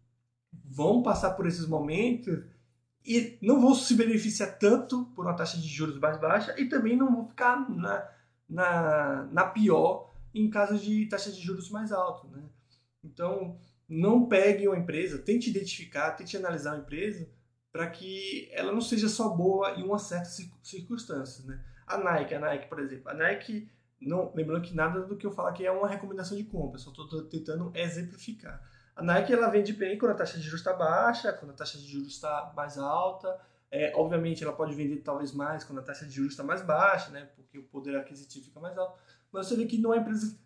vão 0.64 1.02
passar 1.02 1.32
por 1.32 1.46
esses 1.46 1.66
momentos 1.66 2.42
e 3.04 3.38
não 3.40 3.60
vão 3.60 3.74
se 3.74 3.94
beneficiar 3.94 4.58
tanto 4.58 5.04
por 5.14 5.26
uma 5.26 5.34
taxa 5.34 5.58
de 5.58 5.68
juros 5.68 5.98
mais 5.98 6.18
baixa 6.18 6.58
e 6.58 6.68
também 6.68 6.96
não 6.96 7.12
vão 7.12 7.28
ficar 7.28 7.68
na, 7.70 8.08
na, 8.48 9.28
na 9.30 9.44
pior 9.44 10.12
em 10.34 10.50
caso 10.50 10.78
de 10.78 11.06
taxa 11.06 11.30
de 11.30 11.40
juros 11.40 11.70
mais 11.70 11.92
alta. 11.92 12.26
Né? 12.28 12.42
Então, 13.04 13.58
não 13.88 14.26
pegue 14.26 14.66
uma 14.66 14.76
empresa, 14.76 15.18
tente 15.18 15.50
identificar, 15.50 16.12
tente 16.12 16.36
analisar 16.36 16.72
uma 16.72 16.82
empresa 16.82 17.28
para 17.70 17.88
que 17.88 18.48
ela 18.52 18.72
não 18.72 18.80
seja 18.80 19.08
só 19.08 19.28
boa 19.28 19.72
em 19.72 19.82
uma 19.82 19.98
certa 19.98 20.28
circunstância. 20.62 21.44
Né? 21.44 21.60
A 21.86 21.98
Nike, 21.98 22.34
a 22.34 22.40
Nike, 22.40 22.68
por 22.68 22.80
exemplo, 22.80 23.10
a 23.10 23.14
Nike, 23.14 23.70
não, 24.00 24.32
lembrando 24.34 24.62
que 24.62 24.74
nada 24.74 25.00
do 25.02 25.16
que 25.16 25.26
eu 25.26 25.30
falar 25.30 25.50
aqui 25.50 25.64
é 25.64 25.70
uma 25.70 25.88
recomendação 25.88 26.36
de 26.36 26.44
compra, 26.44 26.78
só 26.78 26.90
estou 26.90 27.22
tentando 27.24 27.70
exemplificar. 27.74 28.62
A 28.96 29.02
Nike 29.02 29.32
ela 29.32 29.50
vende 29.50 29.74
bem 29.74 29.98
quando 29.98 30.12
a 30.12 30.14
taxa 30.14 30.38
de 30.38 30.42
juros 30.44 30.60
está 30.60 30.72
baixa, 30.72 31.30
quando 31.34 31.50
a 31.50 31.54
taxa 31.54 31.76
de 31.76 31.86
juros 31.86 32.14
está 32.14 32.50
mais 32.56 32.78
alta. 32.78 33.38
É, 33.70 33.92
obviamente 33.94 34.42
ela 34.42 34.54
pode 34.54 34.74
vender 34.74 34.96
talvez 35.02 35.32
mais 35.32 35.64
quando 35.64 35.80
a 35.80 35.82
taxa 35.82 36.06
de 36.06 36.12
juros 36.12 36.32
está 36.32 36.42
mais 36.42 36.62
baixa, 36.62 37.10
né? 37.10 37.28
Porque 37.36 37.58
o 37.58 37.64
poder 37.64 37.94
aquisitivo 37.96 38.46
fica 38.46 38.58
mais 38.58 38.78
alto. 38.78 38.98
Mas 39.30 39.46
você 39.46 39.56
vê 39.56 39.66
que 39.66 39.76
não 39.76 39.92
é 39.92 39.98
empresa 39.98 40.38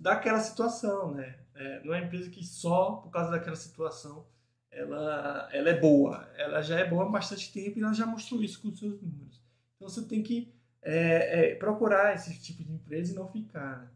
daquela 0.00 0.40
situação, 0.40 1.12
né? 1.14 1.38
É, 1.54 1.84
não 1.84 1.92
é 1.92 2.02
empresa 2.02 2.30
que 2.30 2.42
só 2.42 2.92
por 2.92 3.10
causa 3.10 3.30
daquela 3.30 3.54
situação 3.54 4.26
ela, 4.70 5.48
ela 5.52 5.68
é 5.68 5.78
boa. 5.78 6.28
Ela 6.36 6.62
já 6.62 6.78
é 6.78 6.88
boa 6.88 7.04
há 7.04 7.08
bastante 7.08 7.52
tempo 7.52 7.78
e 7.78 7.82
ela 7.82 7.92
já 7.92 8.06
mostrou 8.06 8.42
isso 8.42 8.62
com 8.62 8.68
os 8.68 8.78
seus 8.78 9.00
números. 9.00 9.40
Então 9.76 9.88
você 9.88 10.02
tem 10.02 10.22
que 10.22 10.52
é, 10.82 11.50
é, 11.50 11.54
procurar 11.56 12.14
esse 12.14 12.40
tipo 12.40 12.64
de 12.64 12.72
empresa 12.72 13.12
e 13.12 13.14
não 13.14 13.28
ficar. 13.28 13.82
Né? 13.82 13.88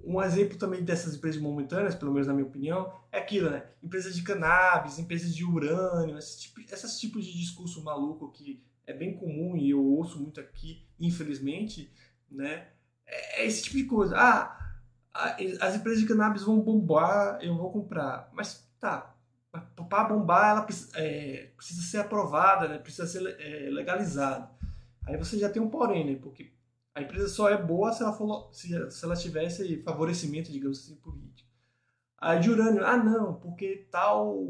Um 0.00 0.20
exemplo 0.22 0.58
também 0.58 0.82
dessas 0.82 1.14
empresas 1.14 1.40
momentâneas, 1.40 1.94
pelo 1.94 2.12
menos 2.12 2.26
na 2.26 2.34
minha 2.34 2.46
opinião, 2.46 2.92
é 3.12 3.18
aquilo, 3.18 3.50
né? 3.50 3.66
Empresas 3.82 4.14
de 4.14 4.22
cannabis, 4.22 4.98
empresas 4.98 5.34
de 5.34 5.44
urânio, 5.44 6.16
esse 6.16 6.40
tipo, 6.40 6.60
esses 6.60 6.98
tipos 6.98 7.24
de 7.24 7.36
discurso 7.36 7.82
maluco 7.82 8.30
que 8.32 8.62
é 8.86 8.92
bem 8.92 9.16
comum 9.16 9.56
e 9.56 9.70
eu 9.70 9.84
ouço 9.84 10.20
muito 10.20 10.40
aqui, 10.40 10.86
infelizmente, 10.98 11.92
né? 12.30 12.68
É, 13.06 13.42
é 13.42 13.46
esse 13.46 13.64
tipo 13.64 13.76
de 13.76 13.84
coisa. 13.84 14.16
Ah, 14.16 14.57
as 15.60 15.74
empresas 15.74 16.00
de 16.00 16.06
cannabis 16.06 16.42
vão 16.42 16.60
bombar, 16.60 17.38
eu 17.42 17.56
vou 17.56 17.72
comprar. 17.72 18.30
Mas 18.32 18.68
tá, 18.78 19.14
para 19.88 20.04
bombar, 20.04 20.50
ela 20.50 20.66
é, 20.94 21.50
precisa 21.56 21.82
ser 21.82 21.98
aprovada, 21.98 22.68
né? 22.68 22.78
precisa 22.78 23.06
ser 23.06 23.36
é, 23.40 23.70
legalizada. 23.70 24.50
Aí 25.06 25.16
você 25.16 25.38
já 25.38 25.48
tem 25.48 25.60
um 25.60 25.70
porém, 25.70 26.04
né? 26.04 26.18
Porque 26.22 26.52
a 26.94 27.02
empresa 27.02 27.28
só 27.28 27.48
é 27.48 27.56
boa 27.56 27.92
se 27.92 28.02
ela, 28.02 28.12
for, 28.12 28.48
se, 28.52 28.90
se 28.90 29.04
ela 29.04 29.16
tivesse 29.16 29.82
favorecimento, 29.82 30.52
digamos 30.52 30.78
assim, 30.78 30.96
político. 30.96 31.48
Aí 32.18 32.40
de 32.40 32.50
urânio, 32.50 32.84
ah 32.84 32.96
não, 32.96 33.34
porque 33.34 33.88
tal 33.90 34.44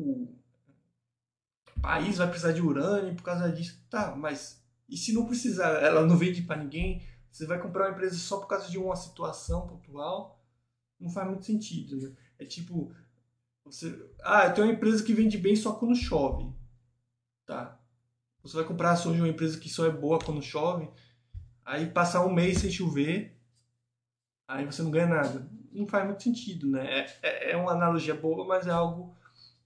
país 1.81 2.17
vai 2.17 2.29
precisar 2.29 2.53
de 2.53 2.61
urânio 2.61 3.15
por 3.15 3.23
causa 3.23 3.51
disso. 3.53 3.81
Tá, 3.89 4.15
mas 4.17 4.63
e 4.89 4.97
se 4.97 5.13
não 5.13 5.27
precisar, 5.27 5.83
ela 5.83 6.05
não 6.05 6.17
vende 6.17 6.43
para 6.43 6.63
ninguém, 6.63 7.03
você 7.31 7.47
vai 7.47 7.61
comprar 7.61 7.87
uma 7.87 7.93
empresa 7.93 8.17
só 8.17 8.39
por 8.39 8.47
causa 8.47 8.71
de 8.71 8.79
uma 8.79 8.97
situação 8.97 9.67
pontual, 9.67 10.38
não 11.01 11.11
faz 11.11 11.29
muito 11.29 11.45
sentido, 11.45 11.97
né? 11.97 12.13
É 12.39 12.45
tipo, 12.45 12.93
você, 13.65 14.11
ah, 14.23 14.51
tenho 14.51 14.67
uma 14.67 14.73
empresa 14.73 15.05
que 15.05 15.15
vende 15.15 15.39
bem 15.39 15.55
só 15.55 15.73
quando 15.73 15.95
chove. 15.95 16.53
Tá. 17.47 17.79
Você 18.43 18.57
vai 18.57 18.65
comprar 18.65 18.93
ações 18.93 19.17
de 19.17 19.23
uma 19.23 19.29
empresa 19.29 19.59
que 19.59 19.69
só 19.69 19.87
é 19.87 19.91
boa 19.91 20.19
quando 20.19 20.43
chove, 20.43 20.89
aí 21.65 21.91
passar 21.91 22.25
um 22.25 22.33
mês 22.33 22.59
sem 22.59 22.71
chover, 22.71 23.37
aí 24.47 24.65
você 24.65 24.83
não 24.83 24.91
ganha 24.91 25.07
nada. 25.07 25.49
Não 25.73 25.87
faz 25.87 26.07
muito 26.07 26.23
sentido, 26.23 26.69
né? 26.69 27.01
É, 27.01 27.19
é, 27.23 27.53
é 27.53 27.57
uma 27.57 27.73
analogia 27.73 28.15
boa, 28.15 28.47
mas 28.47 28.67
é 28.67 28.71
algo 28.71 29.15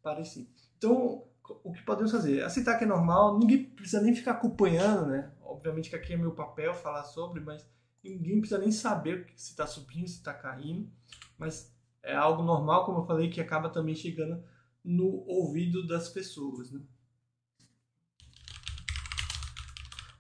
parecido. 0.03 0.49
Então, 0.77 1.25
o 1.63 1.73
que 1.73 1.83
podemos 1.83 2.11
fazer? 2.11 2.43
Aceitar 2.43 2.77
que 2.77 2.85
é 2.85 2.87
normal, 2.87 3.39
ninguém 3.39 3.65
precisa 3.65 4.03
nem 4.03 4.15
ficar 4.15 4.33
acompanhando, 4.33 5.07
né? 5.07 5.31
Obviamente 5.43 5.91
que 5.91 5.97
aqui 5.97 6.15
é 6.15 6.17
meu 6.17 6.33
papel 6.33 6.75
falar 6.75 7.05
sobre, 7.05 7.41
mas 7.41 7.65
ninguém 8.03 8.41
precisa 8.41 8.61
nem 8.61 8.73
saber 8.73 9.27
se 9.37 9.51
está 9.51 9.67
subindo, 9.67 10.09
se 10.09 10.17
está 10.17 10.35
caindo, 10.35 10.91
mas 11.39 11.75
é 12.03 12.15
algo 12.15 12.43
normal, 12.43 12.85
como 12.85 13.01
eu 13.01 13.07
falei, 13.07 13.31
que 13.31 13.41
acaba 13.41 13.69
também 13.69 13.95
chegando 13.95 14.43
no 14.85 15.25
ouvido 15.27 15.87
das 15.87 16.09
pessoas, 16.09 16.71
né? 16.71 16.81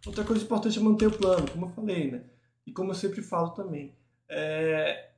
Outra 0.07 0.24
coisa 0.24 0.45
importante 0.45 0.78
é 0.78 0.83
manter 0.83 1.07
o 1.07 1.16
plano, 1.16 1.51
como 1.51 1.66
eu 1.66 1.70
falei, 1.70 2.11
né? 2.11 2.24
E 2.66 2.72
como 2.72 2.91
eu 2.91 2.95
sempre 2.95 3.22
falo 3.22 3.51
também, 3.51 3.97
é, 4.28 5.12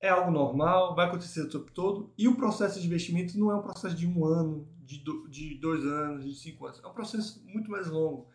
é 0.00 0.08
algo 0.08 0.30
normal, 0.30 0.94
vai 0.94 1.06
acontecer 1.06 1.42
o 1.42 1.50
tempo 1.50 1.70
todo, 1.72 2.12
e 2.16 2.28
o 2.28 2.36
processo 2.36 2.80
de 2.80 2.86
investimento 2.86 3.38
não 3.38 3.50
é 3.50 3.56
um 3.56 3.62
processo 3.62 3.94
de 3.94 4.06
um 4.06 4.24
ano, 4.24 4.68
de, 4.80 4.98
do, 4.98 5.28
de 5.28 5.58
dois 5.58 5.84
anos, 5.84 6.24
de 6.24 6.34
cinco 6.34 6.66
anos. 6.66 6.82
É 6.82 6.86
um 6.86 6.94
processo 6.94 7.42
muito 7.46 7.70
mais 7.70 7.88
longo. 7.88 8.28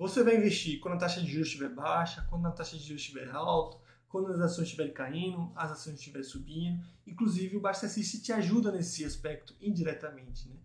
Você 0.00 0.24
vai 0.24 0.34
investir 0.34 0.80
quando 0.80 0.94
a 0.94 0.96
taxa 0.96 1.20
de 1.20 1.30
juros 1.30 1.48
estiver 1.48 1.68
baixa, 1.68 2.26
quando 2.30 2.46
a 2.46 2.50
taxa 2.50 2.74
de 2.74 2.82
juros 2.82 3.02
estiver 3.02 3.28
alta, 3.32 3.76
quando 4.08 4.32
as 4.32 4.40
ações 4.40 4.64
estiverem 4.64 4.94
caindo, 4.94 5.52
as 5.54 5.72
ações 5.72 5.96
estiverem 5.96 6.26
subindo. 6.26 6.82
Inclusive, 7.06 7.58
o 7.58 7.60
Basta 7.60 7.84
Assist 7.84 8.22
te 8.22 8.32
ajuda 8.32 8.72
nesse 8.72 9.04
aspecto 9.04 9.54
indiretamente. 9.60 10.48
Né? 10.48 10.56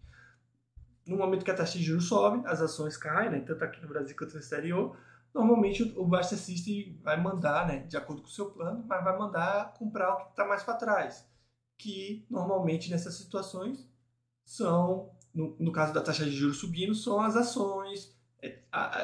No 1.06 1.18
momento 1.18 1.44
que 1.44 1.52
a 1.52 1.54
taxa 1.54 1.78
de 1.78 1.84
juros 1.84 2.08
sobe, 2.08 2.48
as 2.48 2.62
ações 2.62 2.96
caem, 2.96 3.30
né? 3.30 3.42
tanto 3.42 3.62
aqui 3.66 3.82
no 3.82 3.90
Brasil 3.90 4.16
quanto 4.18 4.36
no 4.36 4.40
exterior. 4.40 4.98
Normalmente, 5.34 5.84
o 5.98 6.06
Basta 6.06 6.36
Assist 6.36 6.98
vai 7.04 7.22
mandar, 7.22 7.68
né, 7.68 7.80
de 7.80 7.98
acordo 7.98 8.22
com 8.22 8.30
o 8.30 8.32
seu 8.32 8.52
plano, 8.52 8.86
mas 8.88 9.04
vai 9.04 9.20
mandar 9.20 9.74
comprar 9.74 10.14
o 10.14 10.18
que 10.24 10.30
está 10.30 10.48
mais 10.48 10.64
para 10.64 10.76
trás. 10.76 11.30
Que, 11.78 12.26
normalmente, 12.30 12.90
nessas 12.90 13.16
situações, 13.16 13.86
são 14.46 15.12
no, 15.34 15.58
no 15.60 15.74
caso 15.74 15.94
da 15.94 16.02
taxa 16.02 16.24
de 16.24 16.32
juros 16.32 16.58
subindo, 16.58 16.96
são 16.96 17.20
as 17.20 17.36
ações, 17.36 18.15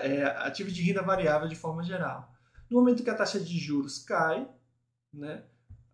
é, 0.03 0.24
ativos 0.45 0.74
de 0.74 0.82
renda 0.82 1.01
variável 1.01 1.47
de 1.47 1.55
forma 1.55 1.84
geral. 1.84 2.34
No 2.69 2.80
momento 2.80 3.03
que 3.03 3.09
a 3.09 3.15
taxa 3.15 3.39
de 3.39 3.57
juros 3.57 3.99
cai, 3.99 4.47
né, 5.13 5.43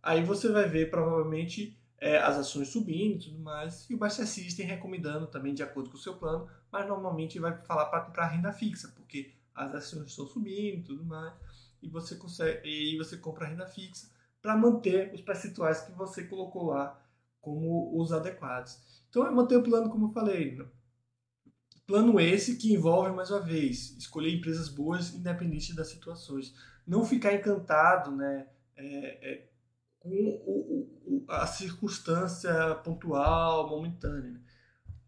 aí 0.02 0.24
você 0.24 0.50
vai 0.50 0.68
ver 0.68 0.90
provavelmente 0.90 1.78
é, 2.00 2.18
as 2.18 2.38
ações 2.38 2.70
subindo 2.70 3.16
e 3.16 3.26
tudo 3.26 3.40
mais, 3.40 3.90
e 3.90 3.96
o 3.96 3.98
Baixa 3.98 4.26
System 4.26 4.68
recomendando 4.68 5.28
também 5.28 5.54
de 5.54 5.64
acordo 5.64 5.90
com 5.90 5.98
o 5.98 6.00
seu 6.00 6.16
plano, 6.16 6.48
mas 6.72 6.88
normalmente 6.88 7.40
vai 7.40 7.58
falar 7.64 7.86
para 7.88 8.02
comprar 8.02 8.28
renda 8.28 8.52
fixa, 8.52 8.94
porque 8.96 9.34
as 9.56 9.74
ações 9.74 10.08
estão 10.08 10.28
subindo 10.28 10.80
e 10.80 10.84
tudo 10.84 11.04
mais, 11.04 11.34
e 11.82 11.90
você 11.90 12.16
consegue 12.16 12.62
e 12.68 12.98
você 12.98 13.18
compra 13.18 13.48
renda 13.48 13.66
fixa 13.66 14.08
para 14.42 14.56
manter 14.56 15.14
os 15.14 15.22
percentuais 15.22 15.82
que 15.82 15.92
você 15.92 16.24
colocou 16.24 16.68
lá 16.68 17.00
como 17.42 18.00
os 18.00 18.12
adequados. 18.12 18.78
Então 19.10 19.26
é 19.26 19.32
manter 19.32 19.58
o 19.58 19.64
plano, 19.64 19.90
como 19.90 20.08
eu 20.08 20.12
falei. 20.12 20.58
Plano 21.88 22.20
esse 22.20 22.58
que 22.58 22.74
envolve, 22.74 23.16
mais 23.16 23.32
uma 23.32 23.40
vez, 23.40 23.96
escolher 23.98 24.36
empresas 24.36 24.68
boas 24.68 25.14
independente 25.14 25.74
das 25.74 25.88
situações. 25.88 26.54
Não 26.86 27.06
ficar 27.06 27.34
encantado 27.34 28.12
né, 28.12 28.46
é, 28.76 29.32
é, 29.32 29.48
com 29.98 30.10
o, 30.10 31.24
o, 31.24 31.26
a 31.30 31.48
circunstância 31.48 32.76
pontual, 32.84 33.70
momentânea. 33.70 34.38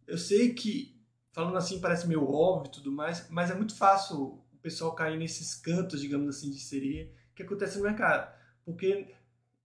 Eu 0.08 0.18
sei 0.18 0.54
que, 0.54 0.98
falando 1.34 1.58
assim, 1.58 1.82
parece 1.82 2.08
meio 2.08 2.24
óbvio 2.24 2.70
e 2.70 2.72
tudo 2.72 2.94
mais, 2.94 3.30
mas 3.30 3.52
é 3.52 3.56
muito 3.56 3.76
fácil 3.76 4.42
o 4.54 4.58
pessoal 4.62 4.96
cair 4.96 5.20
nesses 5.20 5.56
cantos, 5.56 6.00
digamos 6.00 6.30
assim, 6.30 6.50
de 6.50 6.60
seria 6.60 7.12
que 7.36 7.44
acontece 7.44 7.78
no 7.78 7.84
mercado. 7.84 8.34
Porque 8.64 9.14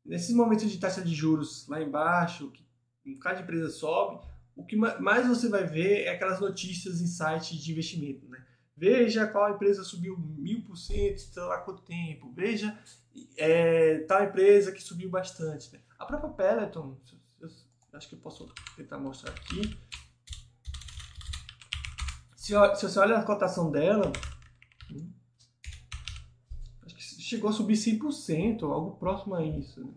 nesses 0.04 0.34
momentos 0.34 0.68
de 0.68 0.78
taxa 0.78 1.00
de 1.00 1.14
juros 1.14 1.68
lá 1.68 1.80
embaixo, 1.80 2.50
que 2.50 2.64
um 3.06 3.14
bocado 3.14 3.36
de 3.36 3.42
empresa 3.44 3.70
sobe, 3.70 4.33
o 4.56 4.64
que 4.64 4.76
mais 4.76 5.26
você 5.26 5.48
vai 5.48 5.66
ver 5.66 6.04
é 6.04 6.10
aquelas 6.10 6.40
notícias 6.40 7.00
em 7.00 7.06
sites 7.06 7.58
de 7.58 7.72
investimento, 7.72 8.28
né? 8.28 8.44
Veja 8.76 9.26
qual 9.26 9.54
empresa 9.54 9.84
subiu 9.84 10.18
mil 10.18 10.62
por 10.62 10.76
cento, 10.76 11.18
sei 11.18 11.42
lá 11.42 11.58
quanto 11.58 11.82
tempo. 11.82 12.32
Veja 12.32 12.76
é, 13.36 13.98
tal 14.00 14.24
empresa 14.24 14.72
que 14.72 14.82
subiu 14.82 15.08
bastante. 15.08 15.72
Né? 15.72 15.80
A 15.98 16.04
própria 16.04 16.30
Peloton, 16.30 16.98
eu, 17.40 17.48
acho 17.92 18.08
que 18.08 18.14
eu 18.16 18.18
posso 18.18 18.52
tentar 18.76 18.98
mostrar 18.98 19.30
aqui. 19.30 19.78
Se, 22.36 22.52
se 22.76 22.88
você 22.88 22.98
olha 22.98 23.16
a 23.16 23.24
cotação 23.24 23.70
dela, 23.70 24.12
hum, 24.90 25.12
acho 26.84 26.96
que 26.96 27.02
chegou 27.02 27.50
a 27.50 27.52
subir 27.52 27.74
100%, 27.74 28.62
algo 28.64 28.96
próximo 28.96 29.36
a 29.36 29.44
isso. 29.44 29.84
Né? 29.84 29.94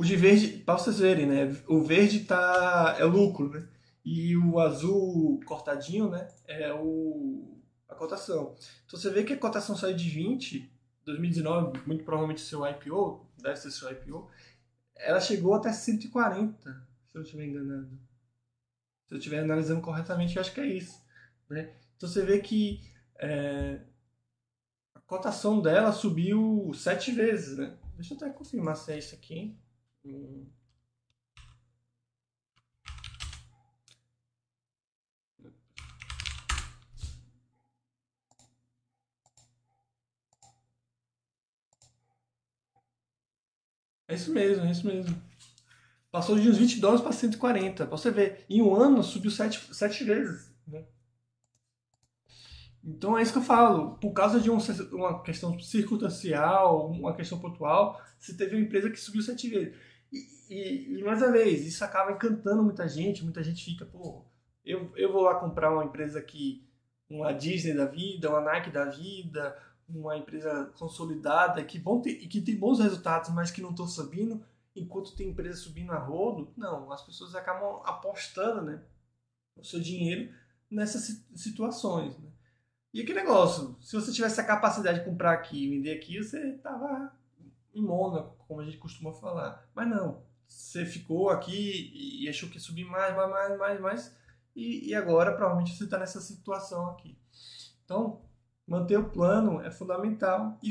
O 0.00 0.02
de 0.02 0.16
verde, 0.16 0.48
para 0.64 0.78
vocês 0.78 0.98
verem, 0.98 1.26
né? 1.26 1.54
O 1.68 1.82
verde 1.82 2.20
tá, 2.20 2.96
é 2.98 3.04
lucro, 3.04 3.50
né? 3.50 3.68
E 4.02 4.34
o 4.34 4.58
azul 4.58 5.38
cortadinho, 5.44 6.08
né? 6.08 6.26
É 6.46 6.72
o, 6.72 7.60
a 7.86 7.94
cotação. 7.94 8.56
Então 8.86 8.98
você 8.98 9.10
vê 9.10 9.24
que 9.24 9.34
a 9.34 9.38
cotação 9.38 9.76
saiu 9.76 9.94
de 9.94 10.08
20, 10.08 10.72
2019, 11.04 11.86
muito 11.86 12.02
provavelmente 12.02 12.40
seu 12.40 12.66
IPO, 12.66 13.30
deve 13.42 13.56
ser 13.56 13.70
seu 13.70 13.92
IPO, 13.92 14.26
ela 14.96 15.20
chegou 15.20 15.52
até 15.52 15.70
140, 15.70 16.62
se 16.62 16.70
eu 16.70 17.18
não 17.18 17.22
estiver 17.22 17.44
enganado. 17.44 17.90
Se 19.06 19.12
eu 19.12 19.18
estiver 19.18 19.40
analisando 19.40 19.82
corretamente, 19.82 20.34
eu 20.34 20.40
acho 20.40 20.54
que 20.54 20.60
é 20.60 20.66
isso. 20.66 20.98
Né? 21.46 21.74
Então 21.98 22.08
você 22.08 22.24
vê 22.24 22.38
que 22.38 22.80
é, 23.18 23.82
a 24.94 25.00
cotação 25.00 25.60
dela 25.60 25.92
subiu 25.92 26.72
sete 26.72 27.12
vezes. 27.12 27.58
Né? 27.58 27.76
Deixa 27.96 28.14
eu 28.14 28.16
até 28.16 28.30
confirmar 28.30 28.78
se 28.78 28.94
é 28.94 28.96
isso 28.96 29.14
aqui. 29.14 29.60
É 44.08 44.14
isso 44.14 44.32
mesmo, 44.32 44.64
é 44.64 44.70
isso 44.70 44.86
mesmo. 44.86 45.22
Passou 46.10 46.38
de 46.38 46.48
uns 46.48 46.56
20 46.58 46.80
dólares 46.80 47.02
para 47.02 47.12
140. 47.12 47.86
Pra 47.86 47.96
você 47.96 48.10
ver, 48.10 48.44
em 48.50 48.60
um 48.60 48.74
ano 48.74 49.02
subiu 49.04 49.30
7, 49.30 49.72
7 49.72 50.02
vezes. 50.02 50.50
Né? 50.66 50.84
Então 52.82 53.16
é 53.16 53.22
isso 53.22 53.32
que 53.32 53.38
eu 53.38 53.42
falo. 53.42 53.96
Por 53.98 54.12
causa 54.12 54.40
de 54.40 54.50
um, 54.50 54.58
uma 54.92 55.22
questão 55.22 55.58
circunstancial, 55.60 56.90
uma 56.90 57.14
questão 57.14 57.38
pontual, 57.38 58.00
você 58.18 58.36
teve 58.36 58.56
uma 58.56 58.64
empresa 58.64 58.90
que 58.90 58.98
subiu 58.98 59.22
7 59.22 59.48
vezes. 59.48 59.89
E, 60.50 60.98
e, 60.98 61.04
mais 61.04 61.22
uma 61.22 61.30
vez, 61.30 61.64
isso 61.64 61.84
acaba 61.84 62.10
encantando 62.10 62.64
muita 62.64 62.88
gente, 62.88 63.22
muita 63.22 63.40
gente 63.40 63.64
fica, 63.64 63.86
pô, 63.86 64.24
eu, 64.64 64.90
eu 64.96 65.12
vou 65.12 65.22
lá 65.22 65.36
comprar 65.36 65.72
uma 65.72 65.84
empresa 65.84 66.20
que, 66.20 66.68
uma 67.08 67.32
Disney 67.32 67.72
da 67.72 67.86
vida, 67.86 68.28
uma 68.28 68.40
Nike 68.40 68.68
da 68.68 68.84
vida, 68.86 69.56
uma 69.88 70.16
empresa 70.16 70.72
consolidada 70.76 71.62
que, 71.64 71.78
vão 71.78 72.00
ter, 72.00 72.16
que 72.16 72.40
tem 72.40 72.56
bons 72.56 72.80
resultados, 72.80 73.30
mas 73.30 73.52
que 73.52 73.62
não 73.62 73.70
estão 73.70 73.86
subindo, 73.86 74.44
enquanto 74.74 75.14
tem 75.14 75.28
empresa 75.28 75.56
subindo 75.60 75.92
a 75.92 75.98
rodo, 75.98 76.52
não, 76.56 76.90
as 76.90 77.06
pessoas 77.06 77.36
acabam 77.36 77.80
apostando 77.84 78.62
né, 78.62 78.82
o 79.56 79.64
seu 79.64 79.78
dinheiro 79.80 80.34
nessas 80.68 81.24
situações. 81.36 82.18
Né? 82.18 82.28
E 82.92 83.04
que 83.04 83.14
negócio, 83.14 83.76
se 83.80 83.94
você 83.94 84.10
tivesse 84.10 84.40
a 84.40 84.46
capacidade 84.46 84.98
de 84.98 85.04
comprar 85.04 85.32
aqui 85.32 85.64
e 85.64 85.70
vender 85.70 85.92
aqui, 85.96 86.20
você 86.20 86.54
tava 86.54 87.16
em 87.72 87.82
Mônaco, 87.82 88.34
como 88.48 88.60
a 88.60 88.64
gente 88.64 88.78
costuma 88.78 89.12
falar. 89.12 89.64
Mas 89.72 89.88
não, 89.88 90.28
você 90.50 90.84
ficou 90.84 91.30
aqui 91.30 91.92
e 91.94 92.28
achou 92.28 92.48
que 92.48 92.56
ia 92.56 92.60
subir 92.60 92.84
mais, 92.84 93.14
mais, 93.14 93.30
mais, 93.30 93.58
mais, 93.58 93.80
mais, 93.80 94.16
e, 94.54 94.88
e 94.88 94.94
agora 94.94 95.32
provavelmente 95.32 95.76
você 95.76 95.84
está 95.84 95.96
nessa 95.96 96.20
situação 96.20 96.90
aqui. 96.90 97.16
Então, 97.84 98.20
manter 98.66 98.98
o 98.98 99.08
plano 99.08 99.60
é 99.60 99.70
fundamental 99.70 100.58
e, 100.62 100.70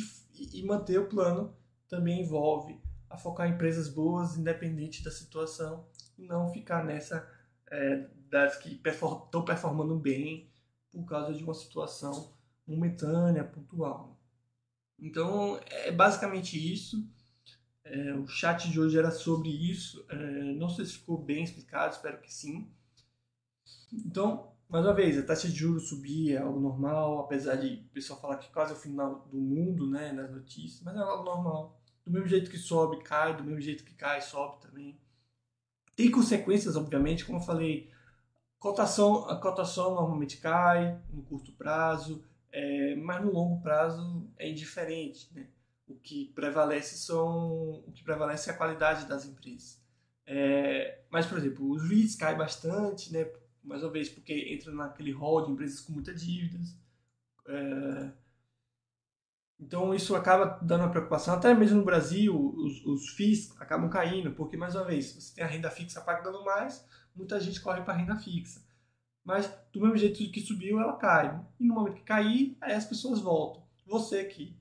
e 0.60 0.64
manter 0.66 1.00
o 1.00 1.08
plano 1.08 1.56
também 1.88 2.22
envolve 2.22 2.80
a 3.10 3.18
focar 3.18 3.48
em 3.48 3.54
empresas 3.54 3.90
boas, 3.90 4.38
independente 4.38 5.04
da 5.04 5.10
situação, 5.10 5.88
e 6.18 6.28
não 6.28 6.50
ficar 6.50 6.84
nessa 6.84 7.28
é, 7.72 8.08
das 8.30 8.58
que 8.58 8.80
estão 8.86 9.44
performando 9.44 9.96
bem 9.96 10.52
por 10.92 11.06
causa 11.06 11.34
de 11.34 11.44
uma 11.44 11.54
situação 11.54 12.34
momentânea, 12.68 13.44
pontual. 13.44 14.20
Então, 15.00 15.60
é 15.66 15.92
basicamente 15.92 16.58
isso. 16.58 17.10
É, 17.90 18.14
o 18.14 18.28
chat 18.28 18.70
de 18.70 18.80
hoje 18.80 18.98
era 18.98 19.12
sobre 19.12 19.50
isso. 19.50 20.06
É, 20.10 20.16
não 20.54 20.70
sei 20.70 20.86
se 20.86 20.94
ficou 20.94 21.18
bem 21.18 21.44
explicado, 21.44 21.94
espero 21.94 22.22
que 22.22 22.32
sim. 22.32 22.72
Então, 23.92 24.52
mais 24.70 24.86
uma 24.86 24.94
vez, 24.94 25.18
a 25.18 25.24
taxa 25.24 25.48
de 25.48 25.56
juros 25.56 25.90
subir 25.90 26.34
é 26.34 26.38
algo 26.38 26.60
normal, 26.60 27.20
apesar 27.22 27.56
de 27.56 27.86
o 27.90 27.90
pessoal 27.90 28.22
falar 28.22 28.38
que 28.38 28.52
quase 28.52 28.74
é 28.74 28.76
o 28.76 28.80
final 28.80 29.28
do 29.32 29.38
mundo, 29.38 29.90
né, 29.90 30.12
nas 30.12 30.30
notícias, 30.30 30.84
mas 30.84 30.96
é 30.96 31.00
algo 31.00 31.24
normal. 31.24 31.82
Do 32.06 32.12
mesmo 32.12 32.28
jeito 32.28 32.52
que 32.52 32.58
sobe, 32.58 33.02
cai, 33.04 33.36
do 33.36 33.44
mesmo 33.44 33.60
jeito 33.60 33.84
que 33.84 33.96
cai, 33.96 34.22
sobe 34.22 34.62
também. 34.62 35.00
Tem 35.96 36.12
consequências, 36.12 36.76
obviamente, 36.76 37.26
como 37.26 37.40
eu 37.40 37.44
falei, 37.44 37.92
cotação, 38.60 39.28
a 39.28 39.36
cotação 39.40 39.96
normalmente 39.96 40.38
cai 40.38 41.02
no 41.10 41.24
curto 41.24 41.52
prazo, 41.54 42.24
é, 42.52 42.96
mas 42.96 43.26
no 43.26 43.32
longo 43.32 43.62
prazo 43.62 44.30
é 44.38 44.50
indiferente, 44.50 45.34
né? 45.34 45.48
O 45.90 45.96
que 45.96 46.32
prevalece 46.36 46.98
são 46.98 47.84
o 47.86 47.92
que 47.92 48.04
prevalece 48.04 48.50
é 48.50 48.54
a 48.54 48.58
qualidade 48.58 49.06
das 49.08 49.26
empresas. 49.26 49.84
É, 50.26 51.02
mas, 51.10 51.26
por 51.26 51.38
exemplo, 51.38 51.70
os 51.70 51.90
REITs 51.90 52.16
caem 52.16 52.38
bastante, 52.38 53.12
né? 53.12 53.26
mais 53.64 53.84
uma 53.84 53.92
vez, 53.92 54.10
porque 54.10 54.34
entra 54.54 54.72
naquele 54.72 55.12
rol 55.12 55.46
de 55.46 55.52
empresas 55.52 55.82
com 55.82 55.94
muitas 55.94 56.22
dívidas. 56.22 56.76
É... 57.48 58.12
Então 59.60 59.94
isso 59.94 60.16
acaba 60.16 60.60
dando 60.62 60.82
uma 60.82 60.92
preocupação. 60.92 61.36
Até 61.36 61.54
mesmo 61.54 61.80
no 61.80 61.86
Brasil, 61.86 62.54
os, 62.56 62.86
os 62.86 63.10
FIIs 63.10 63.54
acabam 63.60 63.90
caindo, 63.90 64.32
porque, 64.32 64.56
mais 64.56 64.76
uma 64.76 64.86
vez, 64.86 65.14
você 65.14 65.36
tem 65.36 65.44
a 65.44 65.48
renda 65.48 65.70
fixa 65.70 66.00
pagando 66.00 66.44
mais, 66.46 66.86
muita 67.14 67.40
gente 67.40 67.60
corre 67.60 67.82
para 67.82 67.94
a 67.94 67.98
renda 67.98 68.16
fixa. 68.16 68.64
Mas, 69.24 69.52
do 69.74 69.82
mesmo 69.82 69.98
jeito 69.98 70.32
que 70.32 70.42
subiu, 70.42 70.80
ela 70.80 70.96
cai. 70.98 71.40
E 71.60 71.68
no 71.68 71.76
momento 71.76 71.96
que 71.96 72.04
cair, 72.04 72.58
aí 72.62 72.74
as 72.74 72.86
pessoas 72.86 73.20
voltam. 73.20 73.62
Você 73.86 74.24
que 74.24 74.58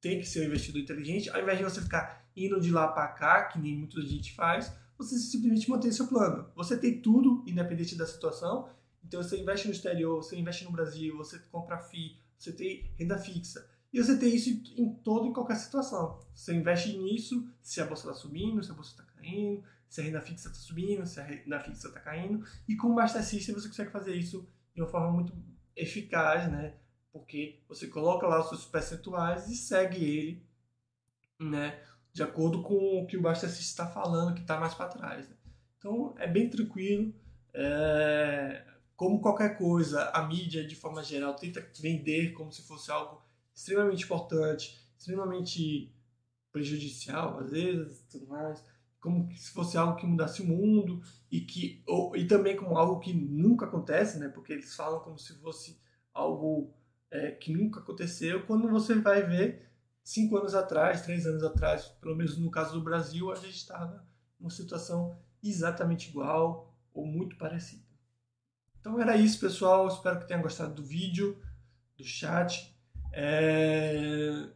tem 0.00 0.18
que 0.18 0.26
ser 0.26 0.40
um 0.40 0.44
investidor 0.44 0.80
inteligente, 0.80 1.28
ao 1.30 1.40
invés 1.40 1.58
de 1.58 1.64
você 1.64 1.80
ficar 1.80 2.24
indo 2.36 2.60
de 2.60 2.70
lá 2.70 2.88
para 2.88 3.08
cá, 3.08 3.44
que 3.44 3.58
nem 3.58 3.76
muita 3.76 4.00
gente 4.02 4.34
faz, 4.34 4.72
você 4.96 5.18
simplesmente 5.18 5.68
mantém 5.68 5.92
seu 5.92 6.06
plano. 6.06 6.50
Você 6.54 6.76
tem 6.76 7.00
tudo, 7.00 7.44
independente 7.46 7.96
da 7.96 8.06
situação. 8.06 8.68
Então 9.04 9.22
você 9.22 9.40
investe 9.40 9.66
no 9.66 9.72
exterior, 9.72 10.22
você 10.22 10.36
investe 10.36 10.64
no 10.64 10.72
Brasil, 10.72 11.16
você 11.16 11.38
compra 11.50 11.78
FII, 11.78 12.18
você 12.38 12.52
tem 12.52 12.90
renda 12.98 13.18
fixa. 13.18 13.66
E 13.92 14.02
você 14.02 14.16
tem 14.16 14.34
isso 14.34 14.50
em 14.76 14.94
todo 15.02 15.28
e 15.28 15.32
qualquer 15.32 15.56
situação. 15.56 16.20
Você 16.34 16.54
investe 16.54 16.96
nisso 16.96 17.48
se 17.60 17.80
a 17.80 17.86
bolsa 17.86 18.08
está 18.08 18.14
subindo, 18.14 18.62
se 18.62 18.70
a 18.70 18.74
bolsa 18.74 18.90
está 18.90 19.02
caindo, 19.02 19.64
se 19.88 20.00
a 20.00 20.04
renda 20.04 20.20
fixa 20.20 20.48
está 20.48 20.60
subindo, 20.60 21.04
se 21.04 21.20
a 21.20 21.24
renda 21.24 21.58
fixa 21.60 21.88
está 21.88 22.00
caindo. 22.00 22.44
E 22.68 22.76
com 22.76 22.88
o 22.88 22.94
Master 22.94 23.24
System 23.24 23.54
você 23.54 23.68
consegue 23.68 23.90
fazer 23.90 24.14
isso 24.14 24.48
de 24.74 24.80
uma 24.80 24.88
forma 24.88 25.10
muito 25.10 25.32
eficaz, 25.74 26.50
né? 26.50 26.74
Porque 27.12 27.60
você 27.68 27.86
coloca 27.88 28.26
lá 28.26 28.40
os 28.40 28.48
seus 28.48 28.64
percentuais 28.64 29.48
e 29.48 29.56
segue 29.56 30.04
ele, 30.04 30.46
né? 31.38 31.82
de 32.12 32.22
acordo 32.22 32.62
com 32.62 33.02
o 33.02 33.06
que 33.06 33.16
o 33.16 33.22
Bastacista 33.22 33.82
está 33.82 33.86
falando, 33.86 34.34
que 34.34 34.40
está 34.40 34.58
mais 34.58 34.74
para 34.74 34.88
trás. 34.88 35.28
Né? 35.28 35.36
Então 35.78 36.14
é 36.18 36.26
bem 36.26 36.48
tranquilo. 36.48 37.14
É... 37.54 38.64
Como 38.96 39.20
qualquer 39.20 39.56
coisa, 39.56 40.10
a 40.10 40.26
mídia, 40.26 40.66
de 40.66 40.76
forma 40.76 41.02
geral, 41.02 41.34
tenta 41.34 41.66
vender 41.80 42.32
como 42.32 42.52
se 42.52 42.62
fosse 42.62 42.90
algo 42.90 43.22
extremamente 43.54 44.04
importante, 44.04 44.78
extremamente 44.98 45.90
prejudicial, 46.52 47.38
às 47.38 47.50
vezes, 47.50 48.04
tudo 48.10 48.26
mais, 48.26 48.62
como 49.00 49.34
se 49.34 49.50
fosse 49.52 49.78
algo 49.78 49.96
que 49.96 50.04
mudasse 50.04 50.42
o 50.42 50.46
mundo 50.46 51.00
e 51.30 51.40
que 51.40 51.82
e 52.14 52.26
também 52.26 52.56
como 52.56 52.76
algo 52.76 53.00
que 53.00 53.14
nunca 53.14 53.64
acontece, 53.64 54.18
né? 54.18 54.28
Porque 54.28 54.52
eles 54.52 54.74
falam 54.74 55.00
como 55.00 55.18
se 55.18 55.32
fosse 55.40 55.80
algo 56.12 56.74
é, 57.10 57.30
que 57.32 57.52
nunca 57.52 57.80
aconteceu. 57.80 58.46
Quando 58.46 58.68
você 58.68 58.94
vai 58.94 59.22
ver, 59.22 59.68
cinco 60.02 60.36
anos 60.36 60.54
atrás, 60.54 61.02
três 61.02 61.26
anos 61.26 61.42
atrás, 61.42 61.86
pelo 62.00 62.16
menos 62.16 62.36
no 62.38 62.50
caso 62.50 62.74
do 62.74 62.84
Brasil, 62.84 63.30
a 63.30 63.34
gente 63.34 63.56
estava 63.56 64.06
numa 64.38 64.50
situação 64.50 65.16
exatamente 65.42 66.08
igual 66.08 66.74
ou 66.92 67.06
muito 67.06 67.36
parecida. 67.36 67.84
Então 68.80 69.00
era 69.00 69.16
isso, 69.16 69.38
pessoal. 69.38 69.86
Espero 69.88 70.18
que 70.18 70.26
tenham 70.26 70.42
gostado 70.42 70.74
do 70.74 70.82
vídeo, 70.82 71.40
do 71.96 72.04
chat. 72.04 72.74
É... 73.12 74.48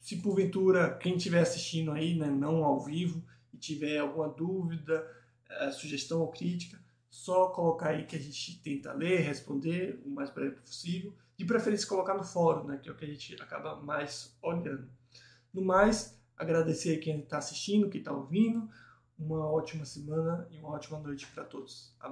Se 0.00 0.16
porventura 0.16 0.96
quem 0.96 1.16
estiver 1.16 1.40
assistindo 1.40 1.92
aí, 1.92 2.16
né, 2.16 2.26
não 2.28 2.64
ao 2.64 2.80
vivo, 2.80 3.22
e 3.52 3.58
tiver 3.58 3.98
alguma 3.98 4.28
dúvida, 4.28 5.06
é, 5.48 5.70
sugestão 5.70 6.20
ou 6.20 6.28
crítica, 6.28 6.78
só 7.10 7.48
colocar 7.48 7.90
aí 7.90 8.04
que 8.06 8.16
a 8.16 8.18
gente 8.18 8.60
tenta 8.62 8.92
ler, 8.92 9.20
responder 9.20 10.00
o 10.04 10.10
mais 10.10 10.30
breve 10.30 10.56
possível. 10.56 11.14
De 11.38 11.44
preferência 11.44 11.86
colocar 11.86 12.14
no 12.14 12.24
fórum, 12.24 12.66
né, 12.66 12.78
que 12.82 12.88
é 12.88 12.92
o 12.92 12.96
que 12.96 13.04
a 13.04 13.08
gente 13.08 13.40
acaba 13.40 13.76
mais 13.76 14.36
olhando. 14.42 14.90
No 15.54 15.62
mais, 15.62 16.20
agradecer 16.36 16.98
quem 16.98 17.20
está 17.20 17.38
assistindo, 17.38 17.88
quem 17.88 18.00
está 18.00 18.12
ouvindo. 18.12 18.68
Uma 19.16 19.46
ótima 19.48 19.84
semana 19.84 20.48
e 20.50 20.58
uma 20.58 20.70
ótima 20.70 20.98
noite 20.98 21.28
para 21.28 21.44
todos. 21.44 21.94